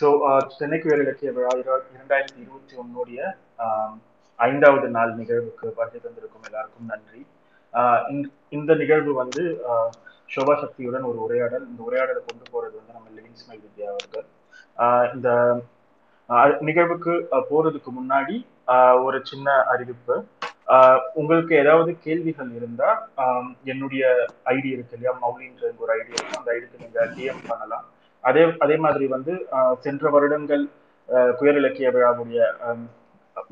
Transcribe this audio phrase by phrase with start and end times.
[0.00, 3.36] So சென்னைக்கு வேலை இலக்கிய விழா இரண்டாயிரத்தி இருபத்தி ஒன்னுடைய
[4.36, 7.26] ஐந்தாவது நாள் நிகழ்வுக்கு வருகை தந்திருக்கும் எல்லாருக்கும் நன்றி.
[7.72, 9.88] ஆஹ் இந்த- நிகழ்வு வந்து ஆஹ்
[10.36, 11.68] சோபா சக்தியுடன் ஒரு உரையாடல்.
[11.68, 14.24] இந்த உரையாடலை கொண்டு போறது வந்து நம்ம லிவிங் ஸ்மைல் வித்யா அவர்கள்.
[14.76, 15.60] ஆஹ் இந்த
[16.28, 20.24] ஆஹ் நிகழ்வுக்கு போறதுக்கு முன்னாடி ஆஹ் ஒரு சின்ன அறிவிப்பு.
[20.66, 25.18] ஆஹ் உங்களுக்கு ஏதாவது கேள்விகள் இருந்தா ஆஹ் என்னுடைய ஐடி இருக்கு இல்லையா?
[25.18, 26.38] மௌலின்ற ஒரு ஐடி இருக்கு.
[26.38, 27.84] அந்த ஐடிக்கு நீங்க டிஎம் பண்ணலாம்.
[28.28, 29.32] அதே அதே மாதிரி வந்து
[29.84, 30.64] சென்ற வருடங்கள்
[31.38, 32.40] குயர் இலக்கிய விழாவுடைய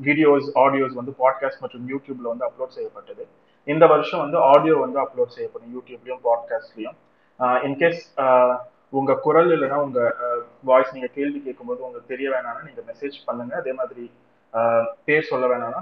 [0.07, 3.23] வீடியோஸ் ஆடியோஸ் வந்து பாட்காஸ்ட் மற்றும் யூடியூப்ல வந்து அப்லோட் செய்யப்பட்டது.
[3.67, 5.71] இந்த வருஷம் வந்து ஆடியோ வந்து அப்லோட் செய்யப்படும்.
[5.75, 6.97] யூடியூப்லயும் பாட்காஸ்ட்லயும்
[7.67, 8.01] இன்கேஸ்
[8.99, 9.99] உங்க குரல் இல்லைன்னா உங்க
[10.69, 13.53] வாய்ஸ் நீங்க கேள்வி கேட்கும்போது உங்களுக்கு தெரிய வேணாம்னா நீங்க மெசேஜ் பண்ணுங்க.
[13.61, 14.05] அதே மாதிரி
[15.07, 15.81] பேர் சொல்ல வேணாம்னா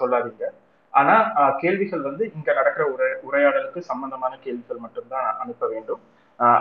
[0.00, 0.46] சொல்லாதீங்க.
[0.94, 1.14] ஆனா
[1.62, 6.02] கேள்விகள் வந்து இங்க நடக்கிற உரை உரையாடலுக்கு சம்பந்தமான கேள்விகள் மட்டும்தான் அனுப்ப வேண்டும்.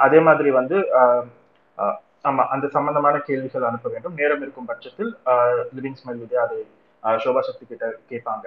[0.05, 0.77] அதே மாதிரி வந்து
[2.29, 4.15] ஆமா அந்த சம்பந்தமான கேள்விகள் அனுப்ப வேண்டும்.
[4.19, 5.11] நேரம் இருக்கும் பட்சத்தில்
[5.77, 6.59] லிவிங் ஸ்மெல் வித்யா அதை
[7.23, 8.45] சோபா சக்தி கிட்ட கேட்பாங்க.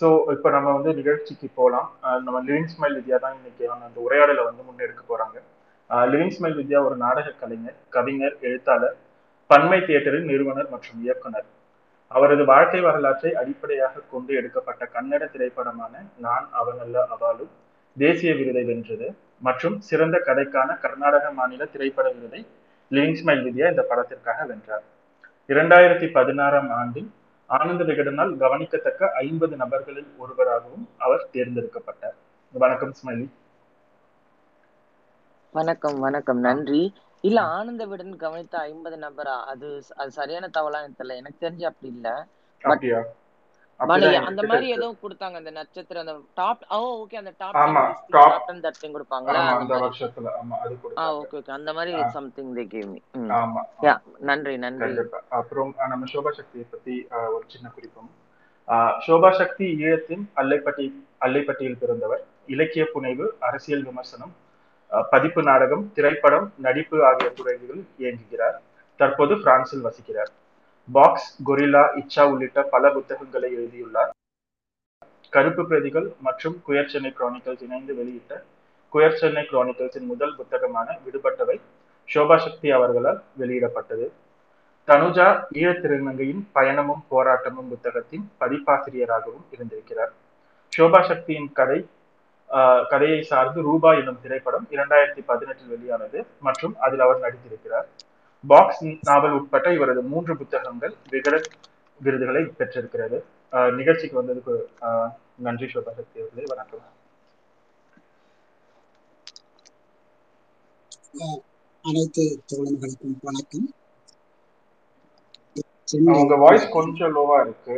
[0.00, 1.88] ஸோ இப்போ நம்ம வந்து நிகழ்ச்சிக்கு போகலாம்
[2.26, 5.36] நம்ம லிவிங் ஸ்மைல் வித்யா தான் இன்னைக்கு அந்த உரையாடலை வந்து முன்னெடுக்க போறாங்க.
[6.12, 8.96] லிவிங் ஸ்மைல் வித்யா ஒரு நாடக கலைஞர் கவிஞர் எழுத்தாளர்
[9.50, 11.46] பன்மை தியேட்டரின் நிறுவனர் மற்றும் இயக்குனர்.
[12.10, 17.52] அவரது வாழ்க்கை வரலாற்றை அடிப்படையாக கொண்டு எடுக்கப்பட்ட கன்னட திரைப்படமான நான் அவனல்ல அவாலும்
[17.96, 19.06] தேசிய விருதை வென்றது
[19.40, 22.40] மற்றும் சிறந்த கதைக்கான கர்நாடக மாநில திரைப்பட விருதை
[22.90, 24.84] லிவிங் ஸ்மைல் வித்யா இந்த படத்திற்காக வென்றார்.
[25.48, 27.08] இரண்டாயிரத்தி பதினாறாம் ஆண்டில்
[27.50, 32.16] ஆனந்த விகடனால் கவனிக்கத்தக்க ஐம்பது நபர்களில் ஒருவராகவும் அவர் தேர்ந்தெடுக்கப்பட்டார்.
[32.54, 33.26] வணக்கம் ஸ்மைலி.
[35.54, 36.38] வணக்கம் வணக்கம்.
[36.38, 36.80] நன்றி.
[37.24, 37.40] இல்ல.
[37.50, 39.36] ஆனந்த விடன் கவனித்த ஐம்பது நபரா?
[39.44, 42.08] அது அது சரியான எனக்கு தெரியல எனக்கு தெரிஞ்சு அப்படி இல்ல.
[43.78, 44.76] அந்த என்கிட்ட மாதிரி இருக்கு.
[44.76, 48.60] ஏதோ கொடுத்தாங்க அந்த நட்சத்திரம் அந்த டாப் ஓ ஓகே அந்த டாப் ஆமா, டென் top- டாப் டென்
[48.60, 49.34] தட்டிங் கொடுப்பாங்களா?
[49.34, 49.86] ஆமா அந்த அந்த மாதிரி.
[49.88, 51.18] வருஷத்துல ஆமா அது ஆ கொடுத்தாங்க.
[51.18, 52.08] ஓகே ஓகே அந்த மாதிரி ஆ.
[52.08, 53.00] Something they gave me.
[53.34, 54.86] ஆமா யா நன்றி நன்றி.
[54.86, 55.20] கண்டிப்பா.
[55.30, 56.94] அப்புறம் அஹ், நம்ம சோபா சக்தியை பத்தி
[57.34, 58.10] ஒரு சின்ன குறிப்பும்.
[59.06, 60.86] சோபா சக்தி ஈழத்தின் அல்லைப்பட்டி
[61.20, 62.22] அல்லைப்பட்டியில் பிறந்தவர்.
[62.46, 64.32] இலக்கிய புனைவு அரசியல் விமர்சனம்
[65.10, 68.56] பதிப்பு நாடகம் திரைப்படம் நடிப்பு ஆகிய துறைகளில் இயங்குகிறார்.
[69.00, 70.30] தற்போது பிரான்சில் வசிக்கிறார்.
[70.88, 74.12] பாக்ஸ் கொரில்லா இச்சா உள்ளிட்ட பல புத்தகங்களை எழுதியுள்ளார்.
[75.32, 78.34] கருப்பு பிரதிகள் மற்றும் குயர் சென்னை குரானிக்கல்ஸ் இணைந்து வெளியிட்ட
[78.92, 81.56] குயர் சென்னை குரானிக்கல்ஸின் முதல் புத்தகமான விடுபட்டவை
[82.08, 84.06] சோபா சக்தி அவர்களால் வெளியிடப்பட்டது.
[84.88, 90.12] தனுஜா ஈழத் திருநங்கையின் பயணமும் போராட்டமும் புத்தகத்தின் பதிப்பாசிரியராகவும் இருந்திருக்கிறார்.
[90.72, 91.78] சோபா சக்தியின் கதை
[92.50, 97.86] ஆஹ், கதையை சார்ந்து ரூபா என்னும் திரைப்படம் இரண்டாயிரத்தி பதினெட்டில் வெளியானது மற்றும் அதில் அவர் நடித்திருக்கிறார்.
[98.44, 101.46] பாக்ஸ் நாவல் உட்பட்ட இவரது மூன்று புத்தகங்கள் விகடன்
[102.00, 103.18] விருதுகளை பெற்றிருக்கிறது.
[103.72, 104.54] நிகழ்ச்சிக்கு வந்ததுக்கு
[105.46, 106.84] நன்றி சோபா சக்தி அவர்களே வணக்கம்.
[111.84, 113.68] அனைத்து தோழர்களுக்கும் வணக்கம்.
[116.14, 117.76] உங்க வாய்ஸ் கொஞ்சம் லோவா இருக்கு.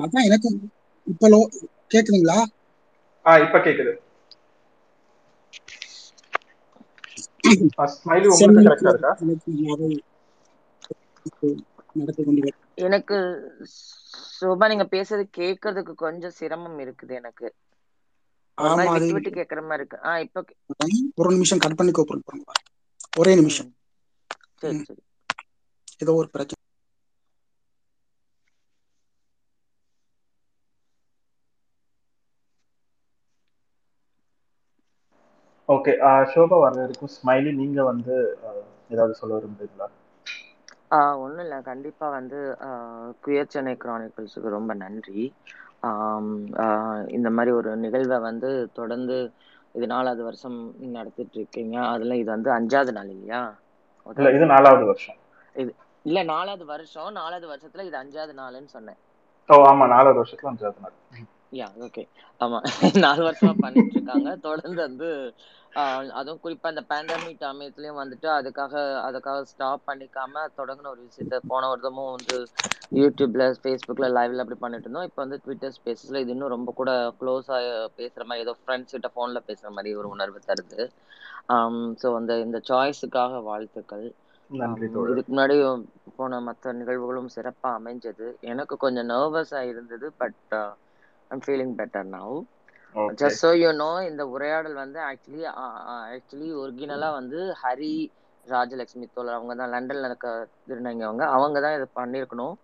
[0.00, 0.48] அதான் எனக்கு
[1.06, 1.40] இப்ப லோ
[1.90, 2.38] கேக்குதுங்களா?
[3.24, 3.92] ஆஹ் இப்ப கேக்குது
[7.34, 7.39] ஸ்மைலி உங்களுக்கு சென்னை கரெக்டா இருக்கா அனைத்து விழாவை நடத்தி கொண்டு வரும்
[12.84, 13.16] எனக்கு
[14.32, 17.46] சோபா நீங்க பேசுறது கேட்கறதுக்கு கொஞ்சம் சிரமம் இருக்குது எனக்கு.
[19.16, 19.98] விட்டு கேக்குற மாதிரி இருக்கு.
[20.04, 20.44] ஆ இப்ப
[21.16, 22.54] ஒரு நிமிஷம் கட் பண்ணி கூப்பிடுங்க
[23.16, 23.70] ஒரே நிமிஷம்.
[24.58, 24.80] சரி.
[24.82, 25.02] சரி.
[26.00, 26.59] ஏதோ ஒரு பிரச்சனை.
[35.70, 35.92] ஓகே
[36.30, 38.14] ஷோபா வர்ற வரைக்கும் ஸ்மைலி நீங்க வந்து
[38.44, 39.88] ஆஹ், ஏதாவது சொல்ல விரும்புறீங்களா?
[41.22, 41.58] ஒன்றும் இல்லை.
[41.66, 42.38] கண்டிப்பாக வந்து
[43.22, 45.22] குயர் சென்னை கிரானிக்கல்ஸுக்கு ரொம்ப நன்றி.
[47.16, 48.48] இந்த மாதிரி ஒரு நிகழ்வை வந்து
[48.78, 49.16] தொடர்ந்து
[49.74, 50.58] இது நாலாவது வருஷம்
[50.94, 53.42] நடத்திட்டு இருக்கீங்க அதுல இது வந்து அஞ்சாவது நாள் இல்லையா?
[54.16, 55.18] இல்ல இது நாலாவது வருஷம்.
[55.56, 55.70] இது
[56.04, 56.88] இல்ல நாலாவது வருஷம்.
[57.18, 59.00] நாலாவது வருஷத்துல இது அஞ்சாவது நாளுன்னு சொன்னேன்.
[59.48, 60.96] ஓ ஆமா நாலாவது வருஷத்துல அஞ்சாவது நாள்.
[61.52, 62.02] யா ஓகே
[62.40, 62.58] ஆமா.
[63.04, 65.08] நாலு வருஷமா பண்ணிட்டு இருக்காங்க தொடர்ந்து வந்து
[65.72, 68.74] ஆஹ், அதுவும் குறிப்பா இந்த பேண்டமிக் சமயத்துலயும் வந்துட்டு அதுக்காக
[69.06, 72.38] அதுக்காக ஸ்டாப் பண்ணிக்காம தொடங்கின ஒரு விஷயத்த போன வருடமும் வந்து
[72.96, 75.08] யூடியூப்ல ஃபேஸ்புக்ல லைவ்ல அப்படி பண்ணிட்டு இருந்தோம்.
[75.08, 77.56] இப்போ வந்து ட்விட்டர் ஸ்பேசஸ்ல இது இன்னும் ரொம்ப கூட க்ளோஸா
[77.98, 80.80] பேசுற மாதிரி ஏதோ ஃப்ரெண்ட்ஸ் கிட்ட போன்ல பேசுற மாதிரி ஒரு உணர்வு தருது.
[82.00, 84.06] ஸோ அந்த இந்த சாய்ஸுக்காக வாழ்த்துக்கள்.
[85.12, 85.56] இதுக்கு முன்னாடி
[86.16, 88.16] போன மற்ற நிகழ்வுகளும் சிறப்பா அமைஞ்சது.
[88.50, 90.38] எனக்கு கொஞ்சம் நர்வஸா இருந்தது but
[91.30, 92.34] I'm feeling better now
[93.20, 95.42] just so you know இந்த உரையாடல் வந்து ஆக்சுவலி
[96.14, 97.92] ஆக்சுவலி ஒரிஜினலா வந்து ஹரி
[98.46, 100.28] ராஜலட்சுமி தோழர் அவங்க தான் லண்டன்ல இருக்க
[100.68, 102.54] திருநங்கை அவங்க தான் இதை பண்ணியிருக்கணும்.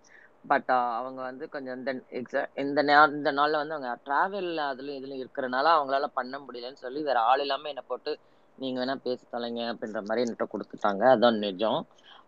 [0.44, 5.22] பட் அவங்க வந்து கொஞ்சம் இந்த எக்ஸா இந்த நா இந்த நாள்ல வந்து அவங்க டிராவல் அதுலயும் இதுலயும்
[5.24, 8.12] இருக்கிறனால அவங்களால பண்ண முடியலன்னு சொல்லி வேற ஆள் இல்லாம என்னை போட்டு
[8.58, 11.02] நீங்க வேணா பேசி தொலைங்க அப்படின்ற மாதிரி என்கிட்ட கொடுத்துட்டாங்க.
[11.14, 11.80] அதான் நிஜம்.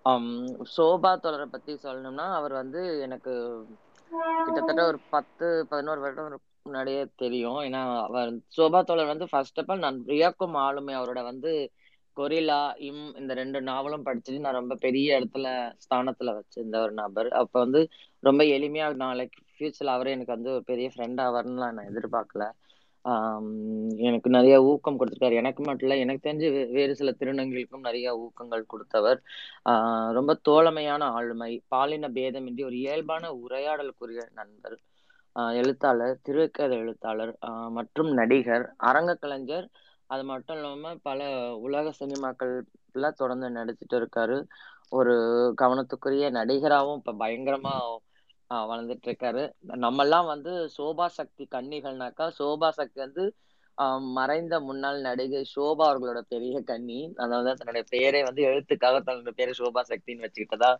[0.07, 0.33] ஆம்,
[0.75, 3.33] சோபா தொடரை பத்தி சொல்லணும்னா அவர் வந்து எனக்கு
[4.47, 6.29] கிட்டத்தட்ட ஒரு பத்து பதினோரு வருடம்
[6.63, 7.61] முன்னாடியே தெரியும்.
[7.61, 10.95] ஏன்னா அவர் சோபா தோழர் வந்து ஃபர்ஸ்ட் ஆஃப் ஆல் நான் வியக்கும் ஆளுமை.
[10.97, 11.53] அவரோட வந்து
[12.17, 15.49] கொரில்லா இம் இந்த ரெண்டு நாவலும் படிச்சுட்டு நான் ரொம்ப பெரிய இடத்துல
[15.85, 17.31] ஸ்தானத்துல வச்சிருந்த ஒரு நபர்.
[17.33, 17.81] அப்ப வந்து
[18.23, 22.45] ரொம்ப எளிமையா நாளைக்கு ஃபியூச்சர்ல அவரே எனக்கு வந்து ஒரு பெரிய ஃப்ரெண்ட் ஆவார்னுலாம் நான் எதிர்பார்க்கல.
[24.09, 25.39] எனக்கு நிறைய ஊக்கம் கொடுத்துருக்காரு.
[25.43, 29.21] எனக்கு மட்டும் இல்லை எனக்கு தெரிஞ்சு வேறு சில திருநங்களுக்கும் நிறைய ஊக்கங்கள் கொடுத்தவர்.
[30.19, 34.77] ரொம்ப தோழமையான ஆளுமை பாலின பேதமின்றி ஒரு இயல்பான உரையாடலுக்குரிய நண்பர்
[35.61, 37.33] எழுத்தாளர் திரைக்கதை எழுத்தாளர்
[37.77, 39.67] மற்றும் நடிகர் அரங்க கலைஞர்.
[40.11, 41.21] அது மட்டும் இல்லாமல் பல
[41.67, 44.37] உலக சினிமாக்கள்ல தொடர்ந்து நடிச்சிட்டு இருக்காரு.
[44.99, 45.15] ஒரு
[45.63, 47.99] கவனத்துக்குரிய நடிகராகவும் இப்போ பயங்கரமாக
[48.51, 49.43] வளர்ந்துட்டு இருக்காரு
[49.77, 53.25] நம்ம எல்லாம் வந்து சோபா சக்தி கன்னிகள்னாக்கா சோபா சக்தி வந்து
[54.17, 57.01] மறைந்த முன்னாள் நடிகை சோபா அவர்களோட பெரிய கன்னி.
[57.17, 60.71] அதாவது தன்னுடைய பெயரை வந்து எழுத்துக்காக தன்னுடைய பேரை சோபா சக்தின்னு வச்சுக்கிட்டதா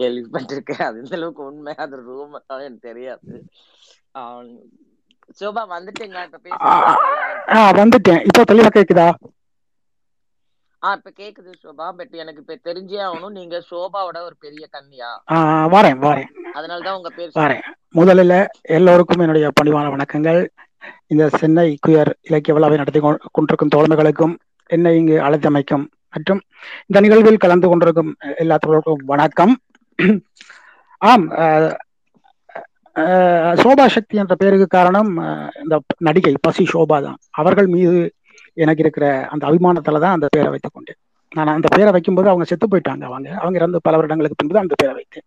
[0.00, 0.84] கேள்விப்பட்டிருக்கேன்.
[0.88, 3.32] அது இந்த அளவுக்கு உண்மை அது ரூம் எனக்கு தெரியாது.
[5.40, 6.22] சோபா வந்துட்டீங்களா?
[6.28, 6.56] இப்ப பேச
[7.80, 8.22] வந்துட்டேன்.
[8.28, 9.06] இப்போ தெளிவா கேக்குதா?
[10.82, 13.34] ஆஹ் இப்ப கேக்குது சோபா பட் எனக்கு இப்ப தெரிஞ்சே ஆகணும்.
[13.38, 15.36] நீங்க சோபாவோட ஒரு பெரிய கன்னியா ஆ,
[15.74, 16.30] வரேன் வரேன்.
[16.54, 17.62] அதனாலதான் உங்க பேர் வரேன்.
[17.94, 18.36] முதலில்
[18.76, 20.40] எல்லோருக்கும் என்னுடைய பணிவான வணக்கங்கள்.
[21.06, 23.00] இந்த சென்னை குயர் இலக்கிய விழாவை நடத்தி
[23.32, 24.34] கொண்டிருக்கும் தோழமைகளுக்கும்
[24.70, 25.84] என்னை இங்கு அழைத்தமைக்கும்
[26.14, 26.40] மற்றும்
[26.86, 29.54] இந்த நிகழ்வில் கலந்து கொண்டிருக்கும் எல்லா தோழர்களுக்கும் வணக்கம்.
[31.02, 31.26] ஆம்
[33.62, 35.10] சோபா சக்தி என்ற பெயருக்கு காரணம்
[35.62, 37.18] இந்த நடிகை பசி சோபா தான்.
[37.40, 38.00] அவர்கள் மீது
[38.56, 40.98] எனக்கு இருக்கிற அந்த அபிமானத்துல தான் அந்த பேரை வைத்துக் கொண்டேன்.
[41.32, 43.28] நான் அந்த பேரை வைக்கும்போது அவங்க செத்து போயிட்டாங்க அவங்க.
[43.42, 45.26] அவங்க இறந்து பல வருடங்களுக்கு பின்பு அந்த பேரை வைத்தேன்.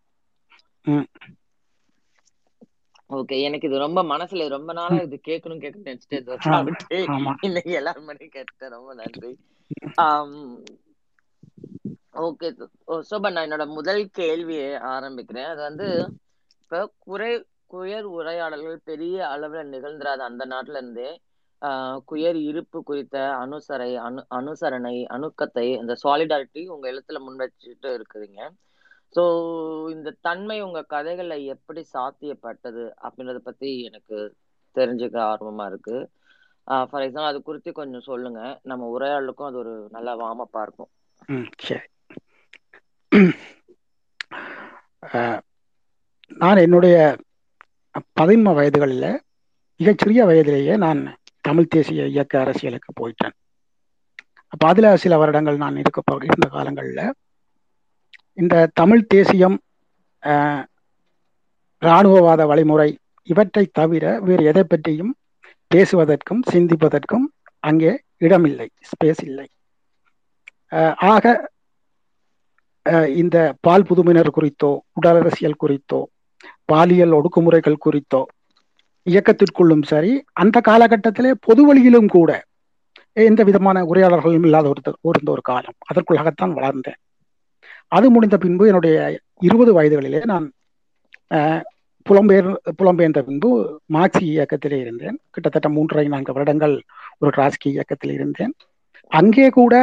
[3.09, 6.99] ஓகே எனக்கு இது ரொம்ப மனசுல ரொம்ப நாளா இது கேட்கணும் கேட்கணும் நினைச்சிட்டு
[7.47, 9.31] இன்னைக்கு எல்லாரும் மணி கேட்டேன் ரொம்ப நன்றி.
[12.25, 12.47] ஓகே
[13.09, 15.49] சோபா நான் என்னோட முதல் கேள்வியை ஆரம்பிக்கிறேன்.
[15.53, 15.87] அது வந்து
[16.61, 17.31] இப்ப குறை
[17.73, 21.09] குயர் உரையாடல்கள் பெரிய அளவுல நிகழ்ந்துராத அந்த நாட்டுல இருந்தே
[22.07, 28.39] குயர் இருப்பு குறித்த அனுசரை அனு அனுசரணை அணுக்கத்தை இந்த சாலிடாரிட்டி உங்க எழுத்துல முன்வச்சுட்டு இருக்குதுங்க.
[29.15, 29.21] ஸோ
[29.93, 34.15] இந்த தன்மை உங்க கதைகள்ல எப்படி சாத்தியப்பட்டது அப்படின்றத பத்தி எனக்கு
[34.75, 35.95] தெரிஞ்சுக்க ஆர்வமா இருக்கு.
[36.87, 38.39] ஃபார் எக்ஸாம்பிள் அது குறித்து கொஞ்சம் சொல்லுங்க.
[38.63, 40.87] நம்ம உரையாடலுக்கும் அது ஒரு நல்ல வாமப்பா இருக்கும்.
[41.29, 41.85] ம் சரி.
[46.41, 46.95] நான் என்னுடைய
[48.17, 49.05] பதின்ம வயதுகளில்
[49.79, 50.99] மிகச்சிறிய வயதிலேயே நான்
[51.45, 53.35] தமிழ் தேசிய இயக்க அரசியலுக்கு போயிட்டேன்.
[54.53, 57.05] அப்போ அதில் சில வருடங்கள் நான் இருக்க இருந்த காலங்களில்
[58.37, 59.57] இந்த தமிழ் தேசியம்
[61.81, 62.89] இராணுவவாத வழிமுறை
[63.27, 65.13] இவற்றை தவிர வேறு எதை பற்றியும்
[65.71, 67.25] பேசுவதற்கும் சிந்திப்பதற்கும்
[67.67, 67.91] அங்கே
[68.25, 69.47] இடமில்லை ஸ்பேஸ் இல்லை.
[71.11, 71.25] ஆக
[73.21, 76.01] இந்த பால் புதுமையினர் குறித்தோ உடல் அரசியல் குறித்தோ
[76.71, 78.21] பாலியல் ஒடுக்குமுறைகள் குறித்தோ
[79.05, 80.11] இயக்கத்திற்குள்ளும் சரி
[80.41, 82.31] அந்த காலகட்டத்திலே பொது வழியிலும் கூட
[83.27, 85.77] எந்த விதமான உரையாடல்களும் இல்லாத ஒரு இருந்த ஒரு காலம்.
[85.89, 86.99] அதற்குள்ளாகத்தான் வளர்ந்தேன்.
[87.95, 88.95] அது முடிந்த பின்பு என்னுடைய
[89.47, 90.45] இருபது வயதுகளிலே நான்
[92.05, 93.49] புலம்பெயர் புலம்பெயர்ந்த பின்பு
[93.93, 95.17] மார்க்சி இயக்கத்திலே இருந்தேன்.
[95.33, 96.75] கிட்டத்தட்ட மூன்றரை நான்கு வருடங்கள்
[97.21, 98.53] ஒரு ராஜ்கி இயக்கத்தில் இருந்தேன்.
[99.11, 99.73] அங்கே கூட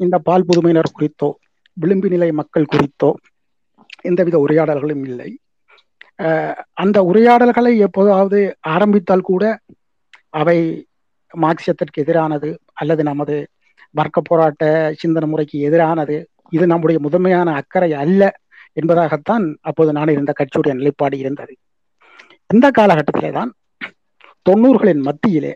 [0.00, 1.28] இந்த பால் புதுமையினர் குறித்தோ
[1.76, 3.10] விளிம்பு நிலை மக்கள் குறித்தோ
[4.08, 5.30] எந்தவித உரையாடல்களும் இல்லை.
[6.72, 9.44] அந்த உரையாடல்களை எப்போதாவது ஆரம்பித்தால் கூட
[10.30, 10.58] அவை
[11.34, 13.36] மார்க்சியத்திற்கு எதிரானது அல்லது நமது
[13.90, 14.64] வர்க்க போராட்ட
[14.96, 16.16] சிந்தனை முறைக்கு எதிரானது
[16.48, 18.22] இது நம்முடைய முதன்மையான அக்கறை அல்ல
[18.80, 21.54] என்பதாகத்தான் அப்போது நான் இருந்த கட்சியுடைய நிலைப்பாடு இருந்தது.
[22.46, 23.50] இந்த காலகட்டத்திலே தான்
[24.46, 25.52] தொண்ணூறுகளின் மத்தியிலே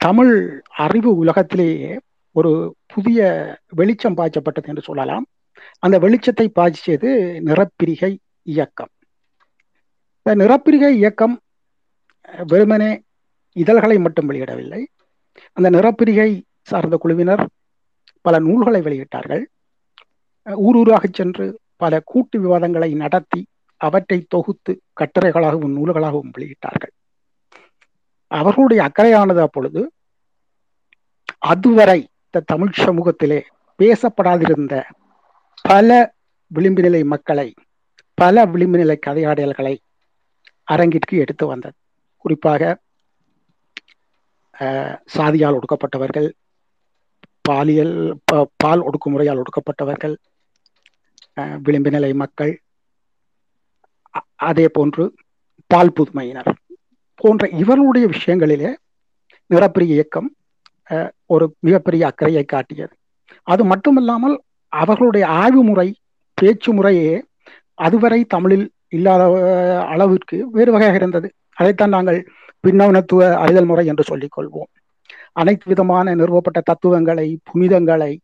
[0.00, 0.34] தமிழ்
[0.76, 1.98] அறிவு உலகத்திலேயே
[2.36, 3.20] ஒரு புதிய
[3.66, 5.24] வெளிச்சம் பாய்ச்சப்பட்டது என்று சொல்லலாம்.
[5.78, 7.10] அந்த வெளிச்சத்தை பாய்ச்சியது
[7.48, 8.92] நிறப்பிரிகை இயக்கம்.
[10.34, 11.40] நிறப்பிரிகை இயக்கம்
[12.46, 13.02] வெறுமனே
[13.52, 14.86] இதழ்களை மட்டும் வெளியிடவில்லை.
[15.52, 17.48] அந்த நிறப்பிரிகை சார்ந்த குழுவினர்
[18.20, 19.44] பல நூல்களை வெளியிட்டார்கள்.
[20.54, 26.94] ஊர் ஊராக சென்று பல கூட்டு விவாதங்களை நடத்தி அவற்றை தொகுத்து கட்டுரைகளாகவும் நூல்களாகவும் வெளியிட்டார்கள்.
[28.26, 29.92] அவர்களுடைய அக்கறையானது அப்பொழுது
[31.38, 33.42] அதுவரை இந்த தமிழ் சமூகத்திலே
[33.78, 34.82] பேசப்படாதிருந்த
[35.62, 36.14] பல
[36.46, 37.54] விளிம்பு நிலை மக்களை
[38.14, 39.76] பல விளிம்பு நிலை கதையாடல்களை
[40.68, 41.76] அரங்கிற்கு எடுத்து வந்தது.
[42.24, 42.62] குறிப்பாக
[45.16, 46.28] சாதியால் ஒடுக்கப்பட்டவர்கள்
[47.48, 47.96] பாலியல்
[48.62, 50.14] பால் ஒடுக்குமுறையால் ஒடுக்கப்பட்டவர்கள்
[51.64, 52.52] விளிம்பு நிலை மக்கள்
[54.48, 55.04] அதே போன்று
[55.70, 56.50] பால் புதுமையினர்
[57.20, 58.70] போன்ற இவர்களுடைய விஷயங்களிலே
[59.50, 60.28] நிறப்பிரிய இயக்கம்
[61.34, 62.94] ஒரு மிகப்பெரிய அக்கறையை காட்டியது.
[63.46, 64.36] அது மட்டுமல்லாமல்
[64.72, 65.88] அவர்களுடைய ஆய்வு முறை
[66.38, 67.12] பேச்சு முறையே
[67.86, 69.22] அதுவரை தமிழில் இல்லாத
[69.86, 71.32] அளவிற்கு வேறு வகையாக இருந்தது.
[71.54, 72.26] அதைத்தான் நாங்கள்
[72.68, 74.72] பின்னவனத்துவ அறிதல் முறை என்று சொல்லிக் கொள்வோம்.
[75.32, 78.20] அனைத்து விதமான நிறுவப்பட்ட தத்துவங்களை புனிதங்களை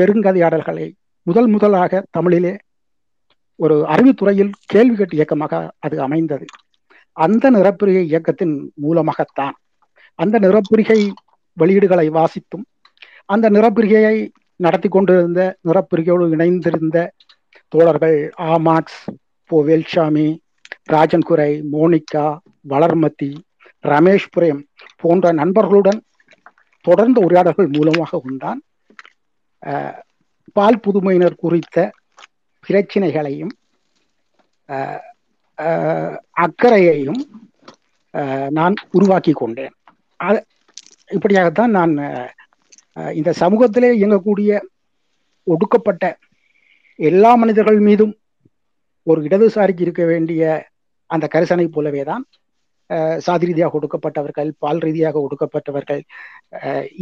[0.00, 0.92] பெருங்கதையாடல்களை
[1.22, 2.56] முதல் முதலாக தமிழிலே
[3.56, 6.44] ஒரு அறிவுத்துறையில் கேள்வி கேட்டு இயக்கமாக அது அமைந்தது.
[7.12, 9.54] அந்த நிறப்பிரிகை இயக்கத்தின் மூலமாகத்தான்.
[10.14, 11.10] அந்த நிறப்பிரிகை
[11.60, 12.64] வெளியீடுகளை வாசித்தும்
[13.24, 17.08] அந்த நிறப்பிரிகையை நடத்தி கொண்டிருந்த நிறப்பிரிகையோடு இணைந்திருந்த
[17.68, 19.04] தோழர்கள் ஆமாக்ஸ்
[19.54, 20.24] அப்போ வேல்சாமி
[20.92, 22.22] ராஜன்குரை மோனிகா
[22.70, 23.28] வளர்மதி
[23.84, 24.62] ரமேஷ் புரேம்
[25.02, 26.00] போன்ற நண்பர்களுடன்
[26.84, 28.60] தொடர்ந்த உரையாடல்கள் மூலமாக உண்டான்
[30.56, 31.84] பால் புதுமையினர் குறித்த
[32.66, 33.52] பிரச்சினைகளையும்
[36.46, 37.22] அக்கறையையும்
[38.58, 39.74] நான் உருவாக்கி கொண்டேன்.
[40.20, 40.42] அது
[41.10, 41.94] இப்படியாகத்தான் நான்
[43.20, 44.60] இந்த சமூகத்திலே இயங்கக்கூடிய
[45.46, 46.04] ஒடுக்கப்பட்ட
[46.98, 48.14] எல்லா மனிதர்கள் மீதும்
[49.06, 50.42] ஒரு இடதுசாரிக்கு இருக்க வேண்டிய
[51.10, 52.24] அந்த கரிசனை போலவே தான்
[53.18, 56.02] சாதி ரீதியாக ஒடுக்கப்பட்டவர்கள் பால் ரீதியாக ஒடுக்கப்பட்டவர்கள்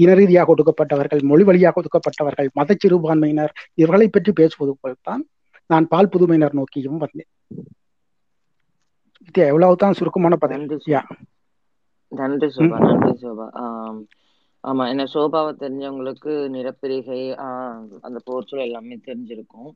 [0.02, 5.22] இன ரீதியாக ஒடுக்கப்பட்டவர்கள் மொழி வழியாக ஒடுக்கப்பட்டவர்கள் மத சிறுபான்மையினர் இவர்களை பற்றி பேசுவது போல்தான்
[5.70, 7.30] நான் பால் புதுமையினர் நோக்கியும் வந்தேன்.
[9.34, 10.62] எவ்வளவுதான் சுருக்கமான பதில்.
[12.12, 12.78] நன்றி சோபா.
[12.86, 13.46] நன்றி சோபா
[14.64, 14.82] ஆமா.
[14.88, 19.70] என்ன சோபாவை தெரிஞ்சவங்களுக்கு நிறப்பிரிகை ஆஹ் அந்த போர்ச்சல் எல்லாமே தெரிஞ்சிருக்கும்.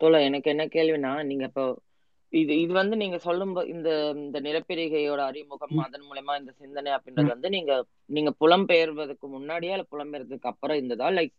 [0.00, 1.64] தோல எனக்கு என்ன கேள்வினா நீங்க இப்போ
[2.32, 7.48] இது இது வந்து நீங்க சொல்லும் இந்த இந்த நிலப்பிரிகையோட அறிமுகம் அதன் மூலயமா இந்த சிந்தனை அப்படின்றது வந்து
[7.50, 7.72] நீங்க
[8.10, 11.08] நீங்க புலம்பெயர்வதற்கு முன்னாடியா இல்ல புலம்பெயர்றதுக்கு அப்புறம் இருந்ததா?
[11.18, 11.34] லைக்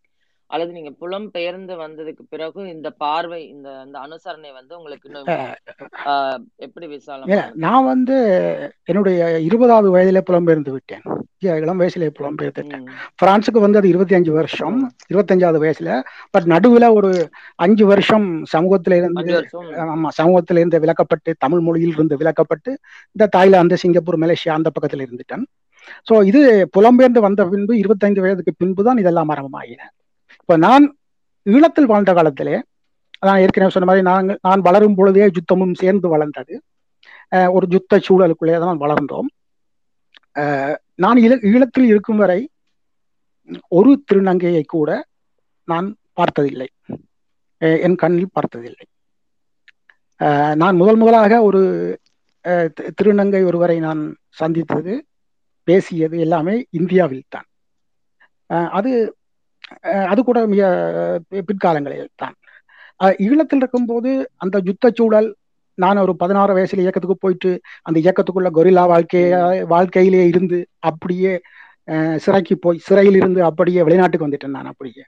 [0.53, 5.29] அல்லது நீங்க புலம் பெயர்ந்து வந்ததுக்கு பிறகு இந்த பார்வை இந்த இந்த அனுசரணை வந்து உங்களுக்கு இன்னும்
[6.65, 8.17] எப்படி விசாலம் நான் வந்து
[8.91, 11.03] என்னுடைய இருபதாவது வயதில புலம்பெயர்ந்து விட்டேன்.
[11.63, 12.83] இளம் வயசுல புலம்பெயர்ந்துட்டேன்
[13.21, 14.77] பிரான்ஸுக்கு வந்து அது இருபத்தி அஞ்சு வருஷம்
[15.11, 15.89] இருபத்தஞ்சாவது வயசுல.
[16.35, 17.09] பட் நடுவுல ஒரு
[17.65, 19.33] அஞ்சு வருஷம் சமூகத்தில இருந்து
[19.95, 22.71] ஆமா சமூகத்தில இருந்து விலக்கப்பட்டு தமிழ் மொழியில் இருந்து விலக்கப்பட்டு
[23.15, 25.45] இந்த தாய்லாந்து சிங்கப்பூர் மலேசியா அந்த பக்கத்துல இருந்துட்டேன்.
[26.07, 26.41] சோ இது
[26.77, 29.89] புலம்பெயர்ந்து வந்த பின்பு இருபத்தைந்து வயதுக்கு பின்பு தான் இதெல்லாம் ஆரம்பமாகின
[30.41, 30.85] இப்ப நான்
[31.45, 32.55] ஈழத்தில் வாழ்ந்த காலத்திலே
[33.27, 36.53] நான் ஏற்கனவே சொன்ன மாதிரி நாங்கள் நான் வளரும் பொழுதே யுத்தமும் சேர்ந்து வளர்ந்தது.
[37.55, 39.29] ஒரு யுத்த சூழலுக்குள்ளே தான் வளர்ந்தோம்.
[41.03, 42.39] நான் ஈழ ஈழத்தில் இருக்கும் வரை
[43.77, 44.89] ஒரு திருநங்கையை கூட
[45.67, 45.87] நான்
[46.19, 46.69] பார்த்ததில்லை.
[47.85, 48.85] என் கண்ணில் பார்த்ததில்லை.
[50.61, 51.61] நான் முதல் முதலாக ஒரு
[52.99, 54.01] திருநங்கை ஒருவரை நான்
[54.41, 54.93] சந்தித்தது
[55.67, 57.47] பேசியது எல்லாமே இந்தியாவில் தான்
[58.77, 58.91] அது
[60.11, 60.63] அது கூட மிக
[61.49, 62.35] பிற்காலங்களில் தான்
[63.27, 64.11] ஈழத்தில் இருக்கும்போது
[64.43, 65.29] அந்த யுத்த சூழல்
[65.77, 67.51] நான் ஒரு பதினாறு வயசுல இயக்கத்துக்கு போயிட்டு
[67.87, 69.37] அந்த இயக்கத்துக்குள்ள கொரில்லா வாழ்க்கைய
[69.73, 71.33] வாழ்க்கையிலே இருந்து அப்படியே
[72.25, 75.03] சிறைக்கு போய் சிறையில் இருந்து அப்படியே வெளிநாட்டுக்கு வந்துட்டேன் நான் அப்படியே.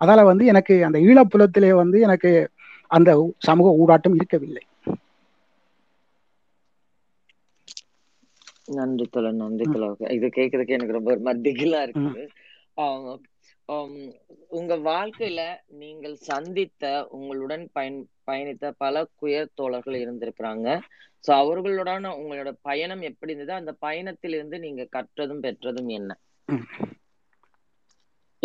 [0.00, 2.30] அதால வந்து எனக்கு அந்த ஈழப்புலத்திலே வந்து எனக்கு
[2.90, 3.10] அந்த
[3.48, 4.64] சமூக ஊடாட்டம் இருக்கவில்லை.
[8.76, 10.12] நன்றி தோழர் நன்றி தோழர்.
[10.16, 12.22] இது கேட்கறதுக்கு எனக்கு ரொம்ப மத்திகளா இருக்குது.
[14.48, 20.68] உங்க வாழ்க்கையில நீங்கள் சந்தித்த உங்களுடன் பயன் பயணித்த பல குயர் தோழர்கள் இருந்திருக்கிறாங்க.
[21.24, 23.58] சோ அவர்களுடனான உங்களோட பயணம் எப்படி இருந்தது?
[23.58, 26.10] அந்த பயணத்திலிருந்து நீங்க கற்றதும் பெற்றதும் என்ன?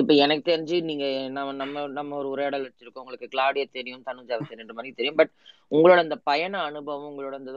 [0.01, 3.03] இப்ப எனக்கு தெரிஞ்சு நீங்க நம்ம நம்ம நம்ம ஒரு உரையாடல் வச்சிருக்கோம்.
[3.03, 5.19] உங்களுக்கு கிளாடிய தெரியும் தனுஜாவை தெரியும் மாதிரி தெரியும்.
[5.19, 5.31] பட்
[5.71, 7.51] உங்களோட அந்த பயண அனுபவம் உங்களோட அந்த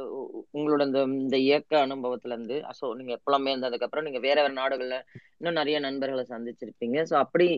[0.55, 4.99] உங்களோட அந்த இந்த இயக்க அனுபவத்துல இருந்து ஸோ நீங்க புலமே இருந்ததுக்கு அப்புறம் நீங்க வேற வேற நாடுகள்ல
[5.39, 6.99] இன்னும் நிறைய நண்பர்களை சந்திச்சிருப்பீங்க.
[7.11, 7.49] ஸோ அப்படி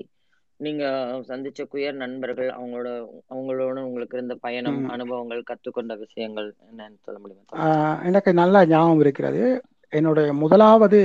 [0.61, 0.85] நீங்க
[1.29, 2.91] சந்திச்ச குயர் நண்பர்கள் அவங்களோட
[3.31, 7.67] அவங்களோட உங்களுக்கு இருந்த பயணம் அனுபவங்கள் கற்றுக்கொண்ட விஷயங்கள் என்னன்னு சொல்ல முடியுமா?
[8.09, 9.43] எனக்கு நல்லா ஞாபகம் இருக்கிறது.
[9.93, 11.01] என்னுடைய முதலாவது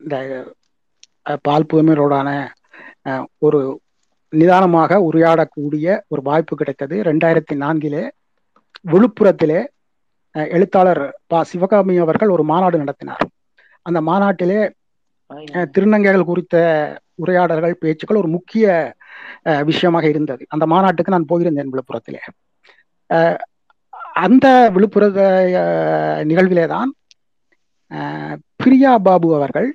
[0.00, 0.16] இந்த
[1.46, 2.28] பால் புதுமையோடான
[3.46, 3.60] ஒரு
[4.40, 6.96] நிதானமாக உரையாடக்கூடிய ஒரு வாய்ப்பு கிடைத்தது.
[7.08, 8.02] ரெண்டாயிரத்தி நான்கிலே
[8.92, 9.60] விழுப்புரத்திலே
[10.56, 11.38] எழுத்தாளர் பா.
[11.50, 13.24] சிவகாமி அவர்கள் ஒரு மாநாடு நடத்தினார்.
[13.86, 14.60] அந்த மாநாட்டிலே
[15.74, 16.56] திருநங்கைகள் குறித்த
[17.22, 18.66] உரையாடல்கள் பேச்சுக்கள் ஒரு முக்கிய
[19.68, 20.42] விஷயமாக இருந்தது.
[20.54, 22.22] அந்த மாநாட்டுக்கு நான் போயிருந்தேன் விழுப்புரத்திலே.
[24.24, 25.04] அந்த விழுப்புர
[26.30, 26.90] நிகழ்விலே தான்
[28.60, 29.68] பிரியா பாபு அவர்கள்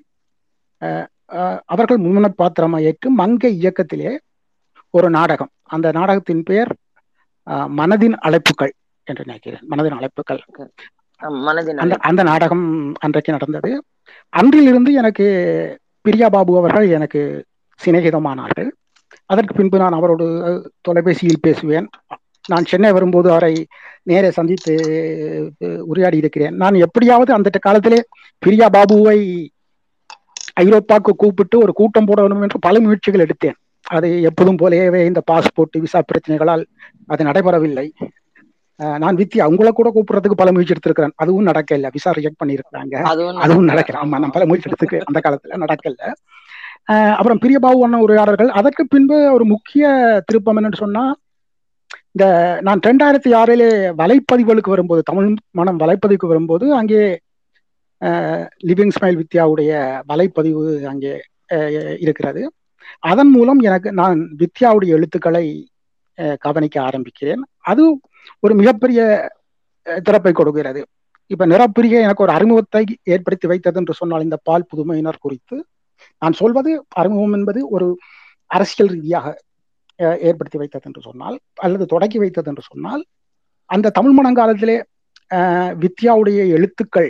[1.66, 4.12] அவர்கள் முன்ன பாத்திரமாக ஏற்று மங்கை இயக்கத்திலே
[4.94, 5.52] ஒரு நாடகம்.
[5.64, 6.72] அந்த நாடகத்தின் பெயர்
[7.80, 9.64] மனதின் அழைப்புகள் என்று நினைக்கிறேன்.
[9.70, 10.42] மனதின் அழைப்புகள்.
[11.84, 12.66] அந்த அந்த நாடகம்
[13.00, 13.72] அன்றைக்கு நடந்தது.
[14.30, 15.26] அன்றிலிருந்து எனக்கு
[16.02, 17.22] பிரியா பாபு அவர்கள் எனக்கு
[17.80, 18.70] சிநேகிதமானார்கள்.
[19.26, 20.26] அதற்கு பின்பு நான் அவரோடு
[20.82, 21.88] தொலைபேசியில் பேசுவேன்.
[22.48, 23.54] நான் சென்னை வரும்போது அவரை
[24.04, 24.74] நேரே சந்தித்து
[25.86, 26.56] உரையாடி இருக்கிறேன்.
[26.56, 28.00] நான் எப்படியாவது அந்த காலத்திலே
[28.38, 29.20] பிரியா பாபுவை
[30.62, 33.58] ஐரோப்பாவுக்கு கூப்பிட்டு ஒரு கூட்டம் போடணும் என்று பல முயற்சிகள் எடுத்தேன்.
[33.98, 36.64] அது எப்போதும் போலவே இந்த பாஸ்போர்ட் விசா பிரச்சனைகளால்
[37.14, 37.88] அது நடைபெறவில்லை.
[39.04, 41.14] நான் வித்யா உங்களை கூட கூப்பிடுறதுக்கு பல முயற்சி எடுத்திருக்கிறேன்.
[41.22, 42.96] அதுவும் நடக்கல விசா ரிஜெக்ட் பண்ணியிருக்கிறாங்க.
[43.46, 44.02] அதுவும் நடக்கல.
[44.04, 46.12] ஆமா நான் பல முயற்சி எடுத்துக்கு அந்த காலத்துல நடக்கல.
[47.20, 48.52] அப்புறம் பிரியபாபு அண்ணன் உரையாடல்கள்.
[48.60, 49.88] அதற்கு பின்பு ஒரு முக்கிய
[50.28, 51.06] திருப்பம் என்னன்னு சொன்னா
[52.16, 52.26] இந்த
[52.66, 53.68] நான் ரெண்டாயிரத்தி ஆறிலே
[54.00, 55.28] வலைப்பதிவுகளுக்கு வரும்போது தமிழ்
[55.60, 57.02] மனம் வலைப்பதிவுக்கு வரும்போது அங்கே
[58.70, 59.72] லிவிங் ஸ்மைல் வித்யாவுடைய
[60.10, 61.14] வலைப்பதிவு அங்கே
[62.06, 62.42] இருக்கிறது.
[63.04, 65.46] அதன் மூலம் எனக்கு நான் வித்யாவுடைய எழுத்துக்களை
[66.46, 67.42] கவனிக்க ஆரம்பிக்கிறேன்.
[67.72, 67.84] அது
[68.40, 69.02] ஒரு மிகப்பெரிய
[70.06, 70.82] திறப்பை கொடுக்கிறது.
[71.32, 72.82] இப்ப நிறப்பிரிக எனக்கு ஒரு அறிமுகத்தை
[73.14, 75.56] ஏற்படுத்தி வைத்தது என்று சொன்னால் இந்த பால் புதுமையினர் குறித்து
[76.22, 77.88] நான் சொல்வது அறிமுகம் என்பது ஒரு
[78.52, 79.28] அரசியல் ரீதியாக
[80.28, 83.04] ஏற்படுத்தி வைத்தது என்று சொன்னால் அல்லது தொடக்கி வைத்தது என்று சொன்னால்
[83.70, 84.78] அந்த தமிழ் மணங்காலத்திலே
[85.84, 87.10] வித்யாவுடைய எழுத்துக்கள்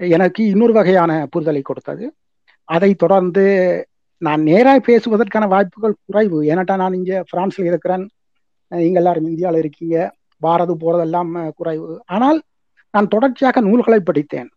[0.00, 2.04] எனக்கு இன்னொரு வகையான புரிதலை கொடுத்தது.
[2.68, 3.44] அதை தொடர்ந்து
[4.22, 6.38] நான் நேராக பேசுவதற்கான வாய்ப்புகள் குறைவு.
[6.50, 8.04] ஏன்னாட்டா நான் இங்கே பிரான்ஸில் இருக்கிறேன்.
[8.72, 9.96] நீங்கள் எல்லாரும் இந்தியாவில் இருக்கீங்க.
[10.42, 11.88] பாரது போகிறதெல்லாம் குறைவு.
[12.14, 12.38] ஆனால்
[12.94, 14.48] நான் தொடர்ச்சியாக நூல்களை படித்தேன்.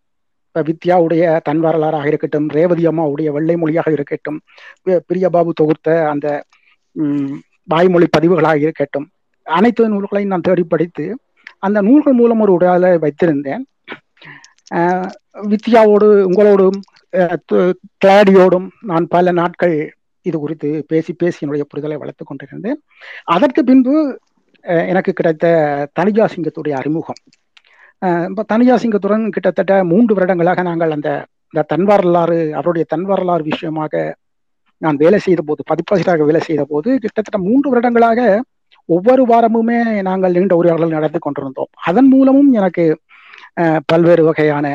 [0.48, 4.40] இப்போ வித்யாவுடைய தன் வரலாறாக இருக்கட்டும் ரேவதி அம்மாவுடைய வெள்ளை மொழியாக இருக்கட்டும்
[5.10, 6.28] பிரியபாபு தொகுத்த அந்த
[7.74, 9.06] வாய்மொழி பதிவுகளாக இருக்கட்டும்
[9.48, 11.06] அனைத்து நூல்களையும் நான் தேடி படித்து
[11.68, 13.64] அந்த நூல்கள் மூலம் ஒரு உடலை வைத்திருந்தேன்.
[15.52, 16.80] வித்யாவோடு உங்களோடும்
[18.02, 19.76] கிளாடியோடும் நான் பல நாட்கள்
[20.26, 22.80] இது குறித்து பேசி பேசி என்னுடைய புரிதலை வளர்த்துக் கொண்டிருந்தேன்.
[23.28, 23.94] அதற்கு பின்பு
[24.90, 25.46] எனக்கு கிடைத்த
[26.00, 27.20] தனிஜா சிங்கத்துடைய அறிமுகம்.
[28.02, 31.10] அஹ், தனிஜா சிங்கத்துடன் கிட்டத்தட்ட மூன்று வருடங்களாக நாங்கள் அந்த
[31.54, 33.94] இந்த தன் வரலாறு அவருடைய தன் வரலாறு விஷயமாக
[34.82, 38.20] நான் வேலை செய்த போது பதிப்பாசிரியராக வேலை செய்த போது கிட்டத்தட்ட மூன்று வருடங்களாக
[38.90, 41.70] ஒவ்வொரு வாரமுமே நாங்கள் நீண்ட உரையாடல் நடத்தி கொண்டிருந்தோம்.
[41.90, 42.84] அதன் மூலமும் எனக்கு
[43.92, 44.68] பல்வேறு வகையான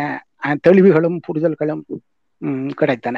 [0.67, 1.85] தெளிவுகளும் புரிதல்களும்
[2.81, 3.17] கிடைத்தன.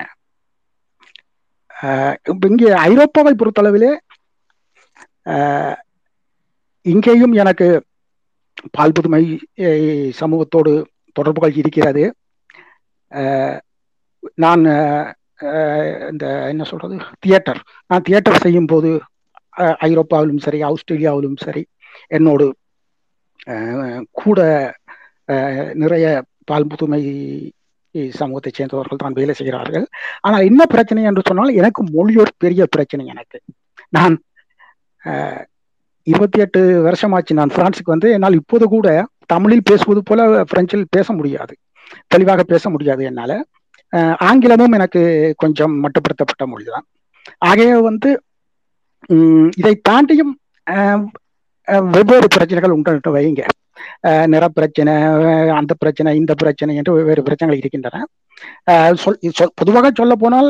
[2.49, 3.93] இங்கே ஐரோப்பாவை பொறுத்தளவிலே
[6.87, 7.67] இங்கேயும் எனக்கு
[8.77, 9.23] பால் புதுமை
[10.21, 10.73] சமூகத்தோடு
[11.17, 12.05] தொடர்புகள் இருக்கிறது.
[14.45, 14.63] நான்
[16.11, 17.61] இந்த என்ன சொல்றது தியேட்டர்.
[17.91, 18.91] நான் தியேட்டர் செய்யும் போது
[19.89, 21.63] ஐரோப்பாவிலும் சரி ஆஸ்திரேலியாவிலும் சரி
[22.17, 22.47] என்னோடு
[24.21, 24.41] கூட
[25.83, 26.07] நிறைய
[26.51, 27.03] பால் புதுமை
[28.19, 29.85] சமூகத்தை சேர்ந்தவர்கள் தான் வேலை செய்கிறார்கள்.
[30.27, 33.39] ஆனால் என்ன பிரச்சனை என்று சொன்னால் எனக்கு மொழி ஒரு பெரிய பிரச்சனை எனக்கு.
[33.97, 34.17] நான்
[36.07, 38.89] இருபத்தி எட்டு வருஷமாச்சு நான் பிரான்ஸுக்கு வந்து என்னால் இப்போது கூட
[39.33, 41.55] தமிழில் பேசுவது போல பிரெஞ்சில் பேச முடியாது.
[42.13, 43.37] தெளிவாக பேச முடியாது என்னால்.
[44.29, 45.03] ஆங்கிலமும் எனக்கு
[45.43, 46.87] கொஞ்சம் மட்டுப்படுத்தப்பட்ட மொழிதான்.
[47.49, 48.11] ஆகைய வந்து
[49.61, 50.35] இதை தாண்டியும்
[51.95, 53.45] வெவ்வேறு பிரச்சனைகள் உண்டு வைங்க
[54.33, 54.95] நிறப்பிரச்சனை
[55.57, 58.03] அந்த பிரச்சனை இந்த பிரச்சனை என்று வெவ்வேறு பிரச்சனைகள் இருக்கின்றன.
[58.97, 60.49] சொல் சொல்- பொதுவாக சொல்ல போனால்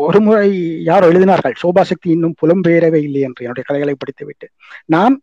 [0.00, 0.48] ஒரு முறை
[0.84, 4.46] யாரோ எழுதினார்கள் சோபா சக்தி இன்னும் புலம்பெயரவே இல்லை என்று என்னுடைய கதைகளை படித்துவிட்டு.
[4.86, 5.14] நான்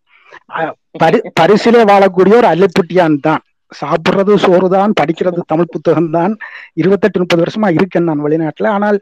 [0.98, 3.44] பரி பரிசிலே வாழக்கூடிய ஒரு அல்லப்பட்டியான் தான்.
[3.72, 6.34] சாப்பிடுறது சோறு தான் படிக்கிறது தமிழ் புத்தகம் தான்
[6.74, 8.70] இருபத்தெட்டு முப்பது வருஷமா இருக்கேன் நான் வெளிநாட்டுல.
[8.78, 8.98] ஆனால்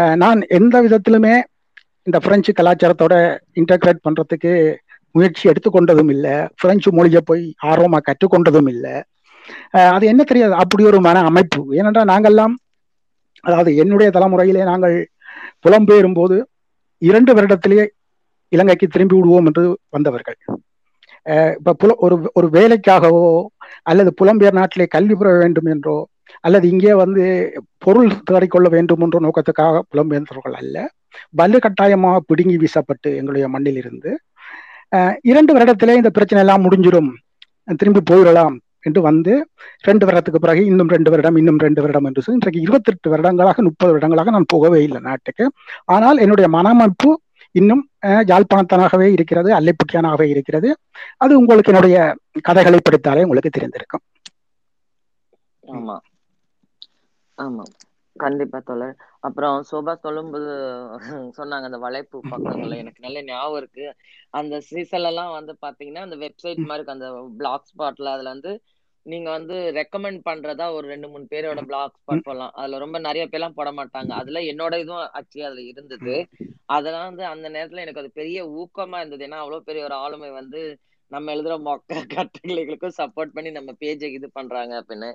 [0.00, 1.34] அஹ், நான் எந்த விதத்திலுமே
[2.06, 3.14] இந்த பிரெஞ்சு கலாச்சாரத்தோட
[3.54, 4.52] இன்டகிரேட் பண்றதுக்கு
[5.14, 6.34] முயற்சி எடுத்துக்கொண்டதும் இல்லை.
[6.60, 8.94] பிரெஞ்சு மொழியை போய் ஆர்வமாக கற்றுக்கொண்டதும் இல்லை.
[9.94, 10.54] அது என்ன தெரியாது.
[10.62, 11.60] அப்படி ஒரு மன அமைப்பு.
[11.78, 12.54] ஏனென்றால் நாங்கள்லாம்
[13.44, 14.96] அதாவது என்னுடைய தலைமுறையிலே நாங்கள்
[15.64, 16.36] புலம்பெயரும் போது
[17.02, 17.84] இரண்டு வருடத்திலேயே
[18.52, 19.64] இலங்கைக்கு திரும்பி விடுவோம் என்று
[19.96, 20.38] வந்தவர்கள்.
[21.58, 23.26] இப்போ புல ஒரு ஒரு வேலைக்காகவோ
[23.90, 25.96] அல்லது புலம்பெயர் நாட்டிலே கல்வி பெற வேண்டும் என்றோ
[26.46, 27.24] அல்லது இங்கே வந்து
[27.84, 30.76] பொருள் தேடிக்கொள்ள வேண்டும் என்ற நோக்கத்துக்காக புலம்பெயர்ந்தவர்கள் அல்ல.
[31.40, 34.10] வலு கட்டாயமாக பிடுங்கி வீசப்பட்டு எங்களுடைய மண்ணில் இருந்து
[35.24, 37.10] இரண்டு வருடத்திலே இந்த பிரச்சனை எல்லாம் முடிஞ்சிடும்.
[37.78, 39.32] திரும்பி போயிடலாம் என்று வந்து
[39.84, 43.90] ரெண்டு வருடத்துக்கு பிறகு இன்னும் ரெண்டு வருடம் இன்னும் ரெண்டு வருடம் என்று சொல்லி இன்றைக்கு இருபத்தெட்டு வருடங்களாக முப்பது
[43.92, 45.44] வருடங்களாக நான் போகவே இல்லை நாட்டுக்கு.
[45.88, 47.10] ஆனால் என்னுடைய மனமைப்பு
[47.54, 50.68] இன்னும் அஹ், யாழ்ப்பாணத்தனாகவே இருக்கிறது அல்லைப்புட்டியானாகவே இருக்கிறது.
[51.18, 51.96] அது உங்களுக்கு என்னுடைய
[52.42, 54.04] கதைகளை படித்தாலே உங்களுக்கு தெரிந்திருக்கும்.
[55.64, 55.96] ஆமா.
[57.38, 57.64] ஆமா.
[58.18, 58.94] கண்டிப்பா தோழர்.
[59.20, 60.48] அப்புறம் சோபா சொல்லும்போது
[61.38, 62.76] சொன்னாங்க அந்த வளைப்பு பக்கங்கள்ல.
[62.76, 63.86] எனக்கு நல்ல ஞாபகம் இருக்கு.
[64.32, 68.52] அந்த சீசன்ல எல்லாம் வந்து பாத்தீங்கன்னா அந்த வெப்சைட் மாதிரி இருக்கு அந்த பிளாக் ஸ்பாட்ல அதுல வந்து
[69.06, 72.52] நீங்க வந்து ரெக்கமெண்ட் பண்றதா ஒரு ரெண்டு மூணு பேரோட பிளாக் ஸ்பாட் போடலாம்.
[72.54, 74.10] அதுல ரொம்ப நிறைய பேர்லாம் போட மாட்டாங்க.
[74.20, 76.14] அதுல என்னோட இதுவும் ஆக்சுவலி அதுல இருந்தது.
[76.68, 79.26] அதெல்லாம் வந்து அந்த நேரத்துல எனக்கு அது பெரிய ஊக்கமா இருந்தது.
[79.26, 80.60] ஏன்னா அவ்வளவு பெரிய ஒரு ஆளுமை வந்து
[81.10, 85.10] நம்ம எழுதுற மொக்க கட்டுரைகளுக்கும் சப்போர்ட் பண்ணி நம்ம பேஜை இது பண்றாங்க அப்படின்னு.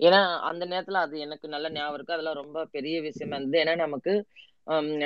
[0.00, 2.16] ஏன்னா அந்த நேரத்துல அது எனக்கு நல்ல ஞாபகம் இருக்கு.
[2.16, 3.62] அதெல்லாம் ரொம்ப பெரிய விஷயமா இருந்தது.
[3.64, 4.14] ஏன்னா நமக்கு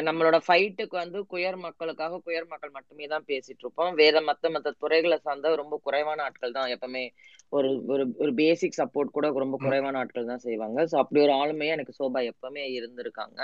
[0.06, 3.92] நம்மளோட ஃபைட்டுக்கு வந்து குயர் மக்களுக்காக குயர் மக்கள் மட்டுமே தான் பேசிட்டு இருப்போம்.
[4.00, 6.72] வேற மத்த மத்த துறைகளை சார்ந்த ரொம்ப குறைவான ஆட்கள் தான்.
[6.74, 7.04] எப்பவுமே
[7.52, 10.78] ஒரு ஒரு ஒரு பேசிக் சப்போர்ட் கூட ரொம்ப குறைவான ஆட்கள் தான் செய்வாங்க.
[10.90, 13.40] ஸோ அப்படி ஒரு ஆளுமையா எனக்கு சோபா எப்பவுமே இருந்திருக்காங்க.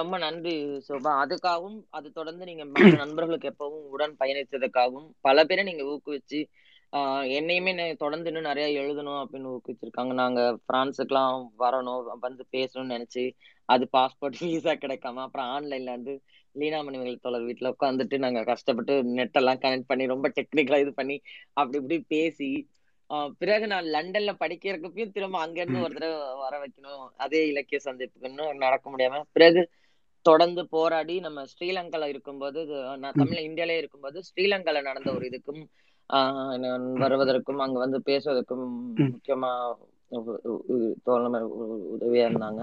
[0.00, 0.52] ரொம்ப நன்றி
[0.86, 1.12] சோபா.
[1.22, 2.64] அதுக்காகவும் அது தொடர்ந்து நீங்க
[3.00, 6.40] நண்பர்களுக்கு எப்பவும் உடன் பயணித்ததுக்காகவும் பல பேரை நீங்க ஊக்குவிச்சு
[6.92, 10.12] ஆஹ் என்னையுமே நெ- தொடர்ந்து இன்னும் நிறைய எழுதணும் அப்படின்னு ஊக்குவிச்சிருக்காங்க.
[10.20, 13.24] நாங்க பிரான்ஸுக்குலாம் வரணும் வந்து பேசணும்னு நினைச்சு
[13.68, 16.12] அது பாஸ்போர்ட் விசா கிடைக்காம அப்புறம் ஆன்லைன்ல வந்து
[16.54, 21.16] லீனா மணிமேகலை தோழர் வீட்டுல உட்காந்துட்டு நாங்க கஷ்டப்பட்டு நெட் எல்லாம் கனெக்ட் பண்ணி ரொம்ப டெக்னிக்கலா இது பண்ணி
[21.56, 22.50] அப்படி இப்படி பேசி
[23.10, 26.94] ஆஹ் பிறகு நான் லண்டன்ல படிக்கிறதுக்கப்பயும் திரும்ப அங்க இருந்து ஒரு தடவை வர வைக்கணும்
[27.24, 29.62] அதே இலக்கிய சந்திப்புக்கு இன்னும் நடக்க முடியாம பிறகு
[30.26, 35.62] தொடர்ந்து போராடி நம்ம ஸ்ரீலங்கால இருக்கும்போது இது நான் தமிழ் இந்தியாலே இருக்கும்போது ஸ்ரீலங்கால நடந்த ஒரு இதுக்கும்
[37.02, 38.64] வருவதற்கும் அங்க வந்து பேசுவதற்கும்
[39.06, 39.50] முக்கியமா
[41.94, 42.62] உதவியா இருந்தாங்க.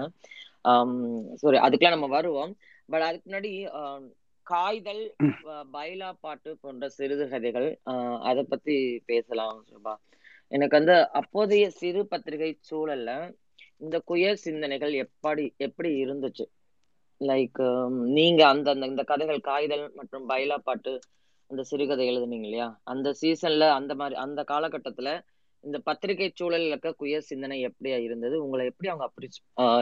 [1.40, 2.52] சாரி அதுக்கெல்லாம் நம்ம வருவோம்.
[2.88, 3.50] பட் அதுக்கு முன்னாடி
[4.46, 5.02] காய்தல்
[5.74, 7.68] பைலா பாட்டு போன்ற சிறுகதைகள்
[8.28, 8.74] அதை பத்தி
[9.06, 9.94] பேசலாம் சுபா
[10.52, 13.10] எனக்கு வந்து அப்போதைய சிறு பத்திரிகை சூழல்ல
[13.80, 16.44] இந்த குயர் சிந்தனைகள் எப்படி எப்படி இருந்துச்சு?
[17.20, 17.60] லைக்
[18.16, 20.92] நீங்க அந்த அந்த இந்த கதைகள் காய்தல் மற்றும் பைலா பாட்டு
[21.46, 22.80] அந்த சிறுகதை எழுதுனீங்க இல்லையா?
[22.82, 25.08] அந்த சீசன்ல அந்த மாதிரி அந்த காலகட்டத்துல
[25.60, 28.44] இந்த பத்திரிகை சூழல்ல இருக்க குயர் சிந்தனை எப்படியா இருந்தது?
[28.44, 29.28] உங்களை எப்படி அவங்க அப்படி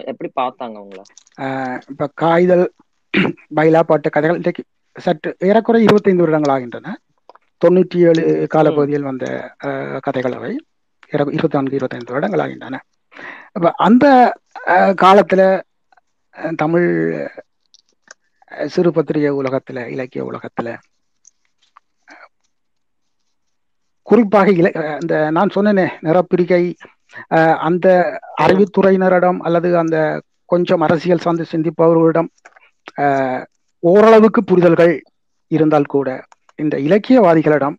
[0.05, 1.05] எப்படி பார்த்தாங்க உங்களை?
[1.89, 2.73] இப்ப காய்தல்
[3.57, 4.65] பைலா பாட்டு கதைகள்
[4.97, 6.97] சற்று ஏறக்குறை இருபத்தைந்து வருடங்கள் ஆகின்றன.
[7.65, 9.27] தொண்ணூற்றி ஏழு காலப்பகுதியில் வந்த
[10.01, 10.53] கதைகள் அவை.
[11.13, 12.81] இர- இருபத்தி நான்கு இருபத்தைந்து வருடங்கள் ஆகின்றன.
[13.53, 14.07] அப்ப அந்த
[15.03, 15.43] காலத்துல
[16.57, 16.89] தமிழ்
[18.67, 20.69] சிறு பத்திரிகை உலகத்துல இலக்கிய உலகத்துல
[24.13, 26.63] குறிப்பாக இல அந்த நான் சொன்னேனே நிறப்பிரிகை
[27.67, 27.87] அந்த
[28.43, 29.97] அறிவுத்துறையினரிடம் அல்லது அந்த
[30.53, 32.29] கொஞ்சம் அரசியல் சார்ந்து சிந்திப்பவர்களிடம்
[33.83, 34.95] ஓரளவுக்கு புரிதல்கள்
[35.51, 36.09] இருந்தால் கூட
[36.59, 37.77] இந்த இலக்கியவாதிகளிடம்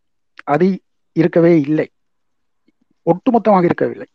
[0.53, 0.67] அது
[1.15, 1.87] இருக்கவே இல்லை.
[3.07, 4.07] ஒட்டுமொத்தமாக இருக்கவில்லை.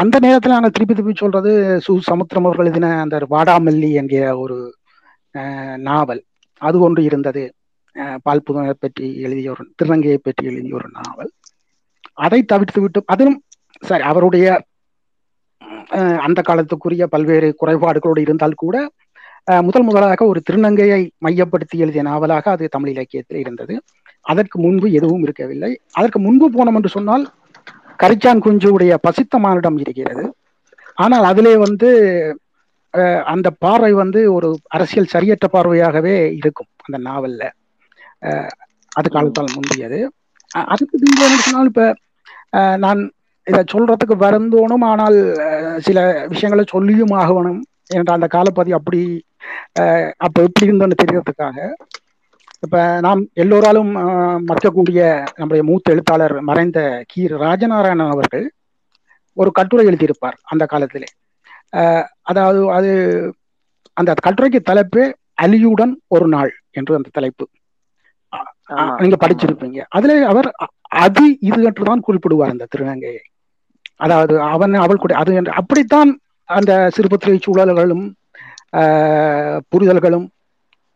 [0.00, 1.52] அந்த நேரத்தில் நாங்கள் திருப்பி திருப்பி சொல்றது
[1.86, 4.58] சு சமுத்திரம் அவர்கள் எழுதின அந்த வாடாமல்லி என்கிற ஒரு
[5.88, 6.22] நாவல்.
[6.62, 7.44] அது ஒன்று இருந்தது.
[8.26, 11.30] பால்புதனை பற்றி எழுதிய ஒரு திருநங்கையை பற்றி எழுதிய ஒரு நாவல்.
[12.26, 13.38] அதை தவிர்த்து விட்டு அதிலும்
[13.82, 14.46] சரி அவருடைய
[16.26, 18.76] அந்த காலத்துக்குரிய பல்வேறு குறைபாடுகளோடு இருந்தால் கூட
[19.66, 23.74] முதல் முதலாக ஒரு திருநங்கையை மையப்படுத்தி எழுதிய நாவலாக அது தமிழ் இலக்கியத்தில் இருந்தது.
[24.26, 25.70] அதற்கு முன்பு எதுவும் இருக்கவில்லை.
[25.98, 27.24] அதற்கு முன்பு போனோம் என்று சொன்னால்
[28.02, 30.24] கரிச்சான் குஞ்சுடைய பசித்த மானிடம் இருக்கிறது.
[31.04, 31.90] ஆனால் அதிலே வந்து
[33.34, 37.42] அந்த பார்வை வந்து ஒரு அரசியல் சரியற்ற பார்வையாகவே இருக்கும் அந்த நாவல்ல.
[38.98, 39.08] அது.
[39.14, 40.00] காலத்தால் முந்தியது
[40.72, 41.84] அதுக்கு பின்பு என்ன சொன்னால் இப்ப
[42.84, 43.00] நான்
[43.46, 45.16] இதை சொல்றதுக்கு வருந்தோனும் ஆனால்
[45.86, 45.98] சில
[46.32, 47.60] விஷயங்களை சொல்லியும் ஆகணும்.
[47.96, 49.00] என்ற அந்த காலப்பதி அப்படி
[50.26, 51.58] அப்ப எப்படி இருந்தோன்னு தெரியறதுக்காக.
[52.64, 53.90] இப்ப நாம் எல்லோராலும்
[54.48, 55.00] மறக்கக்கூடிய
[55.38, 56.78] நம்முடைய மூத்த எழுத்தாளர் மறைந்த
[57.10, 57.22] கி.
[57.44, 58.46] ராஜநாராயணன் அவர்கள்
[59.36, 61.08] ஒரு கட்டுரை எழுதியிருப்பார் அந்த காலத்திலே.
[62.30, 62.92] அதாவது அது
[63.96, 65.02] அந்த கட்டுரைக்கு தலைப்பு
[65.42, 67.44] அலியுடன் ஒரு நாள் என்று அந்த தலைப்பு.
[69.00, 69.80] நீங்க படிச்சிருப்பீங்க.
[69.90, 70.48] அதுல அவர்
[71.02, 73.22] அது இது என்றுதான் குறிப்பிடுவார் அந்த திருநங்கையை
[74.00, 76.10] அதாவது அவன் அவள் கூட அது என்று அப்படித்தான்
[76.48, 78.06] அந்த சிறுபத்திரிகை சூழல்களும்
[78.72, 80.26] ஆஹ், புரிதல்களும்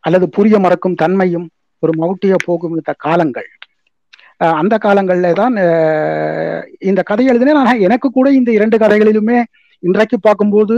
[0.04, 1.46] அல்லது புரிய மறக்கும் தன்மையும்
[1.82, 3.48] ஒரு மவுட்டிய போகும் இந்த காலங்கள்.
[4.54, 5.54] அந்த காலங்கள்ல தான்
[6.82, 7.60] இந்த கதை எழுதினேன்.
[7.62, 9.38] ஆனா எனக்கு கூட இந்த இரண்டு கதைகளிலுமே
[9.82, 10.76] இன்றைக்கு பார்க்கும்போது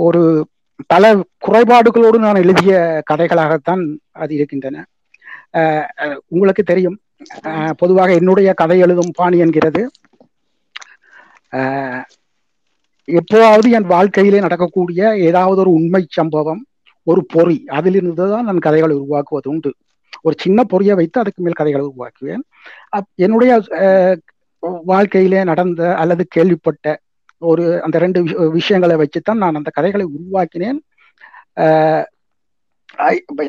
[0.00, 0.22] ஒரு
[0.90, 1.04] பல
[1.46, 2.74] குறைபாடுகளோடு நான் எழுதிய
[3.10, 3.82] கதைகளாகத்தான்
[4.16, 4.76] அது இருக்கின்றன.
[6.28, 7.00] உங்களுக்கு தெரியும்.
[7.42, 9.90] ஆஹ், பொதுவாக என்னுடைய கதை எழுதும் பாணி என்கிறது.
[11.52, 12.02] ஆஹ்,
[13.06, 16.66] எப்போவாவது என் வாழ்க்கையிலே நடக்கக்கூடிய ஏதாவது ஒரு உண்மை சம்பவம்
[17.02, 19.74] ஒரு பொறி அதிலிருந்து தான் நான் கதைகளை உருவாக்குவது உண்டு.
[20.22, 22.40] ஒரு சின்ன பொறியை வைத்து அதுக்கு மேல் கதைகளை உருவாக்குவேன்.
[22.96, 24.18] அப்- என்னுடைய அஹ்,
[24.84, 27.00] வாழ்க்கையிலே நடந்த அல்லது கேள்விப்பட்ட
[27.38, 30.78] ஒரு அந்த ரெண்டு விஷயங்களை வச்சுத்தான் நான் அந்த கதைகளை உருவாக்கினேன்.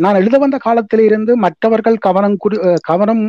[0.03, 2.57] நான் எழுத வந்த காலத்தில இருந்து மற்றவர்கள் கவனம் குடி
[2.89, 3.23] கவனம்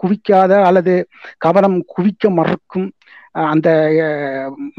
[0.00, 0.92] குவிக்காத அல்லது
[1.38, 2.88] கவனம் குவிக்க மறுக்கும்
[3.52, 3.68] அந்த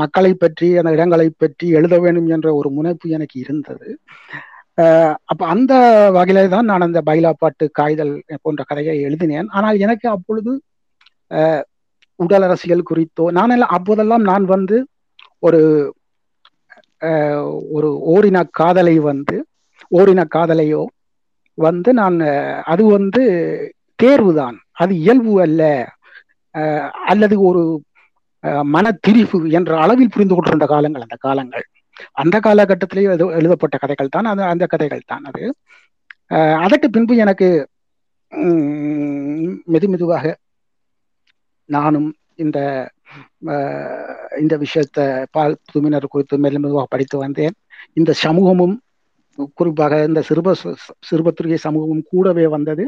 [0.01, 3.87] மக்களை பற்றி அந்த இடங்களை பற்றி எழுத வேண்டும் என்ற ஒரு முனைப்பு எனக்கு இருந்தது.
[5.31, 5.73] அப்ப அந்த
[6.17, 9.49] வகையில தான் நான் அந்த பைலா பாட்டு காய்தல் போன்ற கதையை எழுதினேன்.
[9.57, 10.53] ஆனால் எனக்கு அப்பொழுது
[12.19, 14.77] உடல் அரசியல் குறித்தோ நான் எல்லாம் அப்போதெல்லாம் நான் வந்து
[15.43, 15.61] ஒரு
[17.75, 19.35] ஒரு ஓரின காதலை வந்து
[19.91, 20.83] ஓரின காதலையோ
[21.57, 22.17] வந்து நான்
[22.67, 23.23] அது வந்து
[23.99, 25.61] தேர்வு தான் அது இயல்பு அல்ல.
[26.55, 27.61] அஹ், அல்லது ஒரு
[28.43, 31.65] அஹ், மன திரிப்பு என்ற அளவில் புரிந்து கொண்டிருந்த காலங்கள் அந்த காலங்கள்.
[32.21, 35.43] அந்த காலகட்டத்திலேயே எழுத எழுதப்பட்ட கதைகள் தான் அது அந்த கதைகள் தான் அது.
[36.63, 37.47] அதற்கு பின்பு எனக்கு
[38.31, 38.63] உம்,
[39.73, 40.25] மெது மெதுவாக
[41.69, 42.57] நானும் இந்த
[44.39, 47.55] இந்த விஷயத்தை பால் புதுமையினர் குறித்து மெல்ல மெதுவாக படித்து வந்தேன்.
[47.97, 48.75] இந்த சமூகமும்
[49.57, 50.53] குறிப்பாக இந்த சிறுப
[51.07, 52.85] சிறுபத்துறை சமூகமும் கூடவே வந்தது.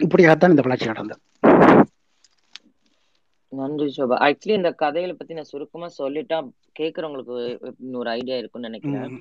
[0.00, 1.20] இப்படியாகத்தான் இந்த வளர்ச்சி நடந்தது.
[3.52, 6.36] நன்றி சோபா ஆக்சுவலி இந்த கதைகளை பத்தி நான் சுருக்கமா சொல்லிட்டா
[6.78, 7.34] கேக்குறவங்களுக்கு
[8.00, 9.12] ஒரு ஐடியா இருக்கும்னு நினைக்கிறேன்.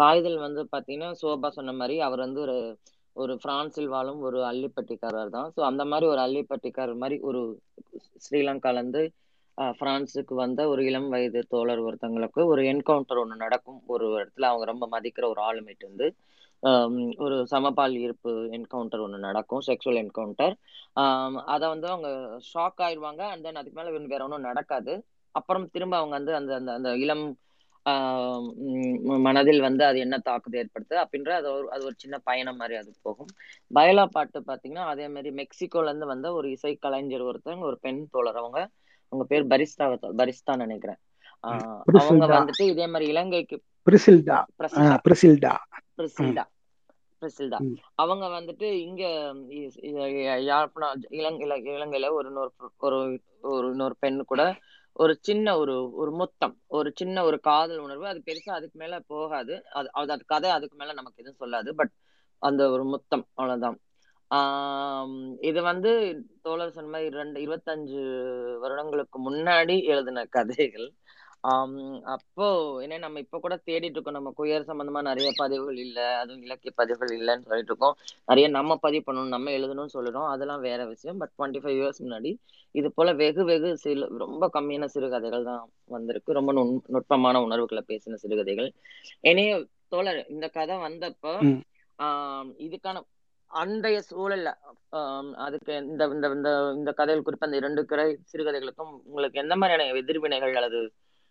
[0.00, 2.56] காய்தல் வந்து பாத்தீங்கன்னா சோபா சொன்ன மாதிரி அவர் வந்து ஒரு
[3.16, 7.40] ஒரு பிரான்சில் வாழும் ஒரு அள்ளிப்பட்டிக்காரர் தான் ஸோ அந்த மாதிரி ஒரு அள்ளிப்பட்டிக்காரர் மாதிரி ஒரு
[8.24, 9.02] ஸ்ரீலங்கால இருந்து
[9.78, 13.80] பிரான்ஸுக்கு வந்த ஒரு இளம் வயது தோழர் ஒருத்தங்களுக்கு ஒரு என்கவுண்டர் ஒன்று நடக்கும்.
[13.86, 16.06] ஒரு இடத்துல அவங்க ரொம்ப மதிக்கிற ஒரு ஆளுமைட்டு வந்து
[17.24, 20.54] ஒரு சமபால் ஈர்ப்பு என்கவுண்டர் ஒன்று நடக்கும் செக்ஷுவல் என்கவுண்டர்
[21.54, 22.08] அதை வந்து அவங்க
[22.52, 24.94] ஷாக் ஆயிடுவாங்க அண்ட் தென் அதுக்கு மேலே வேற ஒன்றும் நடக்காது.
[25.34, 27.24] அப்புறம் திரும்ப அவங்க வந்து அந்த அந்த அந்த இளம்
[29.26, 32.90] மனதில் வந்து அது என்ன தாக்குதல் ஏற்படுத்து அப்படின்ற அது ஒரு அது ஒரு சின்ன பயணம் மாதிரி அது
[33.02, 33.30] போகும்.
[33.70, 38.60] பயலா பாட்டு பார்த்தீங்கன்னா அதே மாதிரி மெக்சிகோலேருந்து வந்த ஒரு இசை கலைஞர் ஒருத்தவங்க ஒரு பெண் தோழர் அவங்க
[39.14, 40.96] அவங்க பேர் பரிஸ்தா பரிஸ்தா நினைக்கிறேன்.
[41.92, 43.62] அவங்க வந்துட்டு இதே மாதிரி இலங்கைக்கு
[44.38, 44.44] பிரிசில்டா.
[44.62, 45.56] பிரிசில்டா.
[45.96, 46.42] பிரிசில்டா.
[47.20, 47.74] பிரிசில்டா.
[47.94, 49.32] அவங்க வந்துட்டு இங்க
[50.40, 54.58] யாழ்ப்பாணம் இலங் இல- இலங்கையில ஒரு இன்னொரு ஒரு ஒரு இன்னொரு பெண்ணு கூட
[54.92, 58.06] ஒரு சின்ன ஒரு ஒரு முத்தம் ஒரு சின்ன ஒரு காதல் உணர்வு.
[58.06, 59.64] அது பெருசா அதுக்கு மேல போகாது.
[59.72, 61.70] அது அது கதை அதுக்கு மேல நமக்கு எதுவும் சொல்லாது.
[61.70, 61.90] பட்
[62.38, 63.78] அந்த ஒரு முத்தம் அவ்வளவுதான்.
[65.40, 65.90] இது வந்து
[66.42, 68.00] தோழர் சொன்ன மாதிரி ரெண்டு இருபத்தஞ்சு
[68.62, 70.88] வருடங்களுக்கு முன்னாடி எழுதின கதைகள்.
[71.44, 71.74] ஆம்,
[72.14, 72.46] அப்போ
[72.84, 74.16] என்ன நம்ம இப்ப கூட தேடிட்டு இருக்கோம்.
[74.18, 77.96] நம்ம குயர் சம்பந்தமா நிறைய பதிவுகள் இல்ல அதுவும் இலக்கிய பதிவுகள் இல்லைன்னு சொல்லிட்டு இருக்கோம்.
[78.28, 81.18] நிறைய நம்ம பதிவு பண்ணணும் நம்ம எழுதணும்னு சொல்லிடும் அதெல்லாம் வேற விஷயம்.
[81.22, 82.32] பட் டுவெண்ட்டி ஃபைவ் இயர்ஸ் முன்னாடி
[82.74, 86.30] இது போல வெகு வெகு சிறு ரொம்ப கம்மியான சிறுகதைகள் தான் வந்திருக்கு.
[86.32, 88.70] ரொம்ப நுண் நுட்பமான உணர்வுகளை பேசின சிறுகதைகள்
[89.22, 89.52] என்னைய
[89.88, 91.34] தோழர் இந்த கதை வந்தப்போ
[91.98, 92.96] ஆம், இதுக்கான
[93.54, 94.48] அன்றைய சூழல்ல
[95.44, 100.58] அதுக்கு இந்த இந்த இந்த இந்த கதைகள் குறிப்பா இந்த இரண்டு கதை சிறுகதைகளுக்கும் உங்களுக்கு எந்த மாதிரியான எதிர்வினைகள்
[100.60, 100.80] அல்லது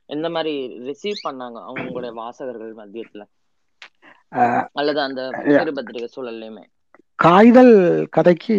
[0.09, 0.53] எந்த மாதிரி
[0.87, 3.23] ரிசீவ் பண்ணாங்க அவங்க உங்களுடைய வாசகர்கள் மத்தியத்துல?
[4.79, 5.21] அல்லது அந்த
[5.55, 6.63] சிறுபத்திரிகை சூழல்லையுமே?
[7.19, 7.73] காய்தல்
[8.09, 8.55] கதைக்கு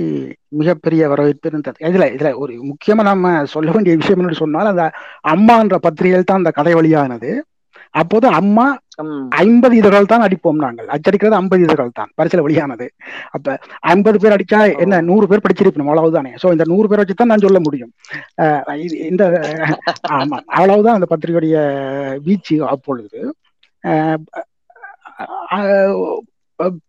[0.58, 1.78] மிகப்பெரிய வரவேற்பு இருந்தது.
[1.88, 4.84] இதுல இதுல ஒரு முக்கியமா நம்ம சொல்ல வேண்டிய விஷயம் என்னன்னு சொன்னால் அந்த
[5.32, 7.30] அம்மா என்ற பத்திரிகையில் தான் அந்த கதை வழியானது
[7.94, 8.66] அப்போது அம்மா
[9.42, 10.88] ஐம்பது இதழ்கள் தான் அடிப்போம் நாங்கள்.
[10.94, 12.10] அச்சடிக்கிறது ஐம்பது இதழ்கள் தான்.
[12.18, 12.86] பரிசில் வெளியானது.
[13.36, 13.56] அப்ப
[13.92, 16.32] ஐம்பது பேர் அடிச்சா என்ன நூறு பேர் படிச்சிருக்கணும் அவ்வளவுதானே?
[16.42, 17.92] சோ இந்த நூறு பேர் வச்சு தான் நான் சொல்ல முடியும்.
[19.10, 19.24] இந்த
[20.18, 21.56] ஆமா அவ்வளவுதான் அந்த பத்திரிகையுடைய
[22.28, 23.20] வீச்சு அப்பொழுது.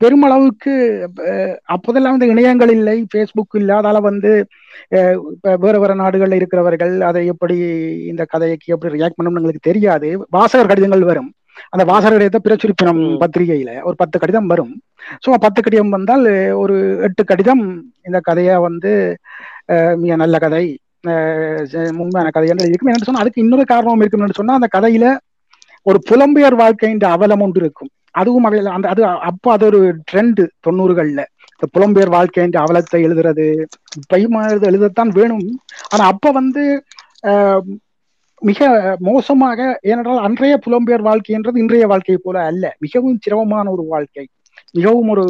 [0.04, 0.73] பெருமளவுக்கு
[1.65, 2.95] அப்போதெல்லாம் வந்து இணையங்கள் இல்லை.
[3.12, 4.32] ஃபேஸ்புக் இல்லை அதால வந்து
[5.63, 7.58] வேற வேற நாடுகள்ல இருக்கிறவர்கள் அதை எப்படி
[8.08, 10.10] இந்த கதைக்கு எப்படி ரியாக்ட் பண்ணணும்னு எங்களுக்கு தெரியாது.
[10.30, 11.30] வாசகர் கடிதங்கள் வரும்.
[11.69, 14.73] அந்த வாசகர் கடிதத்தை பிரச்சுரிப்பினம் பத்திரிகையில ஒரு பத்து கடிதம் வரும்.
[15.23, 17.63] ஸோ பத்து கடிதம் வந்தால் ஒரு எட்டு கடிதம்
[18.04, 18.91] இந்த கதையை வந்து
[19.71, 20.65] அஹ் மிக நல்ல கதை
[22.01, 25.06] உண்மையான கதை என்று இருக்கும் என்ன சொன்னா அதுக்கு இன்னொரு காரணம் இருக்குன்னு சொன்னா அந்த கதையில
[25.86, 27.91] ஒரு புலம்பெயர் வாழ்க்கைன்ற அவலம் ஒன்று இருக்கும்.
[28.15, 31.21] அதுவும் அவையில அந்த அது அப்போ அது ஒரு ட்ரெண்ட் தொண்ணூறுகள்ல.
[31.54, 33.45] இந்த புலம்பெயர் வாழ்க்கைன்ற அவலத்தை எழுதுறது
[33.99, 34.38] இப்பயும்
[34.69, 35.47] எழுதத்தான் வேணும்.
[35.93, 36.63] ஆனா அப்ப வந்து
[38.41, 38.62] மிக
[38.99, 42.65] மோசமாக ஏனென்றால் அன்றைய புலம்பெயர் வாழ்க்கைன்றது இன்றைய வாழ்க்கை போல அல்ல.
[42.80, 44.25] மிகவும் சிரமமான ஒரு வாழ்க்கை.
[44.75, 45.25] மிகவும் ஒரு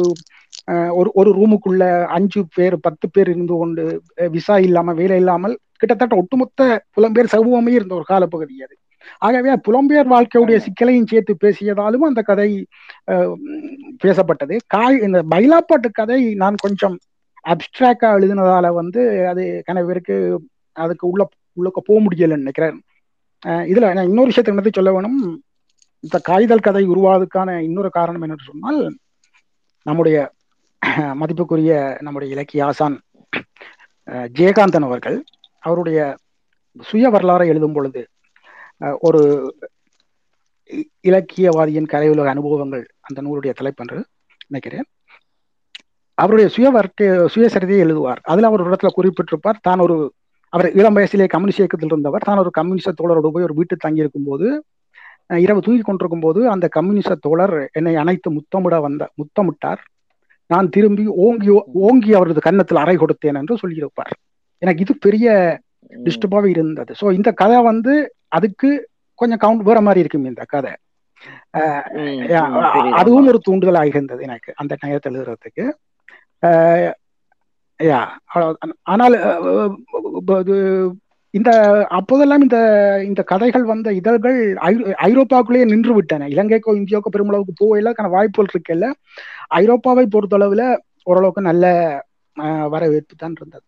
[0.96, 1.82] ஒரு ஒரு ரூமுக்குள்ள
[2.16, 3.84] அஞ்சு பேர் பத்து பேர் இருந்து கொண்டு
[4.34, 6.60] விசா இல்லாம வேலை இல்லாமல் கிட்டத்தட்ட ஒட்டுமொத்த
[6.96, 8.74] புலம்பெயர் சமூகமே இருந்த ஒரு காலப்பகுதி அது.
[9.18, 12.50] ஆகவே புலம்பெயர் வாழ்க்கையுடைய சிக்கலையும் சேர்த்து பேசியதாலும் அந்த கதை
[14.04, 14.56] பேசப்பட்டது.
[14.74, 16.96] காய் இந்த பைலாப்பாட்டு கதை நான் கொஞ்சம்
[17.44, 20.16] அப்டிராக்டா எழுதினதால வந்து அது கன பேருக்கு
[20.76, 21.22] அதுக்கு உள்ள
[21.56, 22.78] உள்ளக்க போக முடியலன்னு நினைக்கிறேன்.
[23.72, 25.18] இதுல நான் இன்னொரு விஷயத்தை என்னத்தை சொல்ல வேணும்?
[26.04, 28.80] இந்த காய்தல் கதை உருவாவதுக்கான இன்னொரு காரணம் என்னன்னு சொன்னால்
[29.86, 30.16] நம்முடைய
[31.20, 31.72] மதிப்புக்குரிய
[32.04, 32.96] நம்முடைய இலக்கிய ஆசான்
[34.38, 35.16] ஜெயகாந்தன் அவர்கள்
[35.66, 36.00] அவருடைய
[36.80, 38.02] சுய வரலாறை எழுதும் பொழுது
[39.00, 39.20] ஒரு
[40.70, 43.98] இ- இலக்கியவாதியின் கலையுலக அனுபவங்கள் அந்த நூலுடைய தலைப்பென்று
[44.50, 44.86] நினைக்கிறேன்.
[46.18, 48.20] அவருடைய சுய வர்க்க சுயசரிதையை எழுதுவார்.
[48.24, 49.96] அதுல அவர் ஒரு இடத்துல குறிப்பிட்டிருப்பார் தான் ஒரு
[50.52, 54.46] அவர் இளம் வயசிலே கம்யூனிஸ்ட் இயக்கத்தில் இருந்தவர் தான் ஒரு கம்யூனிஸ்ட தோழரோடு போய் ஒரு வீட்டு தங்கியிருக்கும் போது
[55.30, 59.80] அஹ், இரவு தூங்கி கொண்டிருக்கும் போது அந்த கம்யூனிஸ்ட தோழர் என்னை அனைத்து முத்தமிட வந்த முத்தமிட்டார்.
[60.50, 61.50] நான் திரும்பி ஓங்கி
[61.82, 64.12] ஓங்கி அவரது கன்னத்தில் அறை கொடுத்தேன் என்று சொல்லியிருப்பார்.
[64.62, 65.26] எனக்கு இது பெரிய
[65.90, 66.94] உம் டிஸ்டர்பாகவே இருந்தது.
[67.00, 70.72] ஸோ இந்த கதை வந்து அதுக்கு கொஞ்சம் கவுண்ட் வேற மாதிரி இருக்கும் இந்த கதை.
[72.92, 75.64] அதுவும் ஒரு தூண்டுதலாக இருந்தது எனக்கு அந்த நேரத்தில் எழுதுறதுக்கு.
[77.82, 78.00] யா
[78.82, 79.14] ஆனால்
[81.30, 81.50] இந்த
[81.88, 82.58] அப்போதெல்லாம் இந்த
[83.04, 88.92] இந்த கதைகள் வந்த இதழ்கள் ஐ- ஐரோப்பாவுக்குள்ளேயே நின்று விட்டன இலங்கைக்கோ இந்தியாவுக்கோ பெருமளவுக்கு போகல வாய்ப்புகள் இருக்கல
[89.54, 91.64] ஐரோப்பாவை பொறுத்தளவுல ஓரளவுக்கு நல்ல
[92.68, 93.62] வரவேற்பு தான் இருந்தது.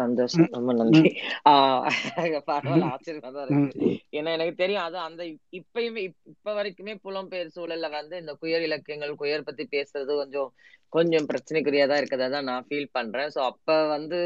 [0.00, 0.48] சந்தோஷம்.
[0.56, 1.10] ரொம்ப நன்றி.
[1.48, 1.84] ஆஹ்
[2.48, 3.88] பரவாயில்ல ஆச்சரியமா தான் இருக்கு.
[4.12, 8.66] ஏன்னா எனக்கு தெரியும் அது அந்த இப்- இப்பயுமே இப்- இப்ப வரைக்குமே புலம்பெயர் சூழல்ல வந்து இந்த குயர்
[8.68, 10.50] இலக்கியங்கள் குயர் பத்தி பேசுறது கொஞ்சம்
[10.92, 12.28] கொஞ்சம் பிரச்சனைக்குரியா தான் இருக்கதா.
[12.30, 13.30] தான் நான் ஃபீல் பண்றேன்.
[13.34, 14.20] சோ அப்ப வந்து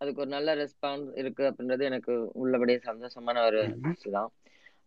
[0.00, 3.62] அதுக்கு ஒரு நல்ல ரெஸ்பான்ஸ் இருக்கு அப்படின்றது எனக்கு உள்ளபடியே சந்தோஷமான ஒரு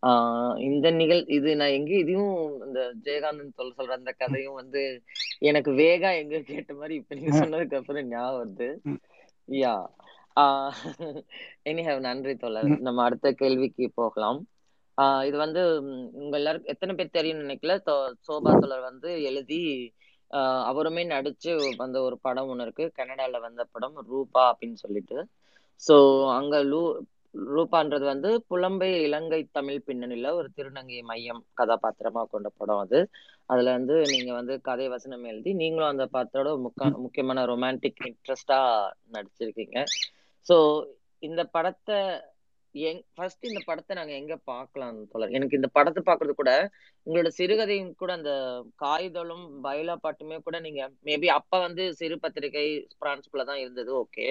[0.03, 4.81] ஆஹ் இந்த நிகழ் இது நான் எங்க இதையும் இந்த ஜெயகாந்தன் சொல்ல சொல்ற அந்த கதையும் வந்து
[5.41, 8.69] எனக்கு வேகா எங்க கேட்ட மாதிரி இப்ப நீங்க சொன்னதுக்கு அப்புறம் ஞாபகம் வருது.
[9.47, 9.73] யா
[11.65, 12.71] எனிஹவ் நன்றி தோழர்.
[12.79, 14.39] நம்ம அடுத்த கேள்விக்கு போகலாம்.
[14.97, 15.61] ஆஹ் இது வந்து
[16.19, 17.75] உங்க எல்லாருக்கும் எத்தனை பேர் தெரியும்னு நினைக்கல?
[18.27, 19.61] சோபா தோழர் வந்து எழுதி
[20.69, 22.85] அவருமே நடிச்சு வந்த ஒரு படம் ஒண்ணு இருக்கு.
[22.97, 25.17] கனடால வந்த படம் ரூபா அப்படின்னு சொல்லிட்டு.
[25.81, 25.95] சோ
[26.33, 26.81] அங்க லூ
[27.49, 32.99] ரூபான்றது வந்து புலம்பெயர் இலங்கை தமிழ் பின்னணியில ஒரு திருநங்கை மையம் கதாபாத்திரமா கொண்ட படம் அது.
[33.49, 38.59] அதுல வந்து நீங்க வந்து கதை வசனம் எழுதி நீங்களும் அந்த பாத்திரோட முக்க முக்கியமான ரொமான்டிக் இன்ட்ரெஸ்டா
[39.13, 39.77] நடிச்சிருக்கீங்க.
[40.47, 40.55] சோ
[41.23, 41.97] இந்த படத்தை
[42.75, 45.31] எங் ஃபர்ஸ்ட் இந்த படத்தை நாங்க எங்க பார்க்கலாம் தோழர்?
[45.37, 46.51] எனக்கு இந்த படத்தை பார்க்கறது கூட
[47.07, 48.31] உங்களோட சிறுகதையும் கூட அந்த
[48.75, 52.65] காகிதழும் பைலா பாட்டுமே கூட நீங்க மேபி அப்ப வந்து சிறு பத்திரிகை
[53.01, 54.27] பிரான்ஸ்குள்ள தான் இருந்தது ஓகே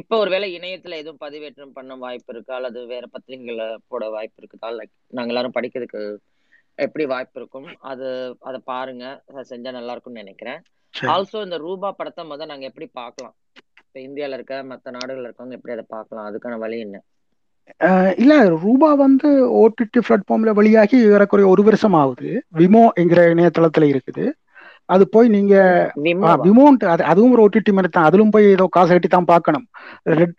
[0.00, 2.54] இப்ப ஒருவேளை இணையத்துல எதுவும் பதிவேற்றம் பண்ண வாய்ப்பு இருக்கா?
[2.60, 4.70] அல்லது வேற பத்திரிகைகளை போட வாய்ப்பு இருக்குதா?
[4.78, 6.02] லைக் நாங்க எல்லாரும் படிக்கிறதுக்கு
[6.78, 7.70] எப்படி வாய்ப்பு இருக்கும்?
[7.92, 8.06] அது
[8.40, 9.06] அதை பாருங்க.
[9.50, 10.60] செஞ்சா நல்லா இருக்கும்னு நினைக்கிறேன்.
[11.14, 13.36] ஆல்சோ இந்த ரூபா படத்தை முதல் நாங்க எப்படி பார்க்கலாம்
[13.92, 16.26] இப்ப இந்தியால இருக்க மத்த நாடுகள்ல இருக்கவங்க எப்படி அதை பார்க்கலாம்?
[16.28, 16.98] அதுக்கான வழி என்ன?
[18.22, 19.28] இல்ல ரூபா வந்து
[19.62, 22.30] ஓடிடி பிளாட்ஃபார்ம்ல வெளியாகி ஏறக்குறைய ஒரு வருஷம் ஆகுது.
[22.60, 24.24] விமோ என்கிற இணையதளத்துல இருக்குது.
[24.88, 25.54] அது போய் நீங்க
[26.46, 28.08] விமோன்ட்டு அது அதுவும் ஒரு ஓடிடி மாதிரி தான்.
[28.10, 29.66] அதிலும் போய் ஏதோ காசு கட்டி தான் பார்க்கணும்.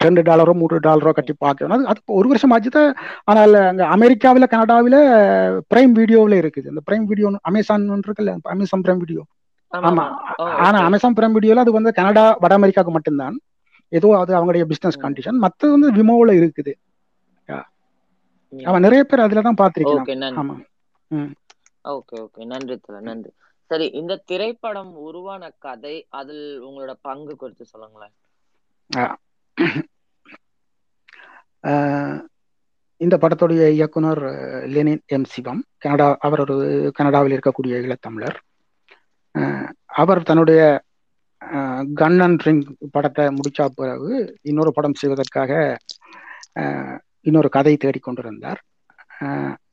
[0.05, 1.75] ரெண்டு டாலரோ மூணு டாலரோ கட்டி பார்க்கணும்.
[1.77, 2.91] அது அது ஒரு வருஷம் ஆச்சு தான்.
[3.31, 4.99] ஆனால் அங்க அமெரிக்காவில் கனடாவில்
[5.73, 6.69] பிரைம் வீடியோவில் இருக்குது.
[6.73, 9.23] இந்த பிரைம் வீடியோ அமேசான் இருக்குல்ல அமேசான் பிரைம் வீடியோ
[9.73, 10.05] ஆமா
[10.65, 13.35] ஆனா அமேசான் பிரைம் வீடியோல அது வந்து கனடா வட அமெரிக்காவுக்கு மட்டும்தான்.
[13.91, 16.73] ஏதோ அது அவங்களுடைய பிசினஸ் கண்டிஷன் மற்றது வந்து விமோவில் இருக்குது.
[18.53, 19.59] ஆமா நிறைய பேர் அதுல தான்
[20.23, 20.35] நன்றி.
[20.41, 20.55] ஆமா.
[21.93, 22.41] Okay okay.
[22.45, 23.31] நன்றி தல நன்றி.
[23.71, 28.15] சரி இந்த திரைப்படம் உருவான கதை அதில் உங்களோட பங்கு குறித்து சொல்லுங்களேன்.
[33.01, 34.21] இந்த படத்துடைய இயக்குனர்
[34.73, 35.61] லெனின் எம் சிவம்.
[35.77, 36.55] கனடா அவர் ஒரு
[36.95, 38.37] கனடாவில் இருக்கக்கூடிய ஈழத்தமிழர்
[40.01, 40.61] அவர் தன்னுடைய
[42.01, 42.61] கன் அண்ட் ரிங்
[42.95, 44.11] படத்தை முடிச்ச பிறகு
[44.49, 45.51] இன்னொரு படம் செய்வதற்காக
[47.27, 48.61] இன்னொரு கதை தேடிக்கொண்டிருந்தார்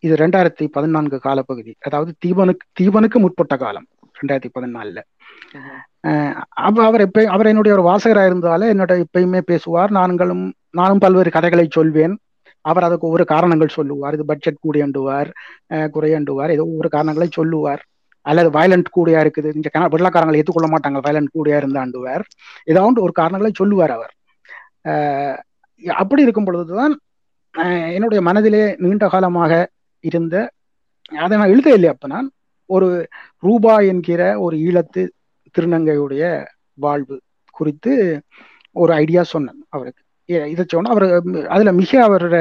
[0.04, 1.72] இது ரெண்டாயிரத்தி பதினான்கு காலப்பகுதி.
[1.86, 3.86] அதாவது தீபனுக்கு தீபனுக்கு முற்பட்ட காலம்
[4.18, 5.00] ரெண்டாயிரத்தி பதினாலுல.
[6.66, 9.92] அப்ப அவர் எப்ப அவர் என்னுடைய ஒரு வாசகராக இருந்தால என்னோட எப்பயுமே பேசுவார்.
[9.98, 10.44] நாங்களும்
[10.78, 12.14] நானும் பல்வேறு கதைகளை சொல்வேன்.
[12.70, 14.16] அவர் அதுக்கு ஒவ்வொரு காரணங்கள் சொல்லுவார்.
[14.16, 15.30] இது பட்ஜெட் கூடியண்டுவார்
[15.96, 16.52] குறையண்டுவார்.
[16.56, 17.82] ஏதோ ஒவ்வொரு காரணங்களை சொல்லுவார்.
[18.22, 19.54] அல்லது வயலண்ட் கூடியா இருக்குது.
[19.54, 20.98] இந்த கன வெள்ளக்காரங்களை ஏற்றுக்கொள்ள மாட்டாங்க.
[21.02, 22.24] வயலண்ட் கூடியா இருந்தாண்டுவார்
[22.64, 24.12] ஏதாவது ஒரு காரணங்களை சொல்லுவார் அவர்.
[24.84, 25.38] ஆஹ்
[25.86, 26.94] அப்படி இருக்கும் பொழுதுதான்
[27.92, 29.52] என்னுடைய மனதிலே நீண்ட காலமாக
[30.00, 30.50] இருந்த
[31.16, 32.30] அதை நான் எழுத இல்லை அப்ப நான்
[32.66, 32.88] ஒரு
[33.38, 35.08] ரூபா என்கிற ஒரு ஈழத்து
[35.54, 38.22] திருநங்கையுடைய வாழ்வு குறித்து
[38.72, 40.02] ஒரு ஐடியா சொன்னேன் அவருக்கு.
[40.24, 42.36] இதை சொன்னா அவர் அதுல மிக அவரோட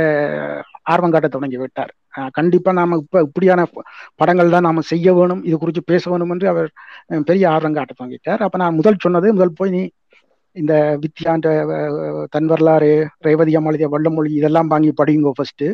[0.94, 1.92] ஆர்வம் காட்ட தொடங்கி விட்டார்.
[2.32, 3.84] கண்டிப்பா நாம இப்ப இப்படியான ப-
[4.16, 6.70] படங்கள் தான் நாம செய்ய வேணும் இது குறித்து பேச வேணும் என்று அவர்
[7.26, 8.44] பெரிய ஆர்வம் காட்ட தொடங்கிட்டார்.
[8.48, 9.84] அப்ப நான் முதல் சொன்னது முதல் போய் நீ
[10.56, 11.48] இந்த வித்யாண்ட
[12.30, 15.66] தன் வரலாறு ரேவதி அம்மா வள்ளமொழி இதெல்லாம் வாங்கி படியுங்கோ ஃபர்ஸ்ட்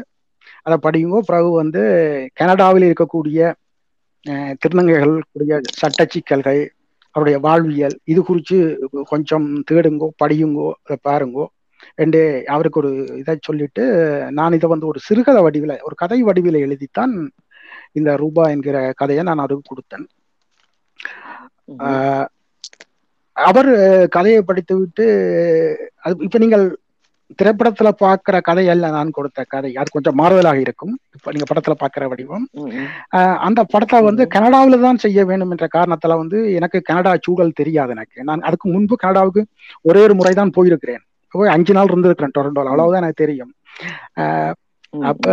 [0.61, 1.81] அதை படியுங்கோ பிறகு வந்து
[2.33, 3.39] கனடாவில் இருக்கக்கூடிய
[4.61, 6.61] திருநங்கைகள் கூடிய சட்ட சிக்கல்கள்
[7.11, 8.57] அவருடைய வாழ்வியல் இது குறித்து
[9.03, 11.45] கொஞ்சம் தேடுங்கோ படியுங்கோ அதை பாருங்கோ.
[12.03, 12.21] என்று
[12.55, 13.83] அவருக்கு ஒரு இதை சொல்லிட்டு
[14.39, 17.13] நான் இதை வந்து ஒரு சிறுகதை வடிவில் ஒரு கதை வடிவில் எழுதித்தான்
[17.99, 20.05] இந்த ரூபா என்கிற கதையை நான் அவருக்கு கொடுத்தேன்.
[23.35, 23.69] அவர்
[24.15, 25.05] கதையை படித்து விட்டு
[26.05, 26.65] அது இப்ப நீங்கள்
[27.39, 29.71] திரைப்படத்துல பார்க்கிற கதை அல்ல நான் கொடுத்த கதை.
[29.81, 30.91] அது கொஞ்சம் மாறுதலாக இருக்கும்.
[31.15, 32.45] இப்ப நீங்க படத்துல பார்க்கிற வடிவம்.
[33.47, 34.23] அந்த படத்தை வந்து.
[34.35, 38.19] கனடாவில தான் செய்ய வேண்டும் என்ற காரணத்தால வந்து எனக்கு கனடா சூழல் தெரியாது எனக்கு.
[38.29, 39.43] நான் அதுக்கு முன்பு கனடாவுக்கு
[39.89, 41.03] ஒரே ஒரு முறை தான் போயிருக்கிறேன்.
[41.35, 42.71] போய் அஞ்சு நாள் இருந்திருக்கிறேன் டொரண்டோல.
[42.71, 43.53] அவ்வளவுதான் எனக்கு தெரியும்.
[45.11, 45.25] அப்ப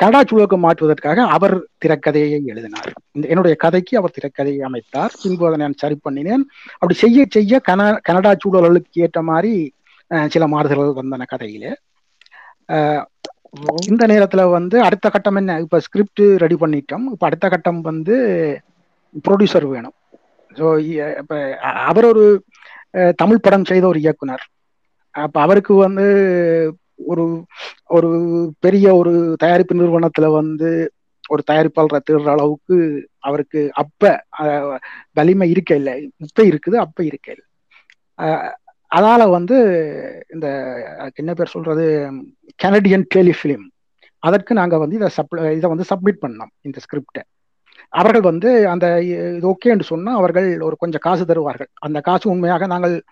[0.00, 2.92] கனடா சூழலுக்கு மாற்றுவதற்காக அவர் திரைக்கதையை எழுதினார்.
[3.16, 5.14] இந்த என்னுடைய கதைக்கு அவர் திரைக்கதையை அமைத்தார்.
[5.22, 6.44] பின்பு அதை நான் சரி பண்ணினேன்.
[6.78, 9.52] அப்படி செய்ய செய்ய கன கனடா சூழல்களுக்கு ஏற்ற மாதிரி
[10.34, 11.72] சில மாறுதல்கள் வந்தன கதையிலே.
[13.90, 15.58] இந்த நேரத்துல வந்து அடுத்த கட்டம் என்ன?
[15.64, 17.04] இப்ப ஸ்கிரிப்ட் ரெடி பண்ணிட்டோம்.
[17.14, 18.16] இப்ப அடுத்த கட்டம் வந்து
[19.26, 19.96] ப்ரொடியூசர் வேணும்.
[20.56, 20.66] ஸோ
[21.22, 21.34] இப்ப
[21.90, 22.24] அவர் ஒரு
[23.18, 24.44] தமிழ் படம் செய்த ஒரு இயக்குனர்.
[25.14, 26.04] அப்ப அவருக்கு வந்து
[27.06, 27.24] ஒரு
[27.88, 28.08] ஒரு
[28.60, 30.68] பெரிய ஒரு தயாரிப்பு நிறுவனத்துல வந்து
[31.24, 32.76] ஒரு தயாரிப்பாளரை தேடுற அளவுக்கு
[33.20, 34.02] அவருக்கு அப்ப
[35.16, 35.94] வலிமை இருக்க இல்லை.
[36.26, 37.46] இப்ப இருக்குது அப்ப இருக்க இல்லை.
[38.90, 39.56] அதால வந்து
[40.34, 40.46] இந்த
[41.16, 41.84] என்ன பேர் சொல்றது
[42.58, 43.64] கனடியன் டெலிஃபிலிம்
[44.22, 47.22] அதற்கு நாங்க வந்து இதை சப்ளை இதை வந்து சப்மிட் பண்ணோம் இந்த ஸ்கிரிப்டை
[47.88, 51.68] அவர்கள் வந்து அந்த இது ஓகேன்னு சொன்னா அவர்கள் ஒரு கொஞ்சம் காசு தருவார்கள்.
[51.78, 53.02] அந்த காசு உண்மையாக நாங்கள்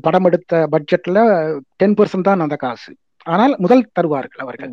[0.00, 1.18] படம் எடுத்த பட்ஜெட்ல
[1.76, 2.96] டென் பர்சன்ட் தான் அந்த காசு.
[3.22, 4.72] ஆனால் முதல் தருவார்கள் அவர்கள்.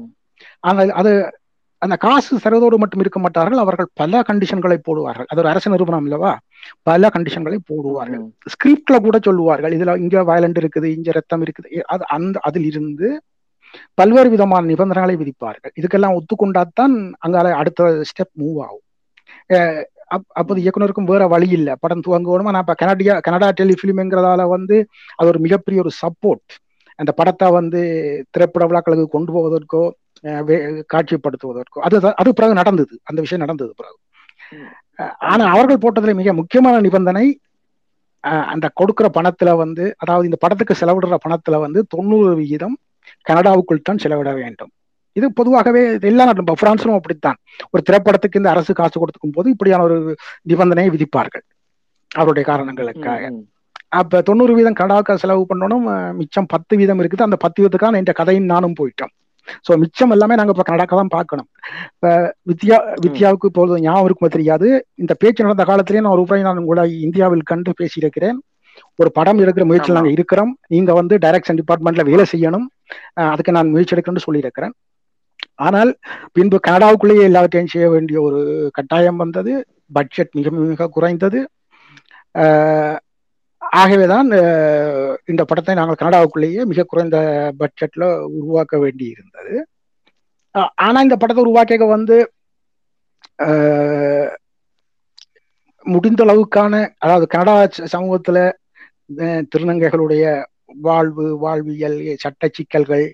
[0.60, 1.34] ஆனால் அது
[1.82, 3.58] அந்த காசு தருவதோடு மட்டும் இருக்க மாட்டார்கள்.
[3.58, 5.26] அவர்கள் பல கண்டிஷன்களை போடுவார்கள்.
[5.26, 6.36] அது ஒரு அரசு நிறுவனம் இல்லவா?
[6.84, 8.24] பல கண்டிஷன்களை போடுவார்கள்.
[8.54, 9.72] ஸ்கிரிப்ட்ல கூட சொல்லுவார்கள்.
[9.72, 11.82] இதுல இங்க வயலண்ட் இருக்குது இங்க ரத்தம் இருக்குது.
[11.82, 13.24] அது அந்த அதில் இருந்து
[13.94, 15.74] பல்வேறு விதமான நிபந்தனைகளை விதிப்பார்கள்.
[15.80, 18.85] இதுக்கெல்லாம் ஒத்துக்கொண்டாதான் அங்கால அடுத்த ஸ்டெப் மூவ் ஆகும்.
[20.28, 21.76] அப்போது இயக்குனருக்கும் வேற வழி இல்லை.
[21.80, 26.64] படம் துவங்கணுமா நான் இப்ப கனடியா கனடா டெலிஃபிலிம்ங்கிறதால வந்து அது ஒரு மிகப்பெரிய ஒரு சப்போர்ட்
[26.96, 27.82] அந்த படத்தை வந்து
[28.32, 29.90] திரைப்பட விழாக்களுக்கு கொண்டு போவதற்கோ
[30.24, 31.80] வே- காட்சிப்படுத்துவதற்கோ.
[31.82, 33.00] அது அது பிறகு நடந்தது.
[33.04, 33.98] அந்த விஷயம் நடந்தது பிறகு.
[35.20, 37.40] ஆனா அவர்கள் போட்டதுல மிக முக்கியமான நிபந்தனை
[38.20, 42.78] அந்த கொடுக்கிற பணத்துல வந்து அதாவது இந்த படத்துக்கு செலவிடுற பணத்துல வந்து தொண்ணூறு விகிதம்
[43.30, 44.70] கனடாவுக்குள் தான் செலவிட வேண்டும்.
[45.16, 47.38] இது பொதுவாகவே எல்லா நாட்டிலும் இப்ப பிரான்ஸும் அப்படித்தான்.
[47.74, 49.98] ஒரு திரைப்படத்துக்கு இந்த அரசு காசு கொடுத்துக்கும் போது இப்படியான ஒரு
[50.52, 51.46] நிபந்தனையை விதிப்பார்கள்.
[52.12, 53.30] அவருடைய காரணங்களுக்காக.
[54.00, 55.86] அப்ப தொண்ணூறு வீதம் கனடாவுக்கு செலவு பண்ணணும்
[56.20, 57.28] மிச்சம் பத்து வீதம் இருக்குது.
[57.28, 59.14] அந்த பத்து வீதத்துக்கான இந்த கதையும் நானும் போயிட்டோம்.
[59.68, 61.48] சோ மிச்சம் எல்லாமே நாங்க இப்ப கனடாக்க தான் பார்க்கணும்.
[61.96, 62.12] இப்ப
[62.50, 64.68] வித்யா வித்யாவுக்கு இப்பொழுது ஞாபகம் இருக்குமோ தெரியாது.
[64.96, 68.40] இந்த பேச்சு நடந்த காலத்திலேயே நான் ஒரு முறை நான் உங்களை இந்தியாவில் கண்டு பேசியிருக்கிறேன்.
[69.02, 70.00] ஒரு படம் எடுக்கிற முயற்சியில் ஆமா.
[70.00, 70.52] நாங்க இருக்கிறோம்.
[70.74, 72.66] நீங்க வந்து டைரக்ஷன் டிபார்ட்மெண்ட்ல வேலை செய்யணும்.
[73.34, 74.74] அதுக்கு நான் முயற்சி எடுக்கணும்னு சொல்லியிருக்கிறேன்.
[75.60, 75.92] ஆனால்
[76.32, 78.40] பின்பு கனடாவுக்குள்ளேயே எல்லாவற்றையும் செய்ய வேண்டிய ஒரு
[78.74, 79.54] கட்டாயம் வந்தது.
[79.92, 81.40] பட்ஜெட் மிக மிக குறைந்தது.
[83.62, 84.28] ஆகவேதான்
[85.32, 87.18] இந்த படத்தை நாங்கள் கனடாவுக்குள்ளேயே மிக குறைந்த
[87.62, 88.06] பட்ஜெட்ல
[88.40, 89.56] உருவாக்க வேண்டி இருந்தது
[90.56, 92.18] ஆனால் ஆனா இந்த படத்தை உருவாக்க வந்து
[95.86, 97.56] முடிந்த அளவுக்கான அதாவது கனடா
[97.94, 98.38] சமூகத்துல
[99.52, 100.26] திருநங்கைகளுடைய
[100.82, 103.06] வாழ்வு வாழ்வியல் சட்ட சிக்கல்கள்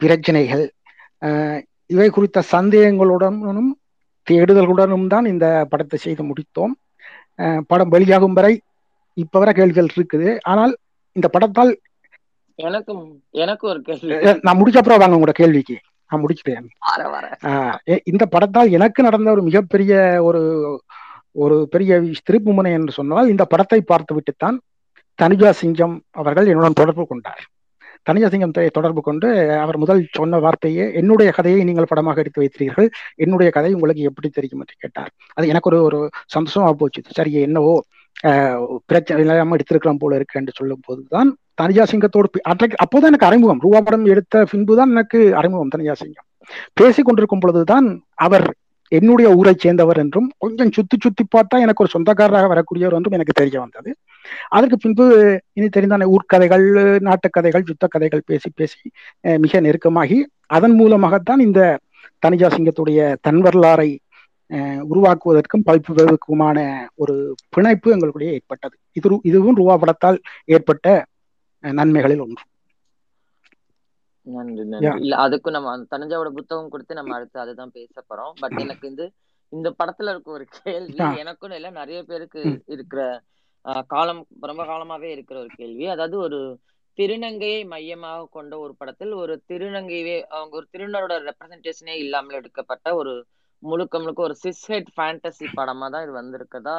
[0.00, 0.64] பிரச்சனைகள்
[1.94, 3.70] இவை குறித்த சந்தேகங்களுடனும்
[4.26, 6.74] தேடுதல்களுடனும் தான் இந்த படத்தை செய்து முடித்தோம்.
[7.70, 8.54] படம் வெளியாகும் வரை
[9.16, 10.28] இப்ப வரை கேள்விகள் இருக்குது.
[10.50, 10.72] ஆனால்
[11.16, 11.72] இந்த படத்தால்
[12.58, 13.04] எனக்கும்
[13.44, 14.16] எனக்கு ஒரு கேள்வி.
[14.46, 15.76] நான் முடிச்ச அப்புறம் வாங்க உங்களோட கேள்விக்கு.
[16.10, 16.66] நான் முடிச்சிட்டேன்.
[18.10, 19.94] இந்த படத்தால் எனக்கு நடந்த ஒரு மிகப்பெரிய
[20.28, 20.42] ஒரு
[21.42, 21.98] ஒரு பெரிய
[22.28, 24.56] திருப்பு முனை என்று சொன்னால் இந்த படத்தை பார்த்து விட்டுத்தான்
[25.18, 27.42] தனுஜா சிங்கம் அவர்கள் என்னுடன் தொடர்பு கொண்டார்.
[28.10, 32.88] தனியசிங்கம் சிங்கம் தை- தொடர்பு கொண்டு அவர் முதல் சொன்ன வார்த்தையே என்னுடைய கதையை நீங்கள் படமாக எடுத்து வைத்தீர்கள்.
[33.14, 35.10] என்னுடைய கதை உங்களுக்கு எப்படி தெரியும் என்று கேட்டார்.
[35.32, 37.02] அது எனக்கு ஒரு ஒரு சந்தோஷமா போச்சு.
[37.10, 37.82] சரி என்னவோ
[38.86, 43.60] பிரச்சனை இல்லாம எடுத்திருக்கலாம் போல இருக்கு என்று சொல்லும் போதுதான் தனிஜா சிங்கத்தோடு பே- அப்போதான் எனக்கு அறிமுகம்.
[43.60, 46.24] ரூபா படம் எடுத்த பின்புதான் எனக்கு அறிமுகம் தனிஜா சிங்கம்
[46.72, 48.54] பேசி கொண்டிருக்கும் பொழுதுதான் அவர்
[48.88, 53.60] என்னுடைய ஊரை சேர்ந்தவர் என்றும் கொஞ்சம் சுத்தி சுத்தி பார்த்தா எனக்கு ஒரு சொந்தக்காரராக வரக்கூடியவர் என்றும் எனக்கு தெரிய
[53.60, 53.96] வந்தது.
[54.48, 55.04] அதற்கு பின்பு
[55.52, 56.66] இனி தெரிந்தான ஊர்க்கதைகள்
[57.00, 58.86] நாட்டுக்கதைகள் யுத்த கதைகள் பேசி பேசி
[59.38, 60.18] மிக நெருக்கமாகி
[60.50, 61.60] அதன் மூலமாகத்தான் இந்த
[62.22, 63.90] தனிஜா சிங்கத்துடைய தன் வரலாறை
[64.90, 66.58] உருவாக்குவதற்கும் பதிப்புவதற்குமான
[66.96, 67.14] ஒரு
[67.48, 70.18] பிணைப்பு எங்களுடைய ஏற்பட்டது இது இதுவும் ரூபா படத்தால்
[70.48, 70.86] ஏற்பட்ட
[71.64, 72.44] நன்மைகளில் ஒன்று
[74.26, 74.64] நன்றி.
[74.72, 78.86] நன்றி இல்ல அதுக்கும் நம்ம அந்த தனுஜாவோட புத்தகம் கொடுத்து நம்ம அடுத்து அதுதான் பேச போறோம் பட் எனக்கு
[78.92, 79.04] இந்த
[79.52, 80.98] இந்த படத்துல இருக்க ஒரு கேள்வி.
[81.22, 82.42] எனக்கும் இல்ல நிறைய பேருக்கு.
[82.74, 83.00] இருக்கிற
[83.92, 85.84] காலம் ரொம்ப காலமாவே இருக்கிற ஒரு கேள்வி.
[85.94, 86.38] அதாவது ஒரு
[86.98, 93.12] திருநங்கையை மையமாக கொண்ட ஒரு படத்தில் ஒரு திருநங்கையே அவங்க ஒரு திருநரோட ரெப்ரசன்டேஷனே இல்லாமல் எடுக்கப்பட்ட ஒரு
[93.62, 96.78] முழுக்க முழுக்க ஒரு சிஸ்ஹெட் ஃபேண்டசி படமா தான் இது வந்திருக்கதா?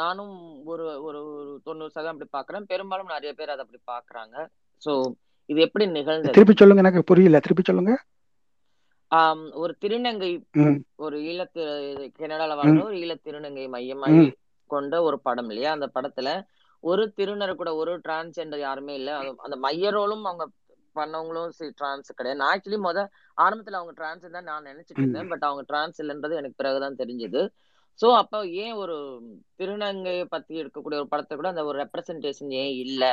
[0.00, 0.34] நானும்
[0.72, 1.20] ஒரு ஒரு
[1.66, 2.68] தொண்ணூறு சதவீதம் அப்படி பாக்குறேன்.
[2.72, 4.36] பெரும்பாலும் நிறைய பேர் அதை அப்படி பாக்குறாங்க.
[4.82, 4.92] சோ
[5.48, 6.34] இது எப்படி நிகழ்ந்தது?
[6.36, 7.40] திருப்பி சொல்லுங்க எனக்கு புரியல.
[7.44, 7.94] திருப்பி சொல்லுங்க.
[9.62, 10.32] ஒரு திருநங்கை
[11.04, 11.62] ஒரு ஈழத்து
[12.18, 14.24] கனடால வாழ்ற ஒரு ஈழத் திருநங்கை மையமாகி
[14.70, 15.70] கொண்ட ஒரு படம் இல்லையா?
[15.72, 16.28] அந்த படத்துல
[16.84, 19.10] ஒரு திருநர் கூட ஒரு டிரான்ஸ்ஜெண்டர் யாருமே இல்ல.
[19.44, 20.44] அந்த மைய ரோலும் அவங்க
[20.96, 22.38] பண்ணவங்களும் டிரான்ஸ் கிடையாது.
[22.38, 23.00] நான் ஆக்சுவலி முத
[23.38, 25.28] ஆரம்பத்துல அவங்க டிரான்ஸ் தான் நான் நினைச்சிட்டு இருந்தேன்.
[25.32, 27.42] பட் அவங்க டிரான்ஸ் இல்லைன்றது எனக்கு பிறகுதான் தெரிஞ்சது.
[28.00, 28.96] சோ அப்ப ஏன் ஒரு
[29.58, 33.04] திருநங்கையை பத்தி எடுக்கக்கூடிய ஒரு படத்தை கூட அந்த ஒரு ரெப்ரசன்டேஷன் ஏன் இல்ல?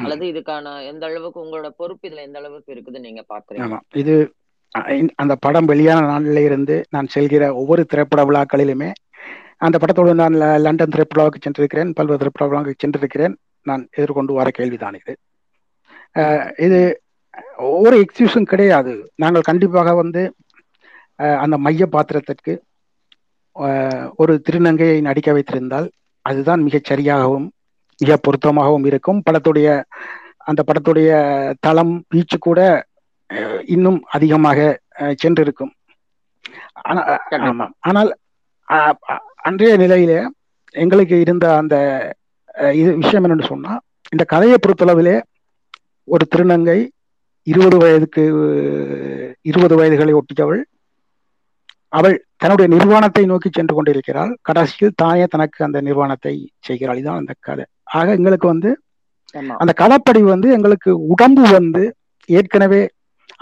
[0.00, 3.68] அல்லது இதுக்கான எந்த அளவுக்கு உங்களோட பொறுப்பு இதுல எந்த அளவுக்கு இருக்குது நீங்க பாக்குறீங்க?
[3.94, 4.14] இது
[5.14, 8.90] அந்த படம் வெளியான நாளில இருந்து நான் செல்கிற ஒவ்வொரு திரைப்பட விழாக்களிலுமே
[9.66, 13.34] அந்த படத்தோடு நான் லண்டன் திரைப்படாவுக்கு சென்றிருக்கிறேன் பல்வேறு திரைப்பட விழாவுக்கு சென்றிருக்கிறேன்.
[13.62, 15.14] நான் எதிர்கொண்டு வர கேள்விதான் இது.
[16.66, 16.80] இது
[17.56, 18.92] ஒவ்வொரு எக்ஸ்கியூஸும் கிடையாது.
[19.22, 20.22] நாங்கள் கண்டிப்பாக வந்து
[21.42, 22.54] அந்த மைய பாத்திரத்திற்கு
[24.16, 25.88] ஒரு திருநங்கையை நடிக்க வைத்திருந்தால்
[26.26, 27.46] அதுதான் மிகச் சரியாகவும்
[28.00, 29.22] மிக பொருத்தமாகவும் இருக்கும்.
[29.26, 29.68] படத்துடைய
[30.48, 31.10] அந்த படத்துடைய
[31.60, 32.60] தளம் பீச்சு கூட
[33.74, 34.58] இன்னும் அதிகமாக
[35.22, 35.72] சென்றிருக்கும்.
[37.88, 38.10] ஆனால்
[39.48, 40.18] அன்றைய நிலையிலே
[40.74, 41.74] எங்களுக்கு இருந்த அந்த
[42.80, 43.72] இது விஷயம் என்னன்னு சொன்னா
[44.12, 45.16] இந்த கதையை பொறுத்தளவிலே
[46.08, 46.78] ஒரு திருநங்கை
[47.46, 48.22] இருபது வயதுக்கு
[49.50, 50.62] இருபது வயதுகளை ஒட்டியவள்
[51.92, 54.32] அவள் தன்னுடைய நிர்வாணத்தை நோக்கி சென்று கொண்டிருக்கிறாள்.
[54.48, 56.32] கடைசியில் தானே தனக்கு அந்த நிர்வாணத்தை
[56.66, 56.98] செய்கிறாள்.
[57.00, 57.64] இதுதான் அந்த கதை.
[57.96, 58.70] ஆக எங்களுக்கு வந்து
[59.60, 61.82] அந்த கதைப்படி வந்து எங்களுக்கு உடம்பு வந்து
[62.28, 62.82] ஏற்கனவே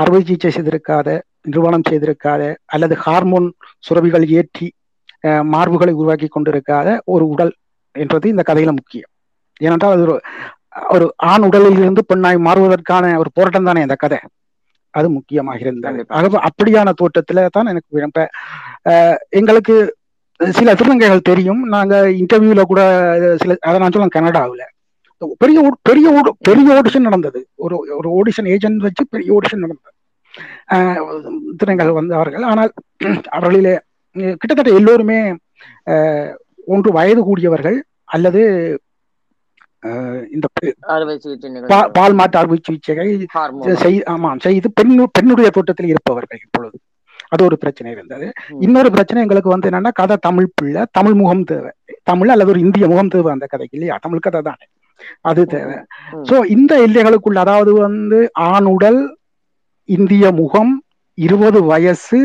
[0.01, 1.09] அறுவை சிகிச்சை செய்திருக்காத
[1.53, 2.43] நிர்வாணம் செய்திருக்காத
[2.75, 3.49] அல்லது ஹார்மோன்
[3.87, 4.69] சுரபிகள் ஏற்றி
[5.55, 7.53] மார்புகளை உருவாக்கி கொண்டிருக்காத ஒரு உடல்
[7.95, 9.11] என்றது இந்த கதையில முக்கியம்.
[9.61, 10.15] ஏனென்றால் அது ஒரு
[10.95, 14.19] ஒரு ஆண் உடலில் இருந்து பெண்ணாய் மாறுவதற்கான ஒரு போராட்டம் தானே இந்த கதை.
[14.95, 16.01] அது முக்கியமாக இருந்தது.
[16.17, 18.19] ஆகவே அப்படியான தோற்றத்துல தான் எனக்கு விரும்ப
[19.41, 19.77] எங்களுக்கு
[20.41, 21.63] சில திருநங்கைகள் தெரியும்.
[21.75, 22.83] நாங்க இன்டர்வியூல கூட
[23.43, 24.65] சில அதை நான் சொல்ல கனடாவில்.
[25.39, 26.07] பெரிய பெரிய
[26.41, 27.41] பெரிய ஆடிஷன் நடந்தது.
[27.55, 29.93] ஒரு ஒரு ஆடிஷன் ஏஜென்ட் வச்சு பெரிய ஆடிஷன் நடந்தது.
[30.73, 30.99] அஹ்,
[31.59, 32.43] திருநங்கைகள் வந்தார்கள்.
[32.43, 32.71] ஆனால்
[33.33, 33.75] அவர்களிலே
[34.37, 35.19] கிட்டத்தட்ட எல்லோருமே
[36.67, 37.77] ஒன்று வயது கூடியவர்கள்
[38.09, 38.43] அல்லது
[40.33, 40.47] இந்த
[41.93, 43.11] பால் மாற்று அறுவை சிகிச்சைகள்
[44.05, 46.77] ஆமாம் செய்து பெண்ணு பெண்ணுடைய தோட்டத்தில் இருப்பவர்கள் இப்பொழுது.
[47.29, 48.27] அது ஒரு பிரச்சனை இருந்தது.
[48.61, 51.71] இன்னொரு பிரச்சனை எங்களுக்கு வந்து என்னன்னா கதை தமிழ் பிள்ளை தமிழ் முகம் தேவை.
[52.03, 53.99] தமிழ் அல்லது ஒரு இந்திய முகம் தேவை அந்த கதைக்கு இல்லையா?
[54.01, 54.67] தமிழ் கதை தானே.
[55.29, 55.77] அது தேவை.
[56.29, 58.19] சோ இந்த எல்லைகளுக்குள்ள அதாவது வந்து
[58.51, 59.01] ஆண் உடல்
[59.89, 60.73] இந்திய முகம்
[61.19, 62.21] இருபது வயசு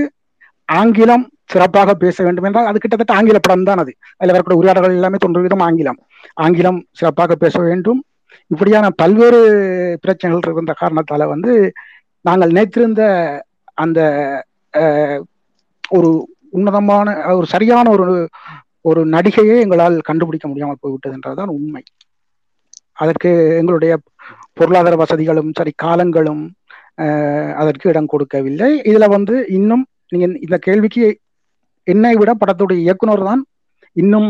[0.70, 3.92] ஆங்கிலம் சிறப்பாக பேச வேண்டும் என்றால் அது கிட்டத்தட்ட ஆங்கில படம் தான் அது.
[4.18, 6.00] அதில் வரக்கூடிய உரையாடல்கள் எல்லாமே தொன்று விதம் ஆங்கிலம்.
[6.38, 8.00] ஆங்கிலம் சிறப்பாக பேச வேண்டும்.
[8.52, 9.40] இப்படியான பல்வேறு
[10.04, 11.54] பிரச்சனைகள் இருந்த காரணத்தால வந்து
[12.26, 13.02] நாங்கள் நினைத்திருந்த
[13.84, 14.00] அந்த
[15.98, 16.10] ஒரு
[16.58, 17.08] உன்னதமான
[17.38, 18.06] ஒரு சரியான ஒரு
[18.90, 21.82] ஒரு நடிகையை எங்களால் கண்டுபிடிக்க முடியாமல் போய்விட்டது என்றதுதான் உண்மை.
[23.04, 23.30] அதற்கு
[23.60, 23.94] எங்களுடைய
[24.60, 26.44] பொருளாதார வசதிகளும் சரி காலங்களும்
[27.62, 28.70] அதற்கு இடம் கொடுக்கவில்லை.
[28.90, 31.04] இதுல வந்து இன்னும் நீங்க இந்த கேள்விக்கு
[31.88, 33.42] என்னை விட படத்துடைய இயக்குனர் தான்
[33.96, 34.30] இன்னும்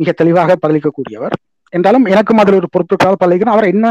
[0.00, 1.34] மிக தெளிவாக பதிலளிக்கக்கூடியவர்.
[1.72, 3.86] என்றாலும் எனக்கும் அதில் ஒரு பொறுப்புக்காக பதிலளிக்கணும் அவர் என்ன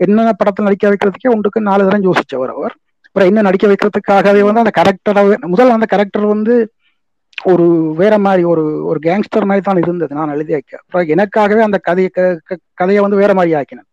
[0.00, 2.74] என்ன படத்தில் நடிக்க வைக்கிறதுக்கே ஒன்றுக்கு நாலு தரம் யோசிச்சவர் அவர்.
[3.08, 5.22] அப்புறம் என்ன நடிக்க வைக்கிறதுக்காகவே வந்து அந்த கேரக்டரை
[5.52, 6.54] முதல் அந்த கேரக்டர் வந்து
[7.38, 7.66] ஒரு
[8.00, 12.10] வேற மாதிரி ஒரு ஒரு கேங்ஸ்டர் மாதிரி தான் இருந்தது நான் எழுதி வைக்க அப்புறம் எனக்காகவே அந்த கதையை
[12.80, 13.88] கதையை வந்து வேற மாதிரி ஆக்கினேன்.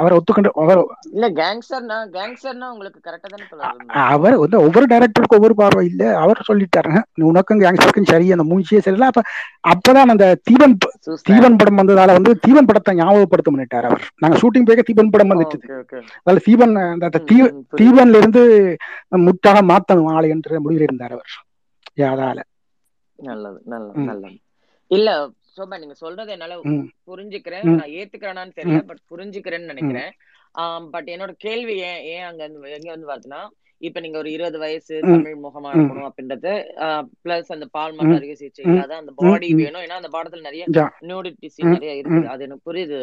[0.00, 0.78] அவர் ஒத்துக்கொண்டு அவர்
[1.14, 3.28] இல்ல கேங்ஸ்டர்னா கேங்ஸ்டர்னா உங்களுக்கு கரெக்டா
[3.62, 6.02] தானே அவர் வந்து ஒவ்வொரு டைரக்டருக்கு ஒவ்வொரு பார்வை இல்ல.
[6.22, 7.00] அவர் சொல்லிட்டாருங்க
[7.30, 9.08] உனக்கும் கேங்ஸ்டருக்கும் சரி அந்த மூஞ்சியே சரியில்லை.
[9.12, 9.22] அப்ப
[9.72, 10.76] அப்பதான் அந்த தீபன்
[11.28, 14.06] தீபன் படம் வந்ததால வந்து தீபன் படத்தை ஞாபகப்படுத்த பண்ணிட்டார் அவர்.
[14.22, 15.58] நாங்க ஷூட்டிங் போய் தீபன் படம் வந்துச்சு.
[16.22, 17.22] அதால தீபன் அந்த
[17.80, 18.44] தீபன்ல இருந்து
[19.26, 21.34] முட்டாக மாத்தணும் ஆளை என்ற முடிவில் இருந்தார் அவர்.
[21.96, 22.38] அதால
[23.18, 24.00] நல்லது நல்லது.
[24.08, 24.36] நல்லது
[24.90, 25.10] இல்ல
[25.56, 26.56] சோபா நீங்க சொல்றது என்னால.
[27.08, 27.66] புரிஞ்சுக்கிறேன்.
[27.72, 30.10] நான் ஏத்துக்கிறேனான்னு தெரியல பட் புரிஞ்சுக்கிறேன்னு நினைக்கிறேன்
[30.92, 33.40] பட் என்னோட கேள்வி ஏன் ஏன் அங்க இருந்து எங்க வந்து வருதுன்னா
[33.80, 34.94] இப்ப நீங்க ஒரு இருபது வயசு.
[35.04, 36.52] தமிழ் முகமா இருக்கணும் அப்படின்றது
[37.24, 37.96] பிளஸ் அந்த பால் ம்.
[37.98, 38.62] மாற்று அறுவை சிகிச்சை.
[38.66, 39.48] இல்லாத அந்த பாடி.
[39.54, 40.86] வேணும் ஏன்னா அந்த படத்துல நிறைய யா.
[41.02, 41.54] நியூடிட்டி ம்.
[41.56, 42.30] சீன் நிறைய இருக்குது ம்.
[42.32, 43.00] அது எனக்கு புரியுது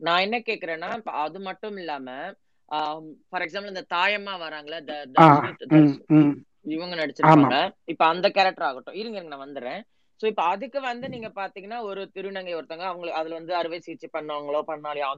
[0.00, 0.90] நான் என்ன கேக்குறேன்னா
[1.22, 2.08] அது மட்டும் இல்லாம
[3.28, 4.78] ஃபார் எக்ஸாம்பிள் இந்த தாயம்மா வராங்களே
[6.68, 7.54] இவங்க நடிச்சிருப்பாங்க.
[7.92, 8.98] இப்ப அந்த கேரக்டர் ஆகட்டும்.
[9.00, 9.80] இருங்க இருங்க, நான் வந்துடுறேன்
[10.20, 14.60] சோ இப்ப அதுக்கு வந்து நீங்க பாத்தீங்கன்னா ஒரு திருநங்கை ஒருத்தங்க அவங்க அதுல வந்து அறுவை சிகிச்சை பண்ணவங்களோ
[14.70, 15.10] பண்ணாலையோ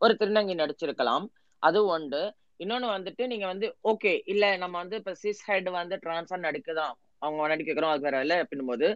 [0.00, 1.24] ஒரு திருநங்கை நடிச்சிருக்கலாம்.
[1.62, 2.20] அது ஒன்று
[2.60, 7.48] இன்னொன்னு வந்துட்டு நீங்க வந்து ஓகே இல்ல நம்ம வந்து இப்ப சிஸ் ஹெட் வந்து டிரான்ஸ்ஃபர் நடிக்கதான் அவங்க
[7.52, 8.88] நடிக்க வைக்கிறோம் அது வேற இல்ல அப்படின்னும் போது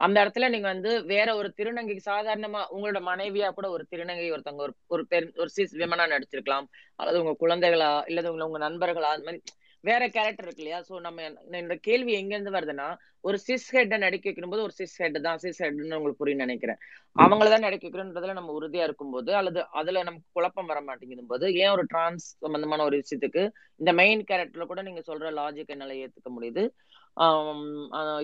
[0.00, 4.74] அந்த இடத்துல நீங்க வந்து வேற ஒரு திருநங்கைக்கு சாதாரணமா உங்களோட மனைவியா கூட ஒரு திருநங்கை ஒருத்தவங்க ஒரு
[4.88, 6.66] ஒரு பெண் ஒரு சிஸ் விமனா நடிச்சிருக்கலாம்.
[6.98, 9.40] அல்லது உங்க குழந்தைகளா இல்லது உங்க உங்க நண்பர்களா அந்த மாதிரி
[9.86, 10.78] வேற கேரக்டர் இருக்கு இல்லையா?
[10.88, 11.24] சோ நம்ம
[11.62, 12.86] இந்த கேள்வி எங்க இருந்து வருதுன்னா
[13.24, 16.78] ஒரு சிஸ் ஹெட் நடிக்க வைக்கும் போது ஒரு சிஸ் ஹெட் தான் சிஸ் ஹெட்னு உங்களுக்கு புரியும் நினைக்கிறேன்.
[17.16, 21.72] அவங்கள தான் நடிக்க வைக்கிறோன்றதுல நம்ம உறுதியா இருக்கும்போது அல்லது அதுல நமக்கு குழப்பம் வர மாட்டேங்குது போது ஏன்
[21.76, 23.42] ஒரு டிரான்ஸ் சம்பந்தமான ஒரு விஷயத்துக்கு
[23.80, 26.64] இந்த மெயின் கேரக்டர்ல கூட நீங்க சொல்ற லாஜிக் என்னால ஏத்துக்க முடியுது.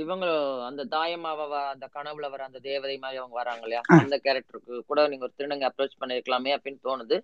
[0.03, 0.27] இவங்க
[0.69, 1.41] அந்த தாயமாவ
[1.75, 3.83] அந்த கனவுல வர அந்த தேவதை மாதிரி அவங்க வராங்க இல்லையா.
[4.03, 7.19] அந்த கேரக்டருக்கு கூட நீங்க ஒரு திருநங்கை அப்ரோச் பண்ணிருக்கலாமே அப்படின்னு தோணுது.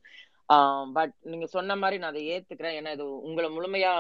[0.97, 2.77] பட் நீங்க சொன்ன மாதிரி நான் அதை ஏத்துக்கிறேன்.
[2.81, 3.93] ஏன்னா இது உங்களை முழுமையா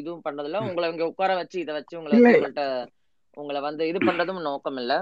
[0.00, 2.18] இதுவும் பண்ணதில்ல உங்களை இங்க உட்கார வச்சு இதை வச்சு உங்களை
[3.36, 4.92] உங்களை வந்து இது பண்றதும் நோக்கம் இல்ல.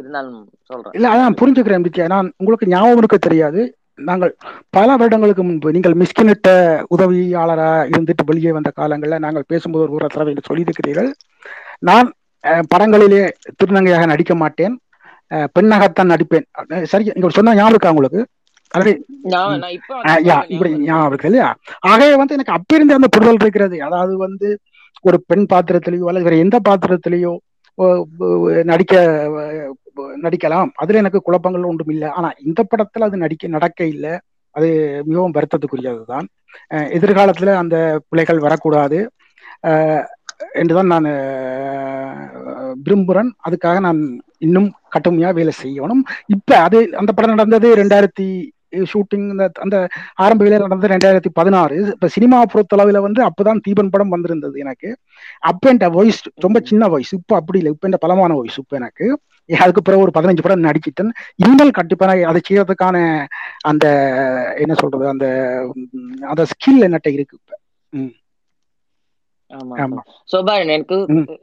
[0.00, 0.38] இருந்தாலும்
[0.68, 0.94] சொல்றேன்.
[0.96, 3.62] இல்ல அதான் புரிஞ்சுக்கிறேன் நான் உங்களுக்கு ஞாபகம் இருக்க தெரியாது.
[4.08, 4.32] நாங்கள்
[4.76, 6.48] பல வருடங்களுக்கு முன்பு நீங்கள் மிஸ்கினிட்ட
[6.94, 11.10] உதவியாளரா இருந்துட்டு வெளியே வந்த காலங்களில் நாங்கள் பேசும்போது ஒரு தடவை என்று சொல்லியிருக்கிறீர்கள்.
[11.88, 12.08] நான்
[12.72, 13.20] படங்களிலே
[13.58, 14.74] திருநங்கையாக நடிக்க மாட்டேன்.
[15.56, 16.46] பெண்ணாகத்தான் நடிப்பேன்.
[16.92, 18.22] சரி இங்க சொன்ன ஞாபகம் இருக்கா உங்களுக்கு?
[18.74, 18.92] அல்லது
[19.26, 21.48] நான் நான் இப்போ ஆஹ் யா இப்படி ஞாபகம் இருக்கு இல்லையா?
[21.84, 23.76] ஆகவே வந்து எனக்கு அப்ப இருந்தே அந்த புரிதல் இருக்கிறது.
[23.82, 24.48] அதாவது வந்து
[25.04, 27.32] ஒரு பெண் பாத்திரத்திலேயோ அல்லது வேற எந்த பாத்திரத்திலேயோ
[28.64, 28.94] நடிக்க
[30.24, 30.70] நடிக்கலாம்.
[30.74, 32.08] அதுல எனக்கு குழப்பங்கள் ஒன்றும் இல்லை.
[32.10, 34.12] ஆனா இந்த படத்துல அது நடிக்க நடக்க இல்லை.
[34.54, 34.68] அது
[35.04, 36.26] மிகவும் வருத்தத்துக்குரியதுதான்.
[36.96, 37.76] எதிர்காலத்துல அந்த
[38.08, 38.98] பிள்ளைகள் வரக்கூடாது.
[40.54, 43.30] என்றுதான் நான் அஹ், விரும்புறேன்.
[43.46, 44.00] அதுக்காக நான்
[44.38, 46.02] இன்னும் கடுமையா வேலை செய்யணும்.
[46.26, 48.26] இப்ப அது அந்த படம் நடந்தது ரெண்டாயிரத்தி
[48.92, 51.76] ஷூட்டிங் அந்த ஆரம்ப வேலை நடந்தது ரெண்டாயிரத்தி பதினாறு.
[51.86, 54.96] இப்ப சினிமா பொறுத்தளவுல வந்து அப்பதான் தீபன் படம் வந்திருந்தது எனக்கு.
[55.38, 57.72] அப்ப என் வாய்ஸ் ரொம்ப சின்ன வாய்ஸ் இப்ப அப்படி இல்லை.
[57.72, 59.20] இப்ப என் பலமான வாய்ஸ் இப்ப எனக்கு.
[59.48, 61.10] அதுக்கு பிறகு ஒரு பதினஞ்சு படம் நடிச்சிட்டேன்.
[61.34, 62.96] இனிமேல் கண்டிப்பா அதை செய்யறதுக்கான
[63.62, 63.86] அந்த
[64.58, 65.26] என்ன சொல்றது அந்த
[66.20, 67.58] அந்த ஸ்கில் என்னட்ட இருக்கு இப்ப.
[67.92, 68.12] ம்,
[70.32, 70.96] சோபா எனக்கு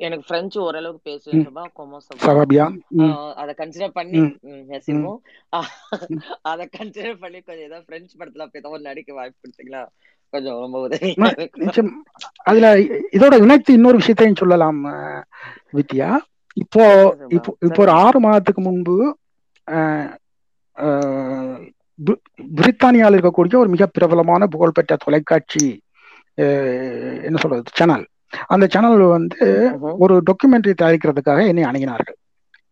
[0.05, 1.43] எனக்கு பிரெஞ்சு ஓரளவுக்கு பேசுவேன்.
[1.47, 1.99] சோபா கொமோ
[3.41, 4.21] அதை கன்சிடர் பண்ணி.
[6.51, 9.83] அதை கன்சிடர் பண்ணி கொஞ்சம் ஏதாவது பிரெஞ்சு படத்துல அப்ப ஏதாவது நடிக்க வாய்ப்பு கொடுத்தீங்களா?
[10.33, 10.77] கொஞ்சம் ரொம்ப
[12.49, 12.67] அதுல
[13.17, 14.81] இதோட இணைத்து இன்னொரு விஷயத்தையும் சொல்லலாம்
[15.77, 16.09] வித்யா.
[16.57, 16.83] இப்போ
[17.35, 18.95] இப்போ இப்போ ஒரு ஆறு மாதத்துக்கு முன்பு
[22.57, 25.65] பிரித்தானியாவில் இருக்கக்கூடிய ஒரு மிக பிரபலமான புகழ்பெற்ற தொலைக்காட்சி
[27.27, 28.05] என்ன சொல்றது சேனல்
[28.53, 29.39] அந்த சேனல் வந்து.
[30.03, 32.17] ஒரு டாக்குமெண்ட்ரி தயாரிக்கிறதுக்காக என்னை அணுகினார்கள்.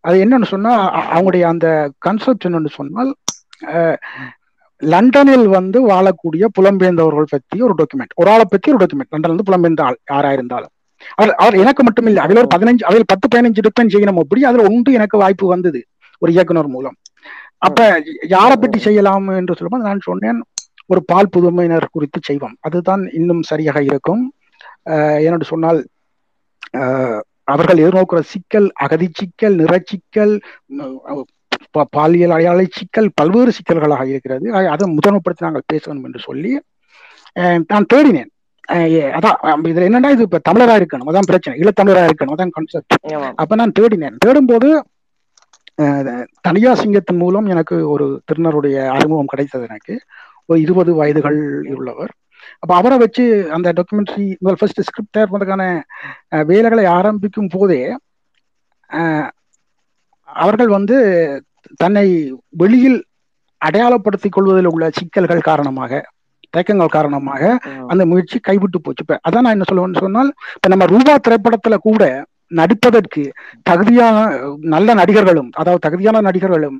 [0.04, 0.74] அது என்னன்னு சொன்னா
[1.14, 1.68] அவங்களுடைய அந்த
[2.06, 3.12] கன்செப்ட் என்னன்னு சொன்னால்
[4.82, 9.84] லண்டனில் வந்து வாழக்கூடிய புலம்பெயர்ந்தவர்கள் பத்தி ஒரு டாக்குமெண்ட் ஒரு ஆளை பத்தி ஒரு டாக்குமெண்ட் லண்டன்ல இருந்து புலம்பெயர்ந்த
[9.88, 10.74] ஆள் யாரா இருந்தாலும்.
[11.20, 14.66] அவர் அவர் எனக்கு மட்டும் இல்லை அதில் ஒரு பதினஞ்சு அதில் பத்து பதினஞ்சு டிபெண்ட் செய்யணும் அப்படி அதுல
[14.70, 15.82] ஒன்று எனக்கு வாய்ப்பு வந்தது
[16.22, 16.96] ஒரு இயக்குனர் மூலம்.
[17.68, 17.80] அப்ப
[18.36, 20.40] யாரை பற்றி செய்யலாம் என்று சொல்லும்போது நான் சொன்னேன்
[20.90, 22.56] ஒரு பால் புதுமையினர் குறித்து செய்வோம்.
[22.62, 24.24] அதுதான் இன்னும் சரியாக இருக்கும்.
[25.26, 25.80] ஏனென்று சொன்னால்
[27.48, 30.34] அவர்கள் எதிர்நோக்கிற சிக்கல் அகதி சிக்கல் நிறச்சிக்கல்
[31.96, 34.46] பாலியல் அடையாள சிக்கல் பல்வேறு சிக்கல்களாக இருக்கிறது.
[34.74, 36.52] அதை முதன்மைப்படுத்தி நாங்கள் பேசணும் என்று சொல்லி
[37.72, 38.30] நான் தேடினேன்.
[39.18, 39.38] அதான்
[39.70, 41.10] இதுல என்னன்னா இது இப்ப தமிழரா இருக்கணும்.
[41.12, 41.56] அதான் பிரச்சனை.
[41.62, 42.36] ஈழத்தமிழரா இருக்கணும்.
[42.36, 42.96] அதான் கான்செப்ட்
[43.42, 44.18] அப்ப நான் தேடினேன்.
[44.26, 44.70] தேடும்போது
[45.78, 46.08] அஹ்,
[46.42, 49.94] தனியா சிங்கத்தின் மூலம் எனக்கு ஒரு திருநருடைய அறிமுகம் கிடைத்தது எனக்கு.
[50.50, 51.40] ஒரு இருபது வயதுகள்
[51.76, 52.12] உள்ளவர்.
[52.62, 53.24] அப்ப அவரை வச்சு
[53.56, 55.66] அந்த டாக்குமெண்ட்ரி முதல் ஃபர்ஸ்ட் ஸ்கிரிப்ட் தயார் பண்ணுறதுக்கான
[56.52, 57.82] வேலைகளை ஆரம்பிக்கும் போதே
[60.30, 60.98] அவர்கள் வந்து
[61.82, 62.06] தன்னை
[62.62, 63.00] வெளியில்
[63.62, 66.02] அடையாளப்படுத்திக் கொள்வதில் உள்ள சிக்கல்கள் காரணமாக
[66.54, 67.42] தயக்கங்கள் காரணமாக
[67.92, 69.04] அந்த முயற்சி கைவிட்டு போச்சு.
[69.06, 72.04] இப்ப அதான் நான் என்ன சொல்லுவேன்னு சொன்னால் இப்ப நம்ம ரூபா திரைப்படத்துல கூட
[72.60, 73.24] நடிப்பதற்கு
[73.70, 74.16] தகுதியான
[74.74, 76.78] நல்ல நடிகர்களும் அதாவது தகுதியான நடிகர்களும்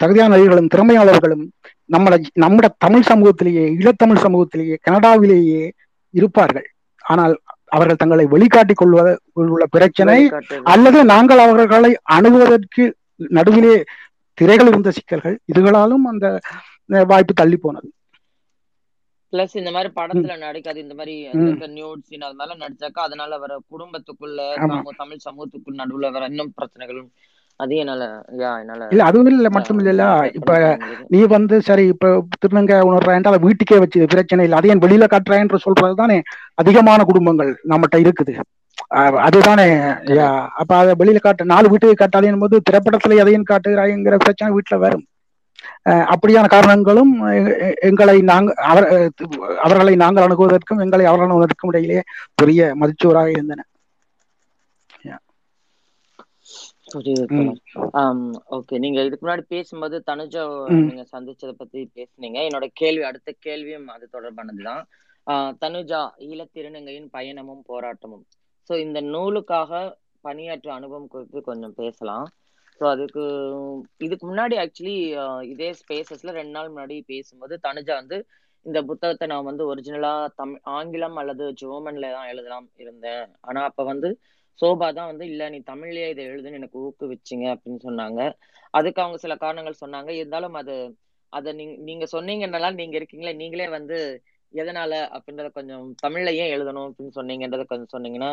[0.00, 1.44] தகுதியான நடிகர்களும் திறமையாளர்களும்
[1.90, 5.64] நம்மள நம்முடைய தமிழ் சமூகத்திலேயே ஈழத்தமிழ் சமூகத்திலேயே கனடாவிலேயே
[6.14, 6.66] இருப்பார்கள்.
[7.04, 7.34] ஆனால்
[7.76, 9.08] அவர்கள் தங்களை வெளிக்காட்டிக் கொள்வத
[9.42, 10.18] உள்ள பிரச்சனை
[10.72, 12.84] அல்லது நாங்கள் அவர்களை அணுகுவதற்கு
[13.36, 13.76] நடுவிலே
[14.38, 16.26] திரைகள் இருந்த சிக்கல்கள் இதுகளாலும் அந்த
[17.12, 17.88] வாய்ப்பு தள்ளி போனது.
[19.32, 21.14] பிளஸ் இந்த மாதிரி படத்துல நடிக்காது இந்த மாதிரி
[21.76, 24.40] நியூட் சீன் அது மாதிரி நடிச்சாக்கா அதனால வர குடும்பத்துக்குள்ள
[25.00, 27.08] தமிழ் சமூகத்துக்குள் நடுவுல வர இன்னும் பிரச்சனைகளும்
[27.60, 28.04] அதையும் என்னால
[28.92, 30.06] இல்ல அதுவும் இல்ல மட்டும் இல்ல
[30.38, 30.56] இப்ப
[31.12, 34.58] நீ வந்து சரி இப்ப திருநங்க உணர்றான்ட்டு அதை வீட்டுக்கே வச்சு பிரச்சனை இல்லை.
[34.58, 36.18] அதையும் வெளியில காட்டுறான்னு சொல்றது தானே
[36.60, 38.34] அதிகமான குடும்பங்கள் நம்மகிட்ட இருக்குது.
[39.26, 39.66] அதுதானே
[40.60, 45.04] அப்ப அதை வெளியில காட்டு நாலு வீட்டுக்கு காட்டாதேன் போது திரைப்படத்துல எதையும் காட்டுகிறாய்ங்கிற பிரச்சனை வீட்டுல வரும்.
[46.12, 47.12] அப்படியான காரணங்களும்
[47.88, 48.86] எங்களை நாங்க அவர்
[49.64, 51.98] அவர்களை நாங்கள் அணுகுவதற்கும் எங்களை அவர்கள் அணுகுவதற்கும் இடையிலே
[52.36, 53.62] பெரிய மதிச்சோராக இருந்தன
[54.94, 55.14] புரியுது ம்.
[55.14, 55.14] தோழர்.
[55.14, 56.85] ஆம்
[58.56, 60.42] ஓகே நீங்க இதுக்கு முன்னாடி பேசும்போது தனுஜா.
[60.88, 62.38] நீங்க சந்திச்சத பத்தி பேசுனீங்க.
[62.48, 64.82] என்னோட கேள்வி அடுத்த கேள்வியும் அது தொடர்பானதுதான்.
[65.26, 68.24] ஆஹ் தனுஜா ஈழத்திருநங்கையின் பயணமும் போராட்டமும்.
[68.70, 69.80] சோ இந்த நூலுக்காக
[70.20, 72.26] பணியாற்ற அனுபவம் குறித்து கொஞ்சம் பேசலாம்.
[72.80, 73.22] ஸோ அதுக்கு
[73.96, 74.96] இதுக்கு முன்னாடி ஆக்சுவலி
[75.48, 78.18] இதே ஸ்பேசஸ்ல ரெண்டு நாள் முன்னாடி பேசும்போது தனுஜா வந்து
[78.66, 83.26] இந்த புத்தகத்தை நான் வந்து ஒரிஜினலா தமிழ் ஆங்கிலம் அல்லது ஜெர்மன்ல தான் எழுதலாம் இருந்தேன்.
[83.40, 84.08] ஆனா அப்ப வந்து
[84.58, 88.20] சோபா தான் வந்து இல்ல நீ தமிழ்லயே இதை எழுதுன்னு எனக்கு ஊக்குவிச்சிங்க அப்படின்னு சொன்னாங்க.
[88.74, 90.10] அதுக்கு அவங்க சில காரணங்கள் சொன்னாங்க.
[90.16, 90.74] இருந்தாலும் அது
[91.32, 93.96] அதை நீங்க நீங்க சொன்னீங்கன்னால நீங்க இருக்கீங்களே நீங்களே வந்து
[94.54, 98.32] எதனால அப்படின்றத கொஞ்சம் தமிழ்ல ஏன் எழுதணும் அப்படின்னு சொன்னீங்கன்றத கொஞ்சம் சொன்னீங்கன்னா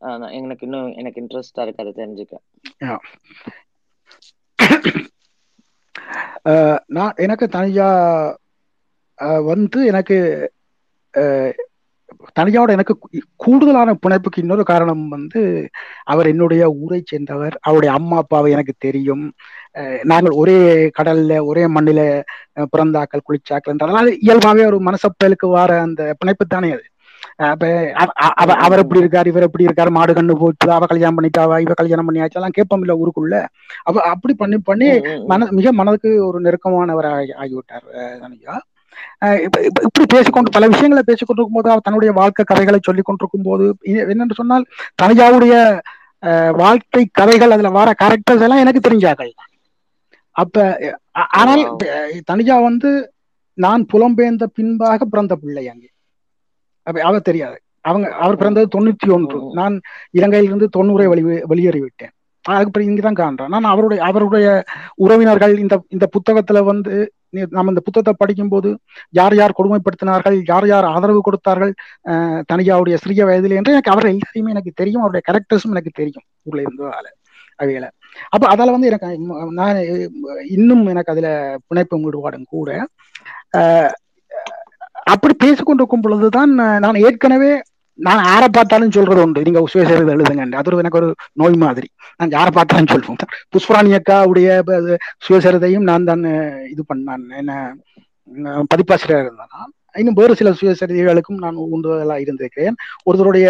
[0.00, 2.34] ஆஹ் எனக்கு இன்னும் எனக்கு இன்ட்ரெஸ்டா இருக்கு அதை தெரிஞ்சுக்க.
[6.88, 7.88] நான் எனக்கு தனியா
[9.44, 10.16] வந்து எனக்கு
[12.40, 12.98] தனியாவோட எனக்கு
[13.36, 15.68] கூடுதலான பிணைப்புக்கு இன்னொரு காரணம் வந்து
[16.04, 17.58] அவர் என்னுடைய ஊரை சேர்ந்தவர்.
[17.60, 19.32] அவருடைய அம்மா அப்பாவை எனக்கு தெரியும்.
[20.02, 22.22] நாங்கள் ஒரே கடல்ல ஒரே மண்ணில
[22.76, 26.82] பிறந்தாக்கள் குளிச்சாக்கள் அதனால இயல்பாகவே ஒரு மனசப்பலுக்கு வார அந்த பிணைப்பு தானே அது.
[27.36, 31.58] அப்ப அவ- அவ- அவர் எப்படி இருக்காரு இவர் எப்படி இருக்காரு மாடு கண்ணு போச்சு அவ கல்யாணம் பண்ணிட்டாவா
[31.60, 33.46] இவ கல்யாணம் பண்ணியாச்சு எல்லாம் கேட்போம் இல்ல ஊருக்குள்ள.
[33.82, 34.88] அவ அப்படி பண்ணி பண்ணி.
[35.26, 38.58] மன மிக மனதுக்கு ஒரு நெருக்கமானவர் ஆகி ஆகிவிட்டார் அஹ்
[39.20, 44.66] இப்படி பேசிக்கொண்டு பல விஷயங்களை பேசிக்கொண்டிருக்கும் போது அவர் தன்னுடைய வாழ்க்கை கதைகளை சொல்லிக் கொண்டிருக்கும் போது என்னென்று சொன்னால்
[45.02, 45.80] தனியாவுடைய
[46.56, 49.32] வாழ்க்கை கதைகள் அதுல வர கேரக்டர்ஸ் எல்லாம் எனக்கு தெரிஞ்சார்கள்.
[50.30, 50.78] அப்ப
[51.12, 51.76] ஆனால்
[52.24, 53.12] தனியா வந்து
[53.54, 55.90] நான் புலம்பெயர்ந்த பின்பாக பிறந்த பிள்ளை அங்கே.
[56.82, 57.60] அப்ப அவர் தெரியாது.
[57.80, 59.38] அவங்க அவர் பிறந்தது தொண்ணூத்தி ஒன்று.
[59.42, 59.52] ம்.
[59.52, 59.80] நான்
[60.18, 62.14] இலங்கையிலிருந்து தொண்ணூறை வெளி வெளியேறிவிட்டேன்.
[62.42, 63.48] அதுக்கு பிறகு இங்கதான் காண்றேன்.
[63.48, 67.12] நான் அவருடைய அவருடைய உறவினர்கள் இந்த இந்த புத்தகத்துல வந்து
[67.50, 68.70] நம்ம இந்த புத்தகத்தை படிக்கும்போது
[69.14, 71.72] யார் யார் கொடுமைப்படுத்தினார்கள் யார் யார் ஆதரவு கொடுத்தார்கள்
[72.08, 76.64] அஹ், தனியாவுடைய சிறிய வயதில் என்று எனக்கு அவர்கள் எல்லாத்தையுமே எனக்கு தெரியும் அவருடைய கேரக்டர்ஸும் எனக்கு தெரியும் ஊர்ல
[76.64, 77.06] இருந்ததால
[77.58, 77.86] அவையில
[78.32, 79.08] அப்ப அதால வந்து எனக்கு
[79.56, 79.78] நான்
[80.50, 81.28] இன்னும் எனக்கு அதுல
[81.68, 82.70] பிணைப்பும் ஈடுபாடும் கூட
[85.06, 87.52] அப்படி பேசிக்கொண்டிருக்கும் பொழுதுதான் நான் நான் ஏற்கனவே
[88.06, 89.44] நான் யாரை பார்த்தாலும் சொல்றது உண்டு.
[89.46, 91.08] நீங்க சுயசரிதை எழுதுங்க அது ஒரு எனக்கு ஒரு
[91.40, 91.88] நோய் மாதிரி.
[92.18, 93.18] நான் யாரை பார்த்தாலும் சொல்லுவோம்
[93.54, 94.48] புஷ்பராணி அக்காவுடைய
[95.26, 96.24] சுயசரிதையும் நான் தான்
[96.74, 97.24] இது பண்ணான்.
[97.40, 97.52] என்ன
[98.72, 99.72] பதிப்பாசிரியர் இருந்தேன்?
[100.00, 102.76] இன்னும் வேறு சில சுயசரிதைகளுக்கும் நான் உண்டுதலாக இருந்திருக்கிறேன்.
[103.08, 103.46] ஒருத்தருடைய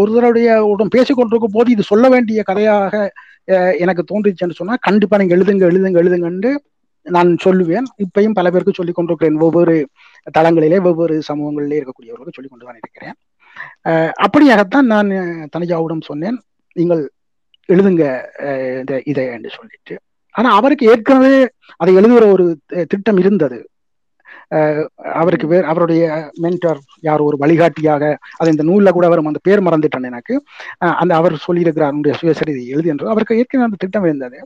[0.00, 3.00] ஒருத்தருடைய உடன் பேசிக்கொண்டிருக்கும் போது இது சொல்ல வேண்டிய கதையாக
[3.84, 6.52] எனக்கு தோன்றிச்சுன்னு சொன்னா கண்டிப்பா நீங்க எழுதுங்க எழுதுங்க எழுதுங்கன்னு
[7.06, 7.86] நான் சொல்லுவேன்.
[8.04, 9.38] இப்பயும் பல பேருக்கு சொல்லிக் கொண்டிருக்கிறேன்.
[9.46, 9.74] ஒவ்வொரு
[10.38, 13.16] தளங்களிலே வெவ்வேறு சமூகங்களிலே இருக்கக்கூடியவர்களுக்கு சொல்லிக் கொண்டு தான் இருக்கிறேன்.
[14.22, 15.10] அப்படியாகத்தான் நான்
[15.56, 16.38] தனஜாவிடம் சொன்னேன்.
[16.76, 17.02] நீங்கள்
[17.68, 18.04] எழுதுங்க
[18.80, 19.94] இந்த இதை என்று சொல்லிட்டு.
[20.34, 22.44] ஆனா அவருக்கு ஏற்கனவே அதை எழுதுகிற ஒரு
[22.88, 23.58] திட்டம் இருந்தது.
[25.12, 26.02] அவருக்கு வேறு அவருடைய
[26.42, 30.34] மென்டர் யார் ஒரு வழிகாட்டியாக அது இந்த நூல்ல கூட அவர் அந்த பேர் மறந்துட்டேன் எனக்கு.
[30.84, 33.08] அஹ், அந்த அவர் சொல்லியிருக்கிறார் அவருடைய சுயசரிதை எழுது என்று.
[33.08, 34.38] அவருக்கு ஏற்கனவே அந்த திட்டம் இருந்தது.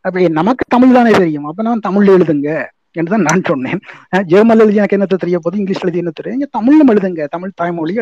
[0.00, 1.44] அப்ப நமக்கு தமிழ் தானே தெரியும்.
[1.44, 2.50] அப்ப நான் தமிழ்ல எழுதுங்க.
[2.92, 3.80] என்றுதான் நான் சொன்னேன்.
[4.16, 4.24] அஹ்
[4.54, 7.26] எழுதி எனக்கு என்னத்த தெரிய போது இங்கிலீஷ் எழுதி என்ன தெரியும் இங்க தமிழ்ல எழுதுங்க.
[7.28, 7.94] தமிழ் தாய்மொழி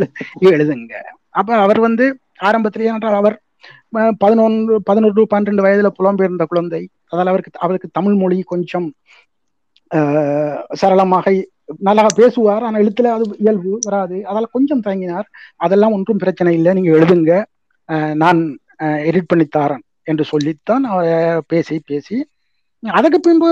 [0.52, 0.94] எழுதுங்க.
[1.30, 2.06] அப்ப அவர் வந்து
[2.40, 3.36] ஆரம்பத்திலேயே என்றால் அவர்
[4.18, 6.82] பதினொன்று பதினொன்று பன்னிரண்டு வயதுல புலம்பெயர்ந்த குழந்தை.
[7.12, 8.88] அதால் அவருக்கு அவருக்கு தமிழ் மொழி கொஞ்சம்
[10.72, 11.26] சரளமாக
[11.78, 12.62] நல்லா பேசுவார்.
[12.62, 14.16] ஆனா எழுத்துல அது இயல்பு வராது.
[14.30, 15.26] அதால கொஞ்சம் தயங்கினார்.
[15.56, 16.72] அதெல்லாம் ஒன்றும் பிரச்சனை இல்லை.
[16.72, 17.32] நீங்க எழுதுங்க.
[17.88, 18.40] அஹ், நான்
[19.08, 22.16] எடிட் பண்ணி தாரன் என்று சொல்லித்தான் அவரை பேசி பேசி.
[22.82, 23.48] அதுக்கு பின்பு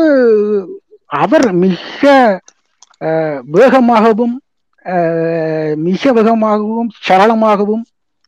[1.11, 2.03] அவர் மிக
[3.01, 4.35] அஹ், வேகமாகவும்
[5.85, 7.85] மிக வேகமாகவும் சரளமாகவும்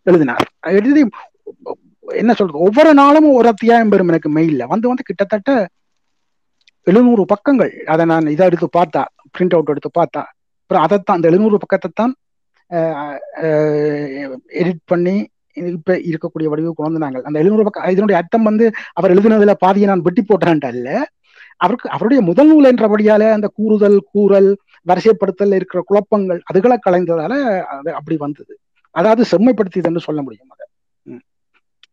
[0.06, 0.46] எழுதினார்.
[0.72, 1.02] எழுதி
[2.08, 2.64] என்ன சொல்றது?
[2.66, 5.50] ஒவ்வொரு நாளும் ஒரு அத்தியாயம் பெறும் எனக்கு மெயில்ல வந்து வந்து கிட்டத்தட்ட
[6.86, 7.72] எழுநூறு பக்கங்கள்.
[7.86, 9.02] அதை நான் இதை எடுத்து பார்த்தா
[9.34, 10.22] பிரிண்ட் அவுட் எடுத்து பார்த்தா.
[10.60, 12.14] அப்புறம் அதைத்தான் அந்த எழுநூறு பக்கத்தை தான்
[14.60, 15.16] எடிட் பண்ணி
[15.70, 20.04] இப்ப இருக்கக்கூடிய வடிவு கொண்டு நாங்கள் அந்த எழுநூறு பக்கம் இதனுடைய அர்த்தம் வந்து அவர் எழுதினதுல பாதியை நான்
[20.06, 20.88] வெட்டி போட்டேன்ட்டு அல்ல.
[21.58, 24.56] அவருக்கு அவருடைய முதல் நூல் என்றபடியால அந்த கூறுதல் கூறல்
[24.88, 28.58] வரிசைப்படுத்தல் இருக்கிற குழப்பங்கள் அதுகளை கலைந்ததால அது அப்படி வந்தது.
[28.90, 30.66] அதாவது செம்மைப்படுத்தியதுன்னு சொல்ல முடியும் அதை.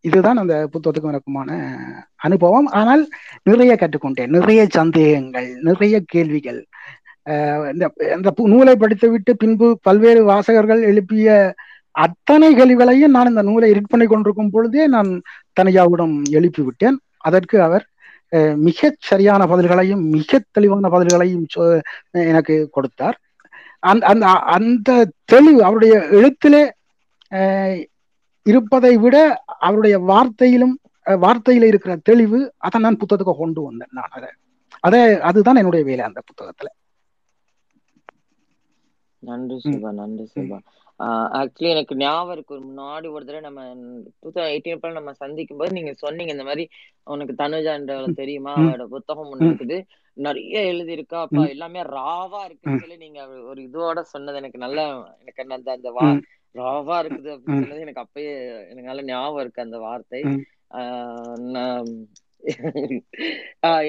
[0.02, 1.78] இதுதான் அந்த புத்தகத்துக்கும் எனக்குமான
[2.16, 2.66] அனுபவம்.
[2.66, 3.08] ஆனால்
[3.44, 4.28] நிறைய கற்றுக்கொண்டேன்.
[4.28, 6.66] நிறைய சந்தேகங்கள் நிறைய கேள்விகள்.
[7.24, 11.56] இந்த பு- நூலை படித்து விட்டு பின்பு பல்வேறு வாசகர்கள் எழுப்பிய
[11.92, 15.22] அத்தனை கேள்விகளையும் நான் இந்த நூலை எடிட் பண்ணி கொண்டிருக்கும் பொழுதே நான்
[15.62, 17.00] தனியாவிடம் எழுப்பி விட்டேன்.
[17.18, 17.88] அதற்கு அவர்
[18.56, 21.46] மிகச் சரியான பதில்களையும் மிக தெளிவான பதில்களையும்
[22.12, 23.18] எனக்கு கொடுத்தார்.
[23.84, 24.90] அந்த அந்த
[25.26, 26.64] தெளிவு அவருடைய எழுத்திலே
[27.32, 27.84] அஹ்,
[28.46, 29.16] இருப்பதை விட
[29.60, 34.30] அவருடைய வார்த்தையிலும் வார்த்தையில இருக்கிற தெளிவு அதை நான் புத்தகத்துக்கு கொண்டு வந்தேன் நான் அதை.
[34.80, 36.70] அதை அதுதான் என்னுடைய வேலை அந்த புத்தகத்துல.
[39.24, 40.58] நன்றி சுபா நன்றி சுபா.
[41.40, 42.54] ஆக்சுவலி எனக்கு ஞாபகம் இருக்கு.
[42.54, 43.62] ஒரு முன்னாடி ஒரு தடவை நம்ம
[44.20, 46.64] டூ தௌசண்ட் எயிட்டீன் நம்ம சந்திக்கும் போது நீங்க சொன்னீங்க இந்த மாதிரி
[47.06, 48.54] உனக்கு தனுஜான்றவள தெரியுமா?
[48.54, 49.78] ம், அவளோட புத்தகம் ஒண்ணு இருக்குது.
[50.18, 54.80] நிறைய எழுதி இருக்கா அப்பா எல்லாமே ராவா இருக்குன்னு சொல்லி நீங்க ஒரு இதுவோட சொன்னது எனக்கு நல்ல
[55.20, 56.06] எனக்கு அந்த அந்த வா
[56.56, 58.34] ராவா இருக்குது அப்படின்னு சொன்னது எனக்கு அப்பயே
[58.70, 60.22] எனக்கு நல்ல ஞாபகம் இருக்கு அந்த வார்த்தை.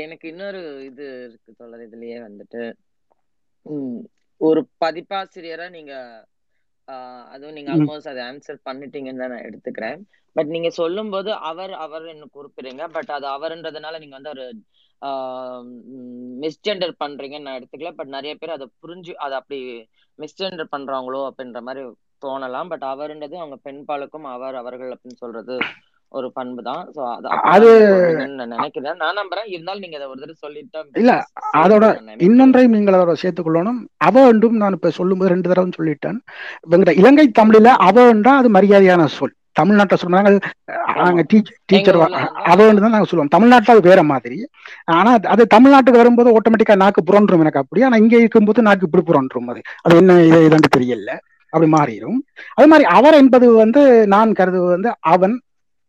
[0.02, 2.62] எனக்கு இன்னொரு இது இருக்கு தோழர் இதுலயே வந்துட்டு
[3.66, 3.98] உம்
[4.40, 5.92] ஒரு பதிப்பாசிரியரா நீங்க
[7.34, 10.00] அதுவும் நீங்க ஆல்மோஸ்ட் அதை ஆன்சர் பண்ணிட்டீங்கன்னு தான் நான் எடுத்துக்கிறேன்.
[10.36, 14.46] பட் நீங்க சொல்லும்போது அவர் அவர் என்ன குறிப்பிடுறீங்க பட் அது அவர்ன்றதுனால நீங்க வந்து ஒரு
[16.44, 17.92] மிஸ்ஜெண்டர் பண்றீங்கன்னு நான் எடுத்துக்கல.
[18.00, 19.60] பட் நிறைய பேர் அதை புரிஞ்சு அதை அப்படி
[20.18, 21.82] மிஸ்ஜெண்டர் பண்றாங்களோ அப்படின்ற மாதிரி
[22.24, 22.70] தோணலாம்.
[22.72, 25.56] பட் அவர்ன்றது அவங்க பெண்பாலுக்கும் அவர் அவர்கள் அப்படின்னு சொல்றது
[26.18, 26.82] ஒரு பண்பு தான்.
[26.94, 27.68] ஸோ அது அது
[28.54, 29.48] நினைக்கிறேன் நான் நம்புறேன்.
[29.54, 31.14] இருந்தாலும் நீங்க அதை ஒரு தடவை சொல்லிட்டா இல்ல
[31.62, 31.84] அதோட
[32.28, 33.80] இன்னொன்றையும் நீங்கள் அதோட சேர்த்துக்கொள்ளணும்.
[34.08, 36.18] அவ என்றும் நான் இப்ப சொல்லும்போது ரெண்டு தடவை சொல்லிட்டேன்.
[37.02, 39.34] இலங்கை தமிழில அவ என்றா அது மரியாதையான சொல்.
[39.56, 40.30] தமிழ்நாட்டை சொல்றாங்க
[40.88, 41.04] ஆமா.
[41.04, 41.22] நாங்க
[41.70, 41.98] டீச்சர்
[42.52, 43.30] அவன்னு தான் நாங்க சொல்லுவோம்.
[43.34, 44.38] தமிழ்நாட்டில் அது வேற மாதிரி.
[44.96, 47.82] ஆனா அது அது தமிழ்நாட்டுக்கு வரும்போது ஆட்டோமேட்டிக்கா நாக்கு புரண்டும் எனக்கு அப்படி.
[47.88, 49.62] ஆனா இங்க இருக்கும்போது நாக்கு இப்படி புரண்டும் அது.
[49.84, 51.10] அது என்ன இது இதுன்னு தெரியல.
[51.52, 52.18] அப்படி மாறிடும்
[52.58, 53.82] அது மாதிரி அவர் என்பது வந்து
[54.14, 55.34] நான் கருதுவது வந்து அவன்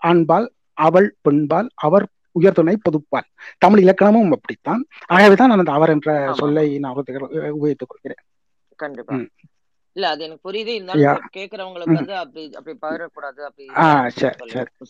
[0.02, 3.28] ஆண்பால் அவள் பெண்பால் அவர் உயர்துணை பொதுப்பால்.
[3.58, 4.82] தமிழ் இலக்கணமும் அப்படித்தான்.
[5.08, 6.98] ஆகவேதான் நான் அந்த அவர் என்ற சொல்லை நான்
[7.56, 8.22] உபயோகித்துக் கொள்கிறேன்.
[8.80, 9.16] கண்டிப்பா.
[9.96, 10.74] இல்ல அது எனக்கு புரியுது.
[10.78, 13.40] இருந்தாலும் கேக்குறவங்களுக்கு வந்து அப்படி அப்படி பகிரக்கூடாது.
[13.48, 13.66] அப்படி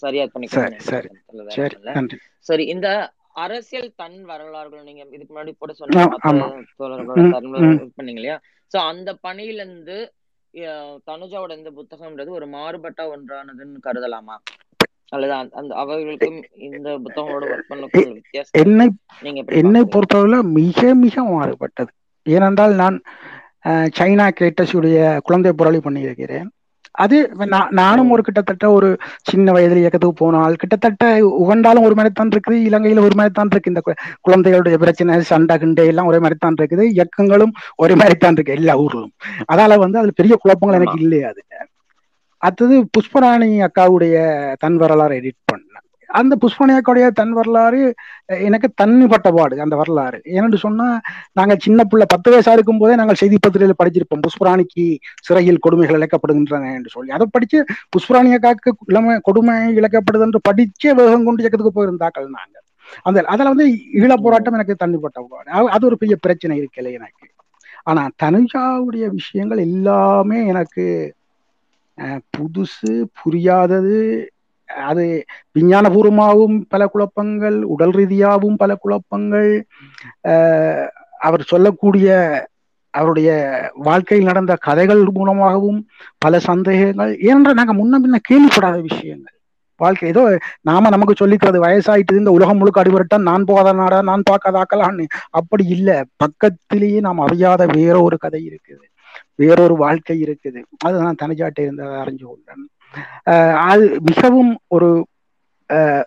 [0.03, 0.79] சரியா பண்ணிக்கணும்னு
[2.49, 2.87] சரி இந்த
[3.43, 6.17] அரசியல் தன் வரலாறுகள் நீங்க இதுக்கு முன்னாடி கூட சொன்னீங்க.
[7.97, 8.37] பண்ணீங்க இல்லையா?
[8.71, 9.97] சோ அந்த பணியில இருந்து
[11.07, 14.35] தனுஜாவோட இந்த புத்தகம்ன்றது ஒரு மாறுபட்ட ஒன்றானதுன்னு கருதலாமா?
[15.15, 17.85] அல்லது அந்த அவர்களுக்கும் இந்த புத்தகங்களோட ஒர்க் உள்ள
[18.17, 18.55] வித்தியாசம்.
[18.63, 18.87] என்னை
[19.61, 21.91] என்னை பொறுத்தவரை மிக மிக மாறுபட்டது.
[22.25, 22.97] ஏனென்றால் நான்
[23.97, 24.97] சைனா கேட்டஸுடைய
[25.27, 26.47] குழந்தை புரளி பண்ணியிருக்கிறேன்.
[27.03, 27.17] அது
[27.53, 28.87] நான் நானும் ஒரு கிட்டத்தட்ட ஒரு
[29.29, 31.03] சின்ன வயதில் இயக்கத்துக்கு போனால் கிட்டத்தட்ட
[31.41, 33.81] உகண்டாலும் ஒரு மாதிரி தான் இருக்குது இலங்கையில ஒரு மாதிரி தான் இருக்கு இந்த
[34.27, 36.85] குழந்தைகளுடைய பிரச்சனை சண்டை கிண்டை எல்லாம் ஒரே மாதிரி தான் இருக்குது.
[36.95, 37.53] இயக்கங்களும்
[37.83, 39.13] ஒரே மாதிரி தான் இருக்கு எல்லா ஊர்லும்
[39.53, 41.43] அதால வந்து அதுல பெரிய குழப்பங்கள் எனக்கு இல்லையா அது
[42.43, 44.15] அடுத்தது புஷ்பராணி அக்காவுடைய
[44.63, 45.63] தன் வரலாறு எடிட் பண்ணேன்.
[46.09, 47.79] அந்த புஷ்பராணி அக்காவுடைய தன் வரலாறு
[48.47, 50.19] எனக்கு தன்னிப்பட்ட பாடு அந்த வரலாறு.
[50.35, 50.87] ஏன்னு சொன்னா
[51.39, 54.23] நாங்க சின்ன பிள்ளை பத்து வயசா இருக்கும் போதே நாங்கள் செய்தி பத்திரிகையில் படிச்சிருப்போம்.
[54.27, 54.85] புஷ்பராணிக்கு
[55.27, 57.11] சிறையில் கொடுமைகள் இழக்கப்படுகின்றன என்று சொல்லி.
[57.17, 57.59] அதை படிச்சு
[57.95, 62.55] புஷ்பராணி அக்காவுக்கு இளமை கொடுமை இழக்கப்படுது என்று படிச்சே வேகம் கொண்டு இயக்கத்துக்கு போயிருந்தாக்கள் நாங்க
[63.07, 63.65] அந்த அதில் வந்து
[64.01, 65.49] ஈழ போராட்டம் எனக்கு தனிப்பட்ட பாடு.
[65.75, 67.25] அது ஒரு பெரிய பிரச்சனை இருக்கல எனக்கு.
[67.83, 70.85] ஆனா தனுஜாவுடைய விஷயங்கள் எல்லாமே எனக்கு
[72.35, 73.99] புதுசு புரியாதது
[74.87, 75.05] அது
[75.57, 79.51] விஞ்ஞானபூர்வமாகவும் பல குழப்பங்கள் உடல் ரீதியாகவும் பல குழப்பங்கள்
[81.27, 82.09] அவர் சொல்லக்கூடிய
[82.93, 83.29] அவருடைய
[83.87, 85.79] வாழ்க்கையில் நடந்த கதைகள் மூலமாகவும்
[86.23, 89.33] பல சந்தேகங்கள் ஏனென்றால் நாங்கள் முன்ன பின்ன கேள்விப்படாத விஷயங்கள்.
[89.79, 90.21] வாழ்க்கை ஏதோ
[90.69, 95.05] நாம நமக்கு சொல்லிக்கிறது வயசாயிட்டு இந்த உலகம் முழுக்க அடிபட்டான் நான் போகாத நாடா நான் பார்க்காத ஆக்கலான்னு
[95.39, 95.97] அப்படி இல்லை.
[96.23, 98.85] பக்கத்திலேயே நாம் அறியாத வேற ஒரு கதை இருக்குது.
[99.39, 100.59] வேறொரு வாழ்க்கை இருக்குது.
[100.85, 102.65] அதுதான் தனிச்சாட்டை இருந்ததை அறிஞ்சு கொண்டேன்
[103.67, 104.89] அது மிகவும் ஒரு
[105.69, 106.05] அஹ்,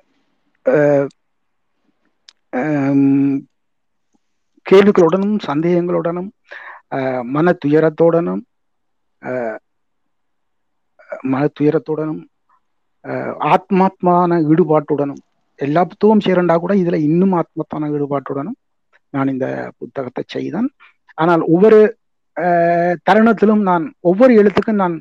[4.66, 6.30] கேள்விகளுடனும் சந்தேகங்களுடனும்
[6.92, 8.42] அஹ், மன துயரத்துடனும்
[11.30, 12.22] மன துயரத்துடனும்
[13.04, 15.22] அஹ், ஆத்மாத்மான ஈடுபாட்டுடனும்
[15.58, 18.58] எல்லா புத்தகம் சேரண்டா கூட இதுல இன்னும் ஆத்மத்தான ஈடுபாட்டுடனும்
[19.14, 19.46] நான் இந்த
[19.78, 20.68] புத்தகத்தை செய்தேன்.
[21.18, 21.78] ஆனால் ஒவ்வொரு
[23.06, 24.96] தருணத்திலும் நான் ஒவ்வொரு எழுத்துக்கும் நான்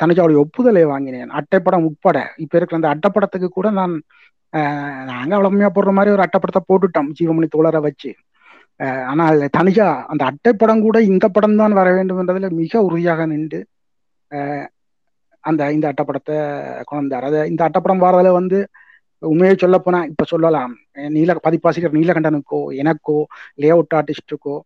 [0.00, 1.30] தனுஜாவுடைய ஒப்புதலை வாங்கினேன்.
[1.38, 2.18] அட்டைப்படம் உட்பட.
[2.44, 3.94] இப்ப இருக்கிற அந்த அட்டைப்படத்துக்கு கூட நான்
[5.10, 7.10] நாங்க வளமையா போடுற மாதிரி ஒரு அட்டைப்படத்தை போட்டுட்டோம்.
[7.18, 8.10] ஜீவமணி தோழரை வச்சு.
[9.10, 13.60] ஆனால் தனிஜா அந்த அட்டைப்படம் கூட இந்த படம் தான் வர வேண்டும் என்றதுல மிக உறுதியாக நின்று
[15.44, 16.36] அந்த இந்த அட்டைப்படத்தை
[16.90, 18.58] கொண்டார் அது இந்த அட்டைப்படம் வரதுல வந்து
[19.22, 20.72] உண்மையை சொல்ல போனா இப்ப சொல்லலாம்.
[21.16, 23.16] நீல பதிப்பாசிரியர் நீலகண்டனுக்கோ எனக்கோ
[23.62, 24.56] லே அவுட் ஆர்டிஸ்டுக்கோ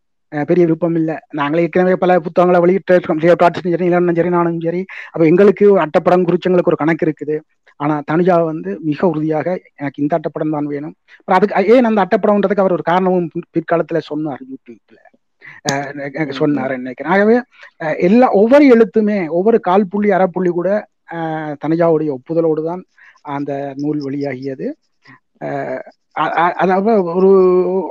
[0.41, 4.85] பெரிய விருப்பம் இல்லை நாங்களே ஏற்கனவே பல புத்தகங்களை வெளியிட்டு இருக்கோம் லே சரி நீலகண்டன் சரி நானும் சரி.
[5.11, 7.37] அப்போ எங்களுக்கு அட்டப்படம் குறித்து எங்களுக்கு ஒரு கணக்கு இருக்குது.
[7.77, 10.95] ஆனா தனுஜா வந்து மிக உறுதியாக எனக்கு இந்த அட்டப்படம் தான் வேணும்.
[11.17, 14.99] அப்புறம் அதுக்கு ஏன் அந்த அட்டப்படம்ன்றதுக்கு அவர் ஒரு காரணமும் பிற்- பிற்காலத்துல சொன்னார் யூடியூப்ல.
[16.29, 17.37] சொன்னார் நினைக்கிறேன் ஆகவே
[17.99, 20.69] எல்லா ஒவ்வொரு எழுத்துமே ஒவ்வொரு கால் புள்ளி அரை புள்ளி கூட
[21.65, 22.83] தனுஜாவுடைய ஒப்புதலோடு தான்
[23.23, 24.67] அந்த நூல் வெளியாகியது.
[26.63, 27.31] அதாவது ஒரு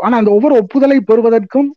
[0.01, 1.69] ஆனா அந்த ஒவ்வொரு ஒப்புதலை பெறுவதற்கும்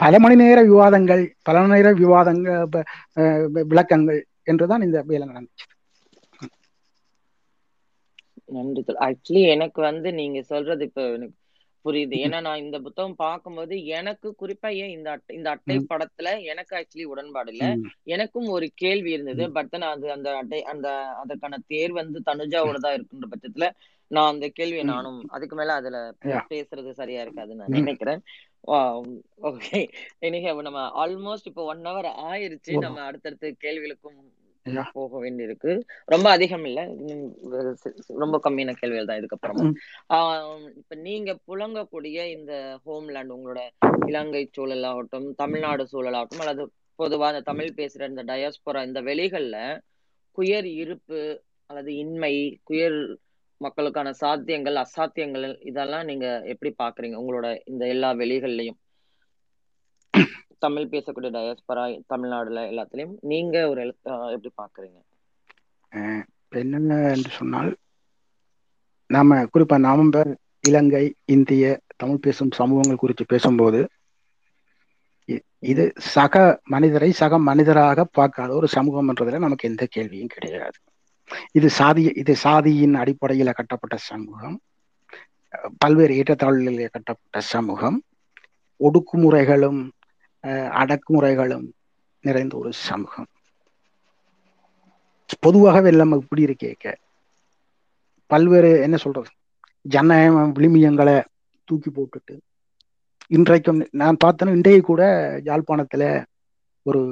[0.00, 2.84] பல மணி நேர விவாதங்கள் பல மணி நேர விவாதங்கள்
[3.70, 5.66] விளக்கங்கள் என்றுதான் இந்த வேலை நடந்துச்சு.
[8.54, 11.36] நன்றி ஆக்சுவலி எனக்கு வந்து நீங்க சொல்றது இப்ப எனக்கு
[11.84, 12.16] புரியுது.
[12.24, 17.06] ஏன்னா நான் இந்த புத்தகம் பார்க்கும்போது எனக்கு குறிப்பா ஏன் இந்த அட்டை இந்த அட்டை படத்துல எனக்கு ஆக்சுவலி
[17.12, 17.64] உடன்பாடு இல்ல.
[18.14, 19.44] எனக்கும் ஒரு கேள்வி இருந்தது.
[19.56, 20.86] பட் தான் அது அந்த அட்டை அந்த
[21.22, 23.68] அதற்கான தேர் வந்து தனுஜாவோட தான் இருக்குன்ற பட்சத்துல
[24.10, 25.98] நான் அந்த கேள்வியை நானும் அதுக்கு மேல அதுல
[26.50, 28.20] பேசுறது சரியா இருக்காதுன்னு நான் நினைக்கிறேன்.
[29.42, 29.80] ஓகே
[30.20, 32.72] இனிக நம்ம ஆல்மோஸ்ட் இப்போ ஒன் ஹவர் ஆயிருச்சு.
[32.78, 34.18] நம்ம அடுத்தடுத்த கேள்விகளுக்கும்
[34.92, 35.72] போக வேண்டியிருக்கு.
[36.04, 36.80] ரொம்ப அதிகம் இல்ல.
[38.16, 39.74] ரொம்ப கம்மியான கேள்விகள் தான் இதுக்கப்புறமும் ம்,
[40.10, 40.46] ஆஹ்
[40.76, 42.52] இப்ப நீங்க புழங்கக்கூடிய இந்த
[42.86, 43.60] ஹோம்லேண்ட் உங்களோட
[44.06, 46.64] இலங்கை சூழலாகட்டும் தமிழ்நாடு சூழலாகட்டும் அல்லது
[46.98, 49.58] பொதுவா இந்த தமிழ் பேசுற இந்த டயஸ்போரா இந்த வெளிகள்ல
[50.38, 51.20] குயர் இருப்பு
[51.70, 52.34] அல்லது இன்மை
[52.64, 52.98] குயர்
[53.60, 57.16] மக்களுக்கான சாத்தியங்கள் அசாத்தியங்கள் இதெல்லாம் நீங்க எப்படி பாக்குறீங்க?
[57.22, 58.78] உங்களோட இந்த எல்லா வெளிகள்லயும்.
[60.58, 63.82] தமிழ் பேசக்கூடிய டயஸ்பரா தமிழ்நாடுல எல்லாத்துலயும் நீங்க ஒரு
[64.34, 64.98] எப்படி பாக்குறீங்க?
[66.60, 67.70] என்னென்ன என்று சொன்னால்
[69.10, 70.30] நாம குறிப்பா நவம்பர்
[70.60, 71.64] இலங்கை இந்திய
[71.96, 73.80] தமிழ் பேசும் சமூகங்கள் குறித்து பேசும்போது
[75.64, 75.84] இது
[76.14, 76.34] சக
[76.64, 80.76] மனிதரை சக மனிதராக பார்க்காத ஒரு சமூகம் என்றதுல நமக்கு எந்த கேள்வியும் கிடையாது.
[81.52, 84.56] இது சாதி இது சாதியின் அடிப்படையில கட்டப்பட்ட சமூகம்.
[85.78, 87.98] பல்வேறு ஏற்றத்தாழ்வுகளிலே கட்டப்பட்ட சமூகம்.
[88.80, 89.80] ஒடுக்குமுறைகளும்
[90.44, 91.66] அஹ், அடக்குமுறைகளும்
[92.24, 93.28] நிறைந்த ஒரு சமூகம்.
[95.40, 96.86] பொதுவாகவே நம்ம இப்படி இருக்கேக்க
[98.30, 99.30] பல்வேறு என்ன சொல்றது?
[99.84, 101.16] ஜனநாயக விளிமியங்களை
[101.68, 102.34] தூக்கி போட்டுட்டு
[103.26, 105.02] இன்றைக்கும் நான் பார்த்தேன்னா இன்றைக்கு கூட
[105.44, 106.04] யாழ்ப்பாணத்துல
[106.86, 107.02] ஒரு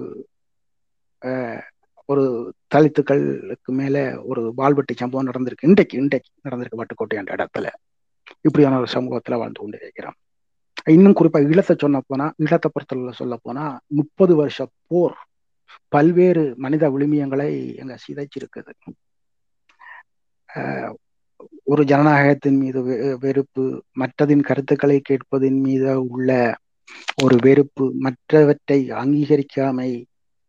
[2.13, 2.25] ஒரு
[2.75, 3.97] தலித்துக்களுக்கு மேல
[4.31, 5.69] ஒரு வாழ்வெட்டி சம்பவம் நடந்திருக்கு.
[5.71, 7.67] இன்றைக்கு இன்றைக்கு நடந்திருக்கு வட்டுக்கோட்டை என்ற இடத்துல.
[8.47, 10.19] இப்படியான ஒரு சமூகத்துல வாழ்ந்து கொண்டு இருக்கிறோம்
[10.87, 13.65] இன்னும் குறிப்பா ஈழத்தை சொன்ன போனா ஈழத்தை பொறுத்தளவுல சொல்ல போனா
[13.99, 14.59] முப்பது வருஷ
[14.89, 15.17] போர்
[15.93, 17.49] பல்வேறு மனித விழுமியங்களை
[17.81, 18.73] எங்க சிதைச்சிருக்குது.
[21.67, 22.81] ஒரு ஜனநாயகத்தின் மீது
[23.21, 23.65] வெறுப்பு
[24.01, 26.31] மற்றதின் கருத்துக்களை கேட்பதின் மீது உள்ள
[27.25, 29.91] ஒரு வெறுப்பு மற்றவற்றை அங்கீகரிக்காமை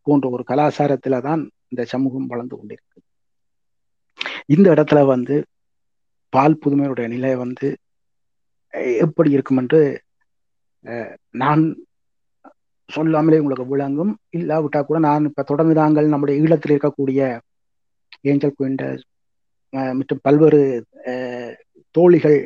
[0.07, 1.43] போன்ற ஒரு கலாச்சாரத்துல தான்
[1.73, 2.99] இந்த சமூகம் வளர்ந்து கொண்டிருக்கு.
[4.53, 5.35] இந்த இடத்துல வந்து
[6.33, 7.67] பால் புதுமையுடைய நிலை வந்து
[9.05, 9.81] எப்படி இருக்கும் என்று
[11.41, 11.63] நான்
[12.89, 14.11] சொல்லாமலே உங்களுக்கு விளங்கும்.
[14.37, 17.19] இல்லாவிட்டா கூட நான் இப்ப தொடர்ந்து நாங்கள் நம்முடைய ஈழத்தில் இருக்கக்கூடிய
[18.29, 18.83] ஏஞ்சல் குயின்ட
[19.99, 20.61] மற்றும் பல்வேறு
[21.95, 22.37] தோழிகள்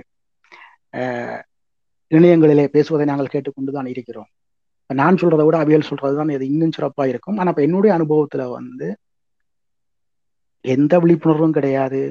[2.12, 4.30] இணையங்களிலே பேசுவதை நாங்கள் கேட்டுக்கொண்டுதான் இருக்கிறோம்.
[4.90, 7.38] நான் சொல்றதை விட அவியல் சொல்றதுதான் இது இன்னும் சிறப்பா இருக்கும்.
[7.40, 8.88] ஆனா இப்ப என்னுடைய அனுபவத்துல வந்து
[10.76, 12.02] எந்த விழிப்புணர்வும் கிடையாது.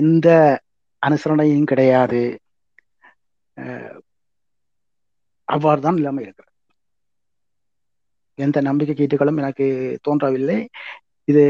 [0.00, 0.28] எந்த
[1.02, 2.22] அனுசரணையும் கிடையாது.
[5.48, 6.50] அவ்வாறு தான் நிலைமை இருக்கிறது.
[8.38, 9.66] எந்த நம்பிக்கை கீட்டுகளும் எனக்கு
[10.06, 10.58] தோன்றவில்லை.
[11.28, 11.44] இது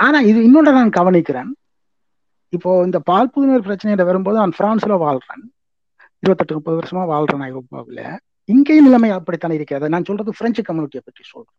[0.00, 1.50] ஆனா இது இன்னொன்று நான் கவனிக்கிறேன்.
[2.52, 5.44] இப்போ இந்த பால் புதுநீர் பிரச்சனையில வரும்போது நான் பிரான்ஸ்ல வாழ்றேன்.
[6.22, 8.04] இருபத்தெட்டு முப்பது வருஷமா வாழ்றேன் ஐரோப்பாவில்.
[8.54, 9.92] இங்கேயும் நிலைமை அப்படித்தானே இருக்கிறது.
[9.94, 11.58] நான் சொல்றது பிரெஞ்சு கம்யூனிட்டியை பற்றி சொல்றேன்.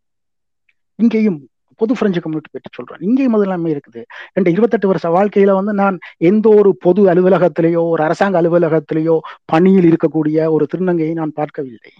[0.98, 1.40] இங்கேயும்
[1.80, 3.02] பொது பிரெஞ்சு கம்யூனிட்டி பற்றி சொல்றேன்.
[3.08, 4.02] இங்கேயும் முதலாமை இருக்குது.
[4.36, 5.96] என்ற இருபத்தெட்டு வருஷ வாழ்க்கையில வந்து நான்
[6.30, 9.16] எந்த ஒரு பொது அலுவலகத்திலேயோ ஒரு அரசாங்க அலுவலகத்திலேயோ
[9.52, 11.92] பணியில் இருக்கக்கூடிய ஒரு திருநங்கையை நான் பார்க்கவில்லை.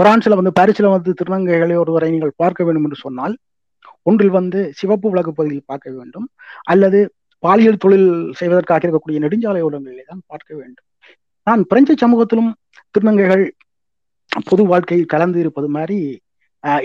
[0.00, 3.36] பிரான்ஸ்ல வந்து பாரிஸ்ல வந்து திருநங்கைகளை ஒருவரை நீங்கள் பார்க்க வேண்டும் என்று சொன்னால்
[4.08, 6.26] ஒன்றில் வந்து சிவப்பு விளக்கு பகுதியில் பார்க்க வேண்டும்.
[6.72, 6.98] அல்லது
[7.42, 10.86] பாலியல் தொழில் செய்வதற்காக இருக்கக்கூடிய நெடுஞ்சாலை ஓரங்களிலே தான் பார்க்க வேண்டும்.
[11.46, 12.50] நான் பிரெஞ்சு சமூகத்திலும்
[12.94, 13.44] திருநங்கைகள்
[14.48, 15.98] பொது வாழ்க்கையில் கலந்து இருப்பது மாதிரி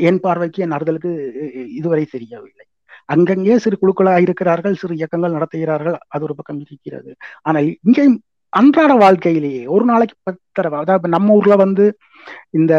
[0.10, 1.12] என் பார்வைக்கு என் அறிதலுக்கு
[1.78, 2.66] இதுவரை தெரியவில்லை.
[3.14, 7.12] அங்கங்கே சிறு குழுக்களாக இருக்கிறார்கள் சிறு இயக்கங்கள் நடத்துகிறார்கள் அது ஒரு பக்கம் இருக்கிறது.
[7.48, 8.06] ஆனால் இங்கே
[8.54, 11.86] அன்றாட வாழ்க்கையிலேயே ஒரு நாளைக்கு பத்தரவா அதாவது நம்ம ஊர்ல வந்து
[12.60, 12.74] இந்த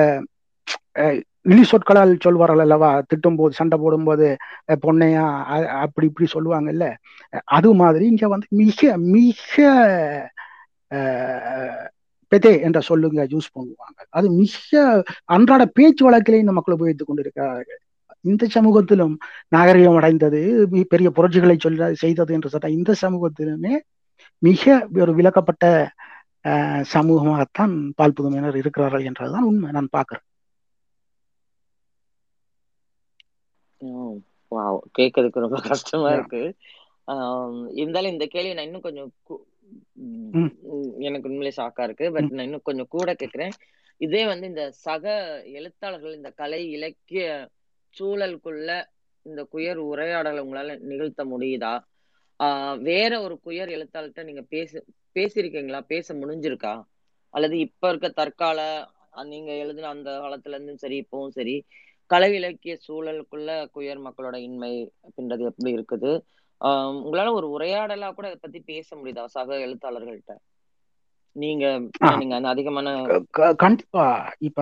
[1.52, 2.90] இழி சொற்களால் சொல்வார்கள் அல்லவா?
[3.10, 4.26] திட்டும் போது சண்டை போடும்போது
[4.84, 5.24] பொண்ணையா
[5.84, 6.86] அப்படி இப்படி சொல்லுவாங்கல்ல?
[7.56, 9.64] அது மாதிரி இங்க வந்து மிக மிக
[12.34, 13.98] பெதே என்ற சொல்லுங்க யூஸ் பண்ணுவாங்க.
[14.10, 14.82] அது மிக
[15.34, 17.80] அன்றாட பேச்சு வழக்கிலே இந்த மக்கள் உபயோகித்துக் கொண்டிருக்கிறார்கள்.
[18.24, 19.14] இந்த சமூகத்திலும்
[19.48, 20.40] நாகரிகம் அடைந்தது
[20.92, 23.74] பெரிய புரட்சிகளை சொல்ல செய்தது என்று சொன்ன இந்த சமூகத்திலுமே
[24.42, 24.64] மிக
[25.02, 25.64] ஒரு விளக்கப்பட்ட
[26.94, 30.26] சமூகமாகத்தான் பால் புதுமையினர் இருக்கிறார்கள் என்றதுதான் உண்மை நான் பார்க்கிறேன்.
[34.98, 36.42] கேட்கறதுக்கு ரொம்ப கஷ்டமா இருக்கு.
[37.80, 39.10] இருந்தாலும் இந்த கேள்வி நான் இன்னும் கொஞ்சம்
[41.00, 42.06] எனக்கு உண்மையிலே ஷாக்கா இருக்கு.
[42.12, 43.54] பட் நான் இன்னும் கொஞ்சம் கூட கேக்குறேன்.
[44.00, 45.04] இதே வந்து இந்த சக
[45.54, 47.24] எழுத்தாளர்கள் இந்த கலை இலக்கிய
[47.96, 48.68] சூழலுக்குள்ள
[49.26, 51.74] இந்த குயர் உரையாடலை உங்களால நிகழ்த்த முடியுதா?
[52.40, 54.70] ஆஹ் வேற ஒரு குயர் எழுத்தாளர்கிட்ட நீங்க பேச
[55.16, 55.80] பேசியிருக்கீங்களா?
[55.86, 56.74] பேச முடிஞ்சிருக்கா?
[57.34, 58.60] அல்லது இப்ப இருக்க தற்கால
[59.24, 61.56] நீங்க எழுதின அந்த காலத்துல இருந்தும் சரி இப்பவும் சரி
[62.10, 64.72] கலை இலக்கிய சூழலுக்குள்ள குயர் மக்களோட இன்மை
[65.02, 66.10] அப்படின்றது எப்படி இருக்குது?
[67.00, 69.24] உங்களால ஒரு உரையாடலா கூட இதை பத்தி பேச முடியுதா?
[69.34, 70.32] சக எழுத்தாளர்கள்ட்ட.
[71.36, 71.64] நீங்க
[72.14, 72.88] நீங்க அந்த அதிகமான
[73.62, 74.04] கண்டிப்பா.
[74.40, 74.58] இப்ப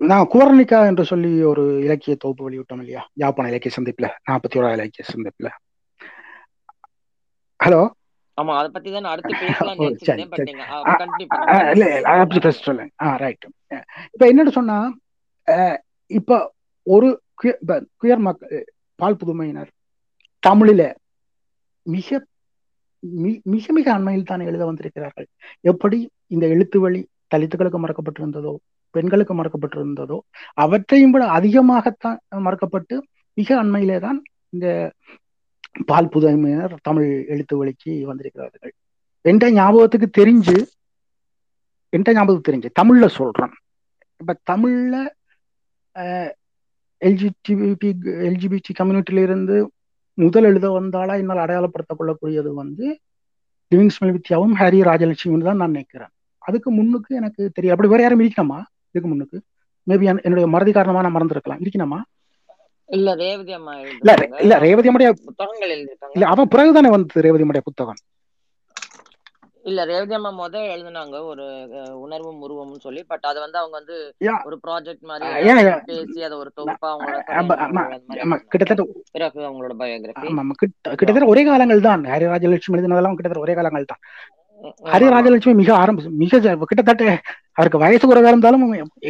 [0.00, 3.02] நான் குவர்ணிக்கா என்று சொல்லி ஒரு இலக்கிய தொகுப்பு வெளியிட்டோம் இல்லையா?
[3.16, 5.48] யாப்பான இலக்கிய சந்திப்புல நாற்பத்தி ஓரா இலக்கிய சந்திப்புல.
[7.60, 7.80] ஹலோ?
[8.38, 9.86] ஆமா அத பத்தி தான் அடுத்து பேசலாம் இல்ல
[13.18, 13.44] ரைட்
[14.14, 14.92] இப்ப என்னன்னு சொன்னா
[16.10, 16.52] இப்ப
[16.86, 18.64] ஒரு குயர் மக்கள்
[18.98, 19.70] பால் புதுமையினர்.
[20.42, 20.82] தமிழில
[21.86, 22.20] மிக
[23.54, 25.26] மிக மிக அண்மையில் தான் எழுத வந்திருக்கிறார்கள்.
[25.70, 25.98] எப்படி
[26.34, 27.00] இந்த எழுத்து வழி
[27.32, 28.52] தலித்துகளுக்கு மறக்கப்பட்டிருந்ததோ
[28.94, 30.18] பெண்களுக்கு மறக்கப்பட்டிருந்ததோ
[30.64, 32.96] அவற்றையும் விட அதிகமாகத்தான் மறக்கப்பட்டு
[33.36, 34.18] மிக அண்மையிலே தான்
[34.54, 34.68] இந்த
[35.90, 38.72] பால் புதுமையினர் தமிழ் எழுத்து வழிக்கு வந்திருக்கிறார்கள்.
[39.24, 40.56] என்ற ஞாபகத்துக்கு தெரிஞ்சு
[41.92, 43.54] என்ற ஞாபகத்துக்கு தெரிஞ்சு தமிழ்ல சொல்றேன்.
[44.20, 44.94] இப்ப தமிழ்ல
[47.08, 47.88] எல்ஜிடிபி
[48.28, 49.56] எல்ஜிபிடி கம்யூனிட்டில இருந்து
[50.18, 52.84] முதல் எழுத வந்தாலா என்னால் அடையாளப்படுத்திக் கொள்ளக்கூடியது வந்து
[53.72, 56.12] லிவிங் ஸ்மெல் வித்யாவும் ஹாரி ராஜலட்சுமின்னு தான் நான் நினைக்கிறேன்.
[56.42, 57.74] அதுக்கு முன்னுக்கு எனக்கு தெரியும்.
[57.74, 58.58] அப்படி வேற யாரும் இருக்கணுமா?
[58.90, 59.38] இதுக்கு முன்னுக்கு.
[59.86, 61.62] மேபி என்னுடைய மறதி காரணமா நான் மறந்துருக்கலாம்.
[61.64, 61.98] இருக்கணுமா?
[62.88, 65.10] இல்ல ரேவதி அம்மா இல்ல இல்ல ரேவதி அம்முடைய
[66.14, 68.00] இல்ல அவன் பிறகுதானே வந்தது ரேவதி அம்முடைய புத்தகம்?
[69.64, 71.16] இல்ல ரேவதி அம்மா முத எழுதுனாங்க.
[71.30, 71.44] ஒரு
[72.02, 73.02] உணர்வும் உருவம்னு சொல்லி.
[73.10, 73.96] பட் அது வந்து அவங்க வந்து
[74.48, 75.28] ஒரு ப்ராஜெக்ட் மாதிரி
[75.90, 77.20] பேசி அதை ஒரு தொகுப்பா அவங்களோட
[78.52, 78.84] கிட்டத்தட்ட
[79.14, 80.56] பிறகு அவங்களோட பயோகிராஃபி ஆமா ஆமா.
[80.62, 82.04] கிட்ட கிட்டத்தட்ட ஒரே காலங்கள் தான்.
[82.12, 84.02] ஹரி ராஜலட்சுமி எழுதினதெல்லாம் கிட்டத்தட்ட ஒரே காலங்கள் தான்.
[84.92, 87.04] ஹரி ராஜலட்சுமி மிக ஆரம்பிச்சு மிக கிட்டத்தட்ட
[87.56, 88.62] அவருக்கு வயசு குறைவா இருந்தாலும்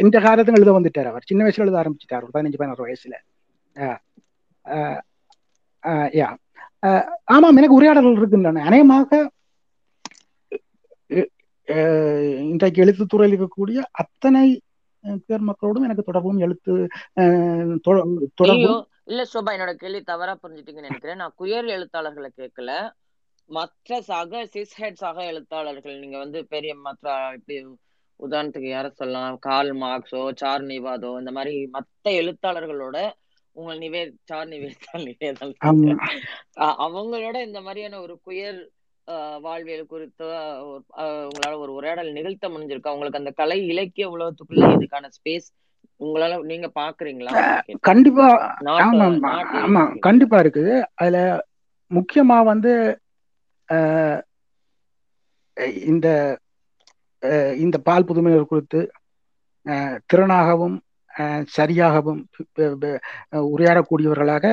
[0.03, 1.27] இந்த காலத்துல எழுத வந்துட்டார் அவர்.
[1.29, 3.15] சின்ன வயசுல எழுத ஆரம்பிச்சிட்டார் ஒரு பதினஞ்சு பதினாறு வயசுல.
[6.15, 6.27] யா.
[7.33, 9.19] ஆமாம் எனக்கு உரையாடல்கள் இருக்கின்றன அநேகமாக
[11.67, 14.61] இன்றைக்கு எழுத்துத்துறையில் இருக்கக்கூடிய அத்தனை
[15.25, 16.73] பேர் மக்களோடும் எனக்கு தொடர்பும் எழுத்து
[17.15, 21.15] அஹ் தொ- ஐயோ தொடர்பும் இல்ல சோபா என்னோட கேள்வி தவறா புரிஞ்சுட்டீங்கன்னு நினைக்கிறேன்.
[21.15, 22.91] நான் குயர் எழுத்தாளர்களை கேட்கல.
[23.49, 27.57] மற்ற சக சிஸ் ஹெட் சக எழுத்தாளர்கள் நீங்க வந்து பெரிய மற்ற இப்படி
[28.19, 29.37] உதாரணத்துக்கு யார சொல்லலாம்?
[29.39, 33.11] கால் மார்க்ஸோ சார் நிவாதோ இந்த மாதிரி மத்த எழுத்தாளர்களோட
[33.55, 34.47] உங்கள் நிவே சார்
[35.65, 35.95] ஆமா.
[36.57, 38.59] அ- அவங்களோட இந்த மாதிரியான ஒரு குயர்
[39.45, 40.25] வாழ்வியல் குறித்து
[41.27, 42.93] உங்களால ஒரு உரையாடல் நிகழ்த்த முடிஞ்சிருக்கா.
[42.95, 45.47] உங்களுக்கு அந்த கலை இலக்கிய உலகத்துக்குள்ள இதுக்கான ஸ்பேஸ்
[45.99, 47.33] உங்களால நீங்க பாக்குறீங்களா?
[47.89, 48.27] கண்டிப்பா
[49.65, 50.73] ஆமா கண்டிப்பா இருக்குது.
[51.01, 51.19] அதுல
[51.91, 52.73] முக்கியமா வந்து
[55.91, 56.07] இந்த
[57.63, 58.79] இந்த பால் புதுமைகள் குறித்து
[60.09, 60.75] திறனாகவும்
[61.57, 62.21] சரியாகவும்
[63.53, 64.45] உரையாடக்கூடியவர்களாக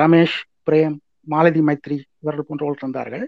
[0.00, 0.36] ரமேஷ்
[0.66, 0.96] பிரேம்
[1.32, 3.24] மாலதி மைத்ரி இவர்கள் போன்றவர்கள் இருந்தார்கள்.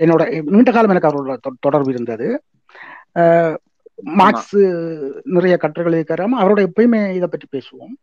[0.00, 1.34] என்னோட நீண்ட காலம் எனக்கு அவரோட
[1.66, 2.28] தொடர்பு இருந்தது.
[4.18, 4.56] மார்க்ஸ்
[5.34, 7.94] நிறைய கட்டுரைகள் இருக்கிறாம அவரோட எப்பயுமே இதை பற்றி பேசுவோம்.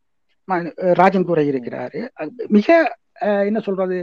[1.00, 2.00] ராஜன் குறை இருக்கிறாரு.
[2.58, 2.68] மிக
[3.28, 3.98] அஹ், என்ன சொல்றது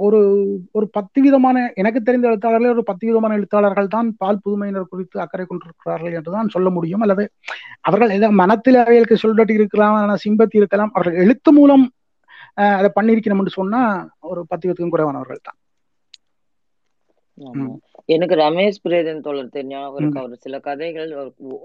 [0.00, 0.18] ஒரு
[0.74, 5.44] ஒரு பத்து விதமான எனக்கு தெரிந்த எழுத்தாளர்கள் ஒரு பத்து விதமான எழுத்தாளர்கள் தான் பால் புதுமையினர் குறித்து அக்கறை
[5.44, 7.02] கொண்டிருக்கிறார்கள் என்றுதான் சொல்ல முடியும்.
[7.04, 7.24] அல்லது
[7.84, 10.92] அவர்கள் ஏதோ மனத்தில் அவைகளுக்கு சொல்லிட்டு இருக்கலாம் ஆனால் சிம்பத்தி இருக்கலாம்.
[10.94, 11.84] அவர்கள் எழுத்து மூலம்
[12.58, 13.82] அஹ், அதை பண்ணியிருக்கணும்னு சொன்னா
[14.30, 15.58] ஒரு பத்து விதத்துக்கும் குறைவானவர்கள் தான்.
[18.08, 20.16] எனக்கு ரமேஷ் பிரேதன் தோழர் தெரியும் ம்.
[20.16, 21.10] அவர் சில கதைகள்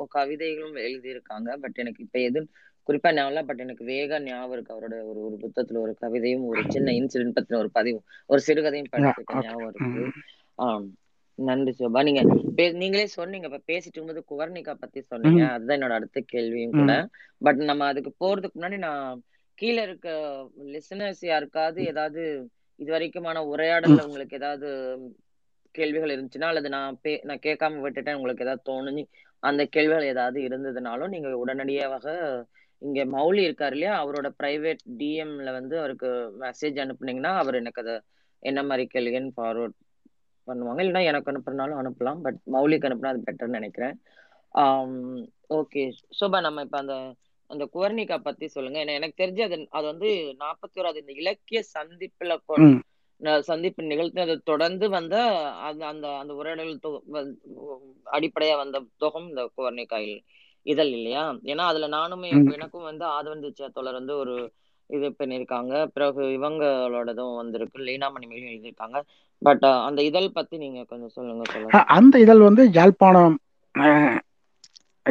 [0.10, 1.56] கவிதைகளும் எழுதியிருக்காங்க.
[1.56, 2.42] பட் எனக்கு இப்ப எது
[2.88, 4.74] குறிப்பா ஞாபகம் பட் எனக்கு வேக ஞாபகம் இருக்கு.
[4.74, 9.42] அவரோட ஒரு ஒரு புத்தகத்துல ஒரு கவிதையும் ஒரு சின்ன இன்சிடென்ட் பத்தின ஒரு பதிவும் ஒரு சிறுகதையும் okay.
[9.42, 10.06] ஞாபகம் இருக்கு.
[10.60, 10.88] ஆம்.
[11.40, 12.04] நன்றி சோபா.
[12.04, 12.22] நீங்க
[12.74, 13.48] நீங்களே சொன்னீங்க.
[13.48, 15.48] இப்ப பேசிட்டு இருக்கும்போது குவர்ணிகா பத்தி சொன்னீங்க.
[15.48, 16.94] அதுதான் என்னோட அடுத்த கேள்வியும் கூட.
[17.42, 19.22] பட் நம்ம அதுக்கு போறதுக்கு முன்னாடி நான்
[19.58, 20.10] கீழே இருக்க
[20.68, 22.24] லிசனர்ஸ் யாருக்காவது ஏதாவது
[22.80, 24.06] இது வரைக்குமான உரையாடல்ல ம்.
[24.06, 24.68] உங்களுக்கு ஏதாவது
[25.72, 29.04] கேள்விகள் இருந்துச்சுன்னா அல்லது நான் பே நான் கேட்காம விட்டுட்டேன் உங்களுக்கு ஏதாவது தோணுச்சு
[29.40, 32.08] அந்த கேள்விகள் ஏதாவது இருந்ததுனாலும் நீங்க உடனடியாக
[32.80, 36.10] இங்க மௌலி இருக்காரு இல்லையா அவரோட பிரைவேட் டிஎம்ல வந்து அவருக்கு
[36.40, 37.96] மெசேஜ் அனுப்புனீங்கன்னா அவர் எனக்கு அதை
[38.40, 39.78] என்ன மாதிரி கேள்வின்னு ஃபார்வர்ட்
[40.48, 40.82] பண்ணுவாங்க.
[40.84, 43.96] இல்லைன்னா எனக்கு அனுப்புறனாலும் அனுப்பலாம் பட் மௌலிக்கு அனுப்புனா அது பெட்டர்னு நினைக்கிறேன்.
[45.48, 46.96] ஓகே சோபா நம்ம இப்ப அந்த
[47.50, 48.78] அந்த குவர்ணிகா பத்தி சொல்லுங்க.
[48.84, 50.10] ஏன்னா எனக்கு தெரிஞ்சு அது அது வந்து
[50.40, 52.36] நாற்பத்தி ஓராது இந்த இலக்கிய சந்திப்புல
[53.42, 56.80] சந்திப்பு நிகழ்த்தினதை தொடர்ந்து வந்த அந்த அந்த அந்த உரையாடல்
[58.12, 60.22] அடிப்படையா வந்த தொகம் இந்த குவர்ணிகா இல்-
[60.62, 61.32] இதழ் இல்லையா?
[61.32, 62.52] ஏன்னா அதுல நானுமே.
[62.52, 64.52] எனக்கும் வந்து ஆதவன் திச்சா தோழர் வந்து ஒரு
[64.88, 65.86] இது பண்ணியிருக்காங்க.
[65.86, 67.80] பிறகு இவங்களோடதும் வந்திருக்கு.
[67.80, 69.02] லீனா மணிமேலும் எழுதியிருக்காங்க.
[69.40, 73.40] பட் அந்த இதழ் பத்தி நீங்க கொஞ்சம் சொல்லுங்க அந்த இதழ் வந்து யாழ்ப்பாணம்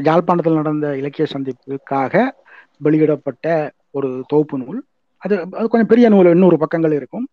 [0.03, 2.35] யாழ்ப்பாணத்தில் நடந்த இலக்கிய சந்திப்புக்காக
[2.79, 4.85] வெளியிடப்பட்ட ஒரு தொகுப்பு நூல்.
[5.17, 7.29] அது அது கொஞ்சம் பெரிய நூல் இன்னொரு பக்கங்கள் இருக்கும்.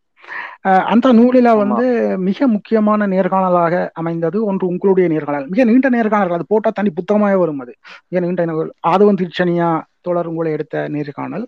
[0.62, 5.48] அந்த நூலில வந்து மிக முக்கியமான நேர்காணலாக அமைந்தது ஒன்று உங்களுடைய நேர்காணல்.
[5.48, 7.76] மிக நீண்ட நேர்காணல் அது போட்டா தனி புத்தகமாக வரும் அது.
[8.08, 8.46] மிக நீண்ட.
[8.88, 11.48] ஆதவன் திருச்சனியா தோழர் உங்களை எடுத்த நேர்காணல்.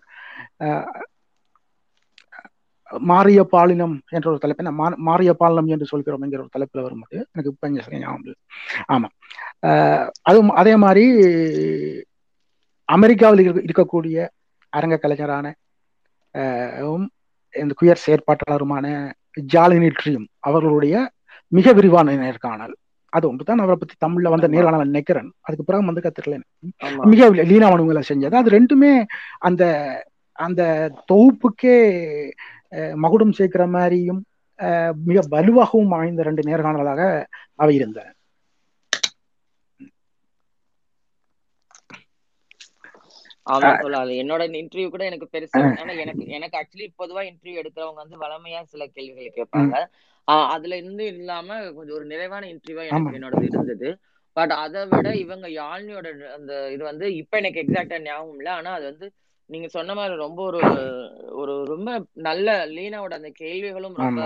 [2.98, 7.28] மாறிய பாலினம் என்ற ஒரு தலைப்பு மாறிய பாலினம் என்று சொல்கிறோம் என்கிற ஒரு தலைப்பில் வரும் அது.
[7.32, 8.36] எனக்கு இப்ப ஞாபகம்.
[8.94, 12.06] ஆமா அதுவும் அதே மாதிரி
[12.86, 14.28] அமெரிக்காவில் இருக்க- இருக்கக்கூடிய
[14.70, 15.56] அரங்க கலைஞரான
[17.62, 18.86] இந்த குயர் செயற்பாட்டாளருமான
[19.54, 20.96] ஜாலினி ட்ரீம் அவர்களுடைய
[21.52, 22.76] மிக விரிவான நேர்காணல்
[23.14, 25.30] அது ஒன்று தான் அவரை பத்தி தமிழ்ல வந்த நேர்காணல் நினைக்கிறேன்.
[25.46, 26.38] அதுக்கு பிறகு வந்து கத்துக்கல
[27.12, 28.36] மிக லீனா மனுங்களை செஞ்சது.
[28.42, 28.92] அது ரெண்டுமே
[29.48, 29.64] அந்த
[30.46, 30.62] அந்த
[31.12, 31.76] தொகுப்புக்கே
[33.04, 34.22] மகுடம் சேர்க்கிற மாதிரியும்
[35.10, 37.02] மிக வலுவாகவும் அமைந்த ரெண்டு நேர்காணலாக
[37.62, 38.08] அவை இருந்தன.
[43.48, 48.18] ஆமா அது என்னோட இன்டர்வியூ கூட எனக்கு பெருசா ஆனா எனக்கு எனக்கு ஆக்சுவலி பொதுவா இன்டர்வியூ எடுக்கிறவங்க வந்து
[48.24, 49.74] வளமையா சில கேள்விகள் கேட்பாங்க.
[50.54, 53.90] அதுல இருந்து இல்லாம கொஞ்சம் ஒரு நிறைவான இன்டர்வியூவா எனக்கு என்னோடது இருந்தது.
[54.38, 58.52] பட் அதை விட இவங்க யாழ்னியோட அந்த இது வந்து இப்ப எனக்கு எக்ஸாக்டா ஞாபகம் இல்லை.
[58.56, 59.08] ஆனா அது வந்து
[59.50, 60.62] நீங்க சொன்ன மாதிரி ரொம்ப ஒரு
[61.42, 61.90] ஒரு ரொம்ப
[62.28, 64.20] நல்ல லீனாவோட அந்த கேள்விகளும் ரொம்ப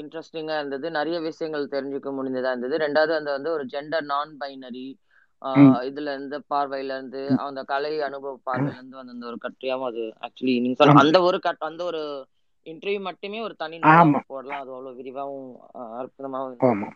[0.00, 0.86] இன்ட்ரெஸ்டிங்கா இருந்தது.
[0.98, 2.76] நிறைய விஷயங்கள் தெரிஞ்சுக்க முடிஞ்சதா இருந்தது.
[2.84, 4.86] ரெண்டாவது அந்த வந்து ஒரு ஜெண்டர் நான் பைனரி
[5.88, 10.54] இதுல இருந்து பார்வையில இருந்து அந்த கலை அனுபவ பார்வையில இருந்து வந்த அந்த ஒரு கட்டுரையாவும் அது ஆக்சுவலி
[10.64, 12.02] நீங்க சொல்ல அந்த ஒரு கட் அந்த ஒரு
[12.66, 13.76] இன்டர்வியூ மட்டுமே ஒரு தனி
[14.28, 14.60] போடலாம்.
[14.60, 15.50] அது அவ்வளவு விரிவாகவும்
[16.62, 16.88] ஆமா.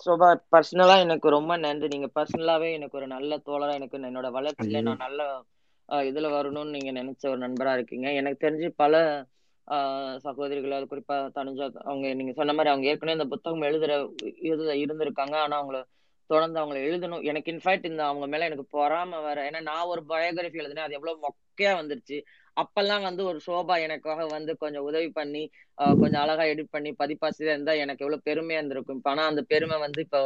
[0.00, 1.86] சோபா பர்சனலா எனக்கு ரொம்ப நன்றி.
[1.90, 5.20] நீங்க பர்சனலாவே எனக்கு ஒரு நல்ல தோழரா எனக்கு என்னோட வளர்ச்சியில நான் நல்ல
[6.06, 8.08] இதுல வரணும்னு நீங்க நினைச்ச ஒரு நண்பரா இருக்கீங்க.
[8.20, 8.94] எனக்கு தெரிஞ்சு பல
[9.68, 13.92] ஆஹ் சகோதரிகள் அது குறிப்பா தனுஜா அவங்க நீங்க சொன்ன மாதிரி அவங்க ஏற்கனவே இந்த புத்தகம் எழுதுற
[14.48, 15.36] இது இருந்திருக்காங்க.
[15.44, 15.80] ஆனா அவங்கள
[16.30, 17.22] தொடர்ந்து அவங்களை எழுதணும்.
[17.22, 19.38] எனக்கு இன்ஃபேக்ட் இந்த அவங்க மேல எனக்கு பொறாம வேற.
[19.50, 20.86] ஏன்னா நான் ஒரு பயோகிராஃபி எழுதினேன்.
[20.86, 22.18] அது எவ்வளவு மொக்கையா வந்துருச்சு.
[22.56, 25.42] அப்பெல்லாம் வந்து ஒரு சோபா எனக்காக வந்து கொஞ்சம் உதவி பண்ணி
[25.74, 28.96] கொஞ்சம் அழகா எடிட் பண்ணி பதிப்பாசிரியர் இருந்தா எனக்கு எவ்வளவு பெருமையா இருந்திருக்கும்.
[28.96, 30.22] இப்ப ஆனா அந்த பெருமை வந்து இப்போ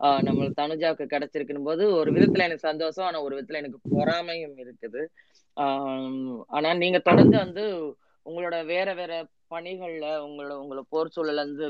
[0.00, 3.06] ஆஹ் நம்மளுக்கு தனுஜாவுக்கு கிடைச்சிருக்கும் போது ஒரு விதத்துல எனக்கு சந்தோஷம்.
[3.06, 5.02] ஆனா ஒரு விதத்துல எனக்கு பொறாமையும் இருக்குது.
[5.56, 7.64] ஆஹ் ஆனா நீங்க தொடர்ந்து வந்து
[8.26, 9.12] உங்களோட வேற வேற
[9.50, 11.66] பணிகள்ல உங்களோட உங்களோட போர் சூழல்ல இருந்து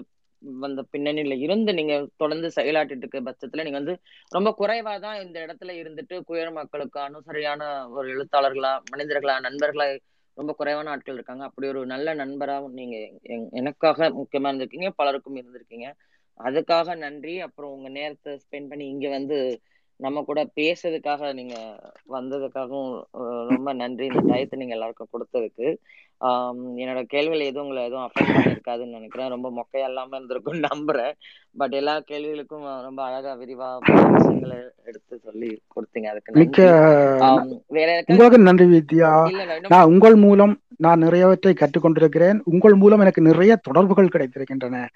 [0.61, 3.95] வந்த பின்னணியில இருந்து நீங்க தொடர்ந்து செயலாட்டிட்டு இருக்க பட்சத்துல நீங்க வந்து
[4.33, 7.63] ரொம்ப குறைவா தான் இந்த இடத்துல இருந்துட்டு குயர் மக்களுக்கு அனுசரியான
[7.97, 9.87] ஒரு எழுத்தாளர்களா மனிதர்களா நண்பர்களா
[10.37, 11.45] ரொம்ப குறைவான ஆட்கள் இருக்காங்க.
[11.49, 12.97] அப்படி ஒரு நல்ல நண்பராகவும் நீங்க
[13.61, 15.89] எனக்காக முக்கியமா இருந்திருக்கீங்க பலருக்கும் இருந்திருக்கீங்க.
[16.41, 17.35] அதுக்காக நன்றி.
[17.47, 19.39] அப்புறம் உங்க நேரத்தை ஸ்பெண்ட் பண்ணி இங்க வந்து
[20.01, 21.57] நம்ம கூட பேசுறதுக்காக நீங்க
[22.15, 22.93] வந்ததுக்காகவும்
[23.53, 24.07] ரொம்ப நன்றி.
[24.11, 25.67] இந்த டயத்தை நீங்க எல்லாருக்கும் கொடுத்ததுக்கு.
[26.81, 29.33] என்னோட கேள்விகள் எதுவும் உங்களை எதுவும் அஃபெக்ட் பண்ணியிருக்காதுன்னு நினைக்கிறேன்.
[29.35, 31.15] ரொம்ப மொக்கையா இல்லாம இருந்திருக்கும் நம்புறேன்.
[31.61, 33.69] பட் எல்லா கேள்விகளுக்கும் ரொம்ப அழகா விரிவா
[34.17, 34.59] விஷயங்களை
[34.89, 36.09] எடுத்து சொல்லி கொடுத்தீங்க.
[36.13, 36.67] அதுக்கு
[37.79, 39.11] வேற உங்களுக்கு நன்றி வித்யா.
[39.75, 40.55] நான் உங்கள் மூலம்
[40.85, 42.39] நான் நிறையவற்றை கற்றுக்கொண்டிருக்கிறேன்.
[42.53, 44.87] உங்கள் மூலம் எனக்கு நிறைய தொடர்புகள் கிடைத்திருக்கின்றன.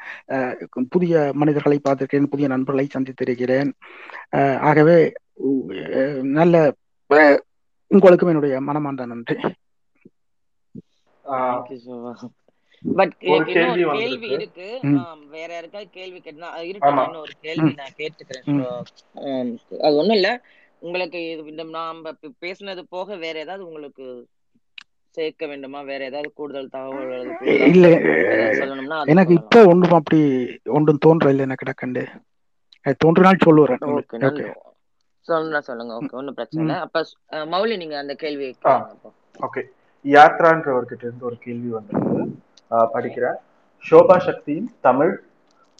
[0.95, 3.71] புதிய மனிதர்களை பார்த்திருக்கிறேன் புதிய நண்பர்களை சந்தித்திருக்கிறேன்.
[4.71, 4.99] ஆகவே
[6.39, 6.75] நல்ல
[7.91, 9.37] உங்களுக்கும் என்னுடைய மனமார்ந்த நன்றி.
[12.85, 14.67] பட் எனக்கு கேள்வி ஒரு கேள்வி வந்திருக்கு.
[14.69, 14.69] இருக்கு.
[15.29, 18.47] வேற யாருக்காவது கேள்வி கேட்டா இருக்கு ஒரு கேள்வி நான் கேட்டுக்கிறேன்.
[19.81, 20.31] அது ஒண்ணும் இல்ல.
[20.83, 21.21] உங்களுக்கு
[21.53, 22.13] இந்த நாம
[22.45, 24.07] பேசுனது போக வேற ஏதாவது உங்களுக்கு
[25.15, 25.81] சேர்க்க வேண்டுமா?
[25.83, 27.31] வேற ஏதாவது கூடுதல் தகவல்
[27.71, 27.87] இல்ல
[29.07, 30.21] எனக்கு இப்ப ஒன்றும் அப்படி
[30.77, 32.03] ஒன்றும் தோன்றல எனக்கு கிடக்கண்டு
[32.87, 33.41] அது தோன்றினால்
[34.29, 34.47] ஓகே
[35.27, 35.93] சொல்லுங்க சொல்லுங்க.
[35.95, 36.77] ஓகே ஒன்றும் பிரச்சனை இல்லை.
[36.85, 36.99] அப்ப
[37.55, 38.53] மௌலி நீங்க அந்த கேள்வியை
[39.47, 39.63] ஓகே
[40.15, 42.25] யாத்ரான்றவர்கிட்ட இருந்து ஒரு கேள்வி வந்திருக்கு.
[42.95, 43.39] படிக்கிறேன்.
[43.85, 45.15] சோபா சக்தியின் தமிழ்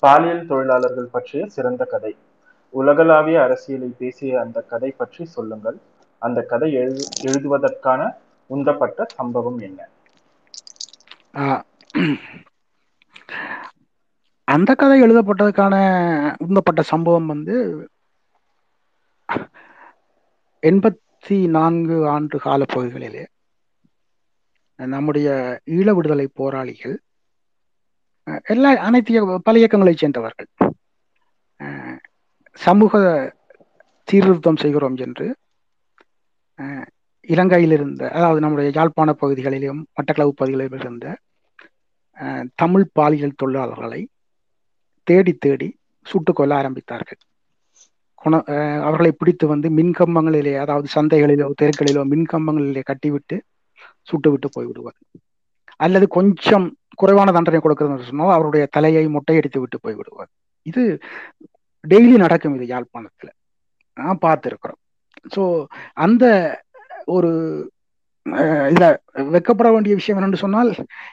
[0.03, 2.13] பாலியல் தொழிலாளர்கள் பற்றிய சிறந்த கதை.
[2.75, 5.79] உலகளாவிய அரசியலை பேசிய அந்த கதை பற்றி சொல்லுங்கள்.
[6.23, 8.03] அந்த கதை எழுது எழுதுவதற்கான
[8.51, 9.81] உந்தப்பட்ட சம்பவம் என்ன?
[14.49, 15.75] அந்த கதை எழுதப்பட்டதுக்கான
[16.45, 17.57] உந்தப்பட்ட சம்பவம் வந்து
[20.63, 23.25] எண்பத்தி நான்கு ஆண்டு கால பகுதிகளிலே
[24.79, 25.29] நம்முடைய
[25.71, 26.97] ஈழ விடுதலை போராளிகள்
[28.47, 29.13] எல்லா அனைத்து
[29.43, 30.49] பல இயக்கங்களைச் சேர்ந்தவர்கள்.
[32.59, 32.95] சமூக
[34.09, 35.27] சீர்திருத்தம் செய்கிறோம் என்று
[37.29, 41.07] இலங்கையில் இருந்த அதாவது நம்முடைய யாழ்ப்பாண பகுதிகளிலும் மட்டக்களவு பகுதிகளிலும் இருந்த
[42.55, 44.01] தமிழ் பாலியல் தொழிலாளர்களை
[45.07, 45.69] தேடி தேடி
[46.07, 47.21] சுட்டுக் கொல்ல ஆரம்பித்தார்கள்.
[48.23, 48.35] குண
[48.83, 53.37] அவர்களை பிடித்து வந்து மின்கம்பங்களிலே அதாவது சந்தைகளிலோ தெருக்களிலோ மின்கம்பங்களிலே கட்டிவிட்டு
[54.09, 54.99] சுட்டுவிட்டு போய்விடுவார்
[55.81, 56.67] அல்லது கொஞ்சம்
[56.97, 60.31] குறைவான தண்டனை கொடுக்கிறது சொன்னால் அவருடைய தலையை மொட்டையடித்து விட்டு போய்விடுவார்
[60.67, 60.83] இது
[61.85, 63.29] டெய்லி நடக்கும் இது யாழ்ப்பாணத்துல.
[63.97, 64.81] நான் பார்த்துருக்குறோம்.
[65.35, 65.43] ஸோ
[65.97, 66.25] அந்த
[67.07, 67.31] ஒரு
[68.27, 68.87] அஹ், இதுல
[69.35, 70.71] வெக்கப்பட வேண்டிய விஷயம் என்னன்னு சொன்னால்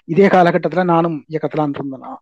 [0.07, 2.19] இதே காலகட்டத்துல நானும் இயக்கத்துல இருந்தேன்.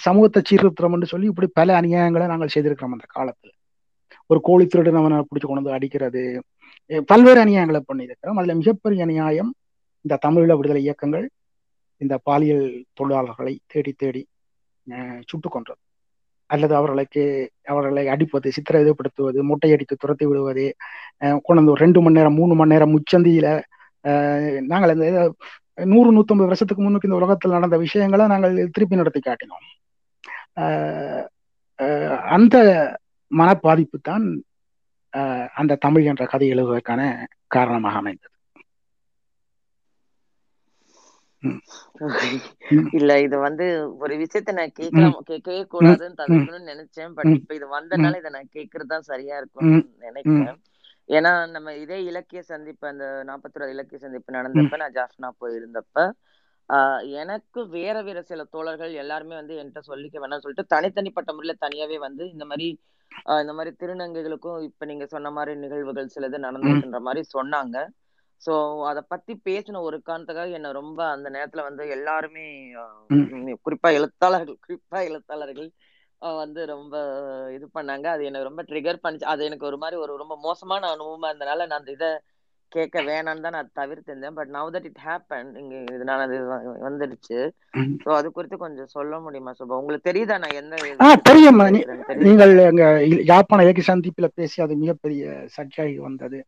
[0.00, 3.50] சமூகத்தை சீர்திருத்தம் சொல்லி இப்படி பல அநியாயங்களை நாங்கள் செய்திருக்கிறோம் அந்த காலத்துல.
[4.30, 6.22] ஒரு கோழி திருடன் அவனை பிடிச்சு கொண்டு வந்து அடிக்கிறது
[7.06, 8.36] பல்வேறு அநியாயங்களை பண்ணியிருக்கிறோம்.
[8.36, 9.54] அதுல மிகப்பெரிய அநியாயம்
[10.00, 11.30] இந்த தமிழீழ விடுதலை இயக்கங்கள்
[11.96, 14.26] இந்த பாலியல் தொழிலாளர்களை தேடி தேடி
[14.90, 15.78] அஹ் சுட்டுக் கொன்றது.
[16.46, 20.76] அல்லது அவர்களுக்கு அவர்களை அடிப்பது சித்திரவதைப்படுத்துவது முட்டையடித்து துரத்தி விடுவது
[21.14, 23.62] அஹ் கொண்டு வந்து ஒரு ரெண்டு மணி நேரம் மூணு மணி நேரம் முச்சந்தியில
[24.08, 25.34] அஹ் நாங்கள் இந்த இத
[25.74, 29.64] நூறு நூத்தம்பது வருஷத்துக்கு முன்னுக்கு இந்த உலகத்தில் நடந்த விஷயங்களை நாங்கள் திருப்பி நடத்தி காட்டினோம்.
[30.56, 32.56] அஹ் அந்த
[33.36, 34.44] மனப்பாதிப்பு தான்
[35.54, 37.02] அந்த தமிழ் என்ற கதை எழுதுவதற்கான
[37.48, 38.34] காரணமாக அமைந்தது.
[42.96, 43.66] இல்ல இது வந்து
[43.98, 47.12] ஒரு விஷயத்த நான் கேட்கலாம் கேட்கவே கூடாதுன்னு தவிர்க்கணும்னு நினைச்சேன்.
[47.14, 50.58] பட் இப்ப இது வந்தனால இதை நான் கேட்கறது தான் சரியா இருக்கும்னு நினைக்கிறேன்.
[51.08, 55.96] ஏன்னா நம்ம இதே இலக்கிய சந்திப்பு அந்த நாற்பத்தி இலக்கிய சந்திப்பு நடந்தப்ப நான் ஜாஃப்னா போயிருந்தப்ப
[56.70, 61.98] ஆஹ் எனக்கு வேற வேற சில தோழர்கள் எல்லாருமே வந்து என்கிட்ட சொல்லிக்க வேணாம்னு சொல்லிட்டு தனித்தனிப்பட்ட முறையில தனியாவே
[61.98, 62.68] வந்து இந்த மாதிரி
[63.42, 67.76] இந்த மாதிரி திருநங்கைகளுக்கும் இப்ப நீங்க சொன்ன மாதிரி நிகழ்வுகள் சிலது நடந்திருக்குன்ற மாதிரி சொன்னாங்க.
[68.42, 68.52] சோ
[68.90, 72.44] அத பத்தி பேசின ஒரு காரணத்துக்காக என்ன ரொம்ப அந்த நேரத்துல வந்து எல்லாருமே
[73.64, 75.68] குறிப்பா எழுத்தாளர்கள் குறிப்பா எழுத்தாளர்கள்
[76.42, 76.94] வந்து ரொம்ப
[77.56, 78.06] இது பண்ணாங்க.
[78.14, 79.26] அது எனக்கு ரொம்ப ட்ரிகர் பண்ணுச்சு.
[79.32, 82.10] அது எனக்கு ஒரு மாதிரி ஒரு ரொம்ப மோசமான அனுபவமா இருந்தனால நான் அந்த இதை
[82.72, 84.36] கேட்க வேணாம்னு தான் நான் தவிர்த்திருந்தேன்.
[84.38, 86.38] But now that it happen இங்க இதனால அது
[86.86, 87.38] வந்துடுச்சு.
[88.04, 89.78] ஸோ அது குறித்து கொஞ்சம் சொல்ல முடியுமா சுபா?
[89.82, 90.74] உங்களுக்கு தெரியுதா நான் எந்த
[91.28, 91.62] தெரியும்
[92.26, 92.84] நீங்கள் எங்க
[93.30, 95.24] யாழ்ப்பாண ஏக சந்திப்பில் பேசி அது மிகப்பெரிய
[95.56, 96.40] சர்ச்சையாகி வந்தது.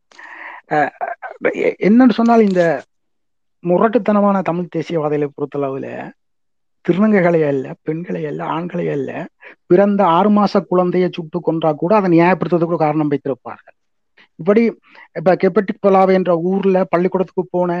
[1.87, 2.63] என்னன்னு சொன்னால் இந்த
[3.63, 5.87] முரட்டுத்தனமான தமிழ் தேசியவாதிகளை பொறுத்தளவுல
[6.85, 9.11] திருநங்கைகளை அல்ல பெண்களை அல்ல ஆண்களை அல்ல
[9.71, 13.75] பிறந்த ஆறு மாச குழந்தையை சுட்டு கொன்றா கூட அதை நியாயப்படுத்துறதுக்கு ஒரு காரணம் வைத்திருப்பார்கள்.
[14.39, 14.63] இப்படி
[15.19, 17.71] இப்ப கெப்பட்டிப்பலாவை என்ற ஊர்ல பள்ளிக்கூடத்துக்கு போன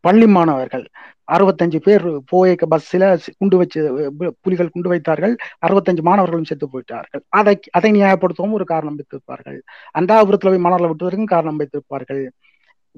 [0.00, 0.84] பள்ளி மாணவர்கள்
[1.32, 3.04] அறுபத்தஞ்சு பேர் போய் பஸ்ஸில்
[3.38, 3.80] குண்டு வச்சு
[4.40, 5.34] புலிகள் குண்டு வைத்தார்கள்
[5.66, 7.22] அறுபத்தஞ்சு மாணவர்களும் செத்து போயிட்டார்கள்.
[7.38, 9.58] அதை அதை நியாயப்படுத்தவும் ஒரு காரணம் வைத்திருப்பார்கள்.
[9.98, 12.22] அண்டாபுரத்தில் போய் மாணவர்களை விட்டுவதற்கும் காரணம் வைத்திருப்பார்கள்.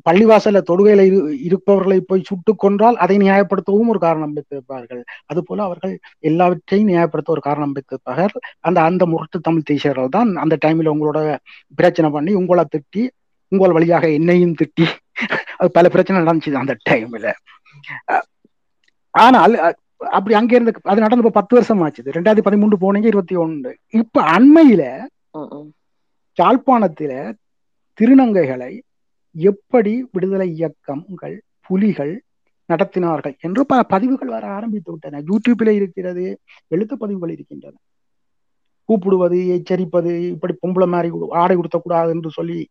[0.06, 6.88] பள்ளிவாசல்ல தொடுகையில இரு இருப்பவர்களை போய் சுட்டு கொன்றால் அதை நியாயப்படுத்தவும் ஒரு காரணம் வைத்திருப்பார்கள் அதுபோல அவர்கள் எல்லாவற்றையும்
[6.88, 11.20] நியாயப்படுத்த ஒரு காரணம் வைத்திருப்பார்கள் அந்த அந்த முரட்டு தமிழ் தேசியர்கள் தான் அந்த டைம்ல உங்களோட
[11.74, 13.04] பிரச்சனை பண்ணி உங்களை திட்டி
[13.52, 14.86] உங்கள் வழியாக என்னையும் திட்டி.
[15.58, 17.26] அது பல பிரச்சனை நடந்துச்சு அந்த டைம்ல
[19.14, 19.54] ஆனால்
[20.16, 22.02] அப்படி அங்க இருந்து அது நடந்து இப்ப பத்து வருஷம் ஆச்சு.
[22.16, 23.70] ரெண்டாயிரத்தி பதிமூன்று போனீங்க இருபத்தி ஒன்று.
[24.00, 24.82] இப்ப அண்மையில.
[26.38, 27.12] யாழ்ப்பாணத்தில
[27.98, 28.72] திருநங்கைகளை
[29.36, 32.22] எப்படி விடுதலை இயக்கங்கள் புலிகள்
[32.72, 35.20] நடத்தினார்கள் என்று பல பதிவுகள் வர ஆரம்பித்து விட்டன.
[35.20, 36.38] யூடியூப்ல இருக்கிறது
[36.68, 37.76] எழுத்து பதிவுகள் இருக்கின்றன.
[38.84, 42.68] கூப்பிடுவது எச்சரிப்பது இப்படி பொம்பளை மாதிரி ஆடை உடுத்தக்கூடாது என்று சொல்லி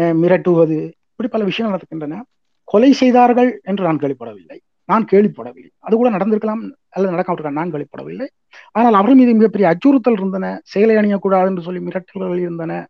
[0.00, 2.20] மிரட்டுவது இப்படி பல விஷயங்கள் நடக்கின்றன.
[2.64, 4.58] கொலை செய்தார்கள் என்று நான் கேள்விப்படவில்லை.
[4.84, 5.70] நான் கேள்விப்படவில்லை.
[5.78, 8.26] அது கூட நடந்திருக்கலாம் அல்லது நடக்காவிட்டு நான் கேள்விப்படவில்லை.
[8.72, 10.60] ஆனால் அவர் மீது மிகப்பெரிய அச்சுறுத்தல் இருந்தன.
[10.64, 12.86] செயலை அணியக்கூடாது என்று சொல்லி மிரட்டல்கள் இருந்தன.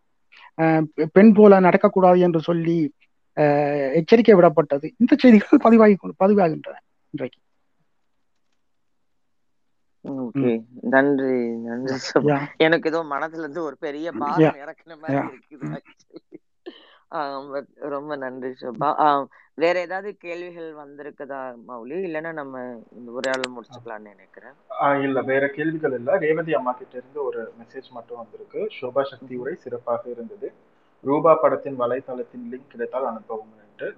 [0.61, 2.93] பெ- பெண் போல நடக்கக்கூடாது என்று சொல்லி
[3.95, 4.87] எச்சரிக்கை விடப்பட்டது.
[4.99, 6.79] இந்த செய்திகள் பதிவாகி பதிவாகின்றன
[7.11, 7.41] இன்றைக்கு.
[10.05, 11.35] நன்றி
[11.67, 11.95] நன்றி.
[12.57, 15.71] எனக்கு ஏதோ மனதுல இருந்து ஒரு பெரிய பாரம் இறக்குன மாதிரி இருக்குது
[17.95, 19.25] ரொம்ப நன்றி சுபா ஆஹ்
[19.59, 21.97] வேற ஏதாவது கேள்விகள் வந்திருக்குதா மௌலி?
[22.07, 22.61] இல்லைன்னா நம்ம
[22.99, 24.55] இந்த உரையாடல் முடிச்சுக்கலாம்னு நினைக்கிறேன்.
[25.03, 26.19] இல்ல வேற கேள்விகள் இல்ல.
[26.19, 28.61] ரேவதி அம்மா கிட்ட இருந்து ஒரு மெசேஜ் மட்டும் வந்திருக்கு.
[28.81, 30.49] சோபா சக்தி உரை சிறப்பாக இருந்தது.
[31.05, 33.51] ரூபா படத்தின் வலைத்தளத்தின் லிங்க் கிடைத்தால் அனுப்பவும்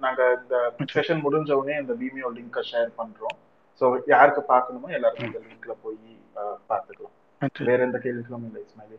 [0.05, 0.55] நாங்க இந்த
[0.93, 3.35] செஷன் முடிஞ்ச உடனே இந்த வீமியோ லிங்கை ஷேர் பண்றோம்.
[3.81, 5.99] ஸோ யாருக்கு பார்க்கணுமோ எல்லாருக்கும் இந்த லிங்க்ல போய்
[6.69, 7.13] பார்த்துக்கலாம்.
[7.69, 8.97] வேற எந்த கேள்விகளும் இல்லை இஸ்மாயிலி.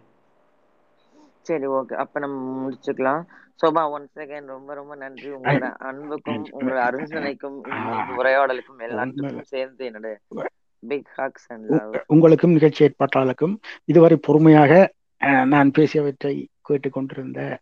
[1.48, 1.94] சரி ஓகே.
[2.02, 3.22] அப்ப நம்ம முடிச்சுக்கலாம்.
[3.60, 5.28] சோபா ஒன் செகண்ட் ரொம்ப ரொம்ப நன்றி.
[5.36, 7.58] உங்களோட அன்புக்கும் உங்களோட அருஞ்சனைக்கும்
[8.20, 10.10] உரையாடலுக்கும் எல்லாத்துக்கும் சேர்ந்து என்னோட
[10.82, 13.54] பிக் ஹாக்ஸ் அண்ட் உங்களுக்கும் நிகழ்ச்சி ஏற்பாட்டாளருக்கும்
[13.92, 14.72] இதுவரை பொறுமையாக
[15.54, 16.34] நான் பேசியவற்றை
[16.66, 17.58] கேட்டுக்கொண்டிருந்த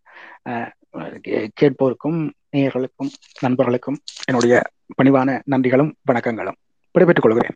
[1.61, 4.61] கேட்போருக்கும் நேயர்களுக்கும் நண்பர்களுக்கும் என்னுடைய
[5.01, 6.57] பணிவான நன்றிகளும் வணக்கங்களும்.
[6.91, 7.55] விடைபெற்றுக் கொள்கிறேன்.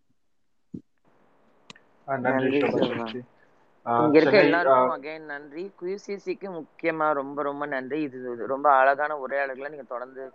[3.85, 5.71] இங்க இருக்க எல்லாருக்கும் அகைன் நன்றி.
[5.81, 8.01] குயூசிசிக்கு முக்கியமா ரொம்ப ரொம்ப நன்றி.
[8.01, 10.31] இது ரொம்ப அழகான உரையாடல்களை நீங்க தொடர்ந்து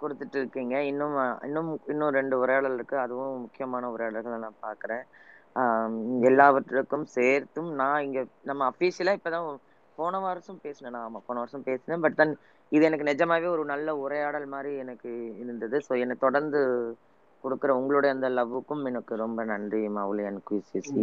[0.00, 0.82] கொடுத்துட்டு இருக்கீங்க.
[0.82, 2.98] இன்னும் இன்னும் இன்னும் ரெண்டு உரையாடல் இருக்கு.
[2.98, 5.02] அதுவும் முக்கியமான உரையாடல்களை நான் பாக்குறேன்.
[5.54, 9.56] ஆஹ் எல்லாவற்றுக்கும் சேர்த்தும் நான் இங்க நம்ம அஃபீஷியலா இப்பதான்
[9.96, 10.98] போன வருஷம் பேசினேன்.
[11.00, 12.00] ஆமா போன வருஷம் பேசினேன்.
[12.00, 12.34] பட் தன்
[12.72, 15.78] இது எனக்கு நிஜமாவே ஒரு நல்ல உரையாடல் மாதிரி எனக்கு இருந்தது.
[15.86, 16.60] ஸோ என்னை தொடர்ந்து
[17.44, 21.02] கொடுக்குற உங்களுடைய அந்த லவ்வுக்கும் எனக்கு ரொம்ப நன்றி மௌலி அண்ட் குயிசிசி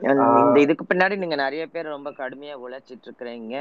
[0.00, 3.56] இந்த இதுக்கு பின்னாடி நீங்க நிறைய பேர் ரொம்ப கடுமையா உழைச்சிட்டு இருக்கிறீங்க.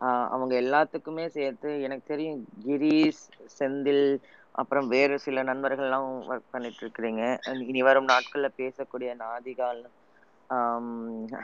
[0.00, 3.22] ஆஹ் அவங்க எல்லாத்துக்குமே சேர்த்து எனக்கு தெரியும் கிரீஸ்
[3.56, 4.06] செந்தில்
[4.54, 7.22] அப்புறம் வேறு சில நண்பர்கள்லாம் ஒர்க் பண்ணிட்டு இருக்கிறீங்க.
[7.64, 9.82] இனி வரும் நாட்கள்ல பேசக்கூடிய நாதிகால்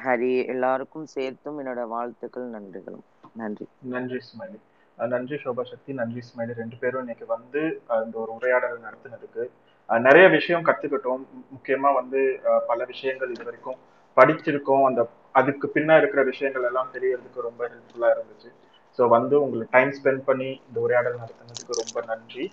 [0.05, 3.05] ஹரி எல்லாருக்கும் சேர்த்தும் என்னோட வாழ்த்துக்கள் நன்றிகளும்.
[3.41, 3.67] நன்றி.
[3.95, 4.59] நன்றி ஸ்மைலி.
[4.99, 5.93] நன்றி சோபா சக்தி.
[5.93, 6.53] நன்றி ஸ்மைலி.
[6.61, 9.45] ரெண்டு பேரும் இன்னைக்கு வந்து அந்த இந்த ஒரு உரையாடல் நடத்தினதுக்கு.
[9.89, 11.23] நிறைய விஷயம் கத்துக்கிட்டோம்.
[11.55, 12.21] முக்கியமா வந்து
[12.67, 13.81] பல விஷயங்கள் இது வரைக்கும்
[14.17, 14.85] படிச்சிருக்கோம்.
[14.89, 15.01] அந்த
[15.41, 18.51] அதுக்கு பின்னா இருக்கிற விஷயங்கள் எல்லாம் தெரியறதுக்கு ரொம்ப ஹெல்ப்ஃபுல்லா இருந்துச்சு.
[18.99, 22.45] ஸோ வந்து உங்களுக்கு டைம் ஸ்பெண்ட் பண்ணி இந்த உரையாடல் நடத்தினதுக்கு ரொம்ப நன்றி.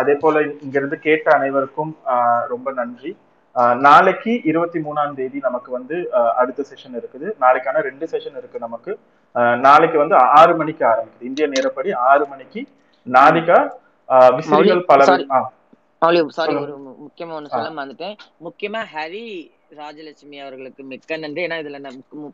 [0.00, 1.92] அதே போல இங்கிருந்து கேட்ட அனைவருக்கும்
[2.54, 3.10] ரொம்ப நன்றி.
[3.86, 5.96] நாளைக்கு இருபத்தி மூணாம் தேதி நமக்கு வந்து
[6.40, 7.26] அடுத்த செஷன் இருக்குது.
[7.44, 8.92] நாளைக்கான ரெண்டு செஷன் இருக்கு நமக்கு.
[9.66, 11.28] நாளைக்கு வந்து ஆறு மணிக்கு ஆரம்பிக்குது.
[11.30, 12.62] இந்திய நேரப்படி ஆறு மணிக்கு
[13.06, 13.58] நாதிகா
[14.38, 15.04] விசிறிகள் பல
[16.38, 16.74] சாரி ஒரு
[17.04, 18.16] முக்கியமா ஒண்ணு சொல்ல மறந்துட்டேன்.
[18.46, 19.24] முக்கியமா ஹரி
[19.78, 21.40] ராஜலட்சுமி அவர்களுக்கு மிக்க நன்றி.
[21.46, 21.78] ஏன்னா இதுல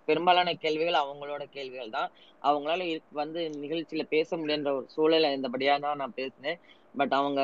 [0.09, 2.11] பெரும்பாலான கேள்விகள் அவங்களோட கேள்விகள் தான்.
[2.49, 2.83] அவங்களால
[3.21, 6.59] வந்து நிகழ்ச்சியில பேச முடியாத ஒரு சூழல் இருந்தபடியா தான் நான் பேசினேன்.
[6.95, 7.41] பட் அவங்க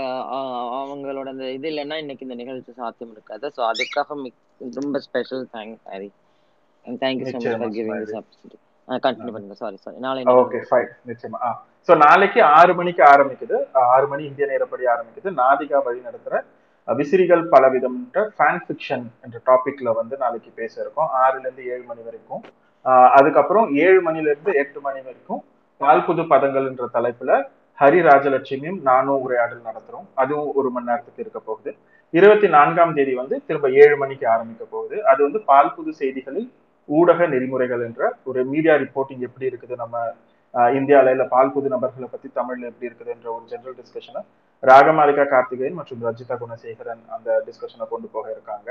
[0.78, 3.46] அவங்களோட அந்த இது இல்லைன்னா இன்னைக்கு இந்த நிகழ்ச்சி சாத்தியம் இருக்காது.
[3.56, 4.16] ஸோ அதுக்காக
[4.78, 6.10] ரொம்ப special thanks Hari
[6.84, 8.58] and thank you so much for giving this opportunity
[8.88, 9.56] continue பண்ணுங்க.
[9.62, 11.40] சாரி சாரி நாளை ஓகே ஃபைன் நிச்சயமா.
[11.88, 13.56] ஸோ நாளைக்கு ஆறு மணிக்கு ஆரம்பிக்குது.
[13.88, 15.28] ஆறு மணி இந்திய நேரப்படி ஆரம்பிக்குது.
[15.42, 16.34] நாதிகா வழி நடத்துற
[16.88, 21.10] அஹ் விசிறிகள் பலவிதம்ன்ற ஃபேன் ஃபிக்ஷன் என்ற டாபிக்ல வந்து நாளைக்கு பேச இருக்கோம்.
[21.22, 22.42] ஆறுல இருந்து ஏழு மணி வரைக்கும்.
[23.16, 25.40] அதுக்கப்புறம் ஏழு மணில இருந்து எட்டு மணி வரைக்கும்
[25.80, 27.32] பால் புது பதங்கள்ன்ற தலைப்புல
[27.80, 30.06] ஹரி ராஜலட்சுமியும் நானும் உரையாடல் நடத்துறோம்.
[30.22, 31.70] அதுவும் ஒரு மணி நேரத்துக்கு இருக்க போகுது.
[32.18, 34.96] இருபத்தி நான்காம் தேதி வந்து திரும்ப ஏழு மணிக்கு ஆரம்பிக்க போகுது.
[35.10, 36.48] அது வந்து பால் புது செய்திகளில்
[36.88, 39.96] ஊடக நெறிமுறைகள் என்ற ஒரு மீடியா ரிப்போர்ட்டிங் எப்படி இருக்குது நம்ம
[40.55, 44.20] ஆஹ் இந்தியால இல்ல பால் புது நபர்களை பத்தி தமிழ்ல எப்படி இருக்குது என்ற ஒரு ஜெனரல் டிஸ்கஷனை
[44.62, 48.68] ராகமாலிகா கார்த்திகேயன் மற்றும் ரஜிதா குணசேகரன் அந்த டிஸ்கஷனை கொண்டு போக இருக்காங்க.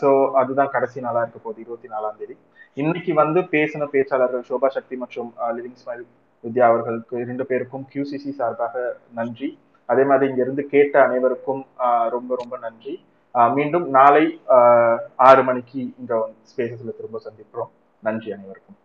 [0.00, 0.08] ஸோ
[0.40, 2.36] அதுதான் கடைசி நாளா இருக்க போகுது இருபத்தி நாலாம் தேதி.
[2.82, 6.04] இன்னைக்கு வந்து பேசின பேச்சாளர்கள் சோபா சக்தி மற்றும் லிவிங் ஸ்மைல்
[6.42, 9.58] வித்யா அவர்களுக்கு இரண்டு பேருக்கும் கியூசிசி சார்பாக நன்றி.
[9.86, 13.04] அதே மாதிரி இங்கிருந்து கேட்ட அனைவருக்கும் ஆஹ் ரொம்ப ரொம்ப நன்றி.
[13.34, 17.70] ஆஹ் மீண்டும் நாளை ஆஹ் ஆறு மணிக்கு இந்த ஸ்பேசஸ்ல திரும்ப சந்திக்கிறோம்
[18.02, 18.76] நன்றி அனைவருக்கும்.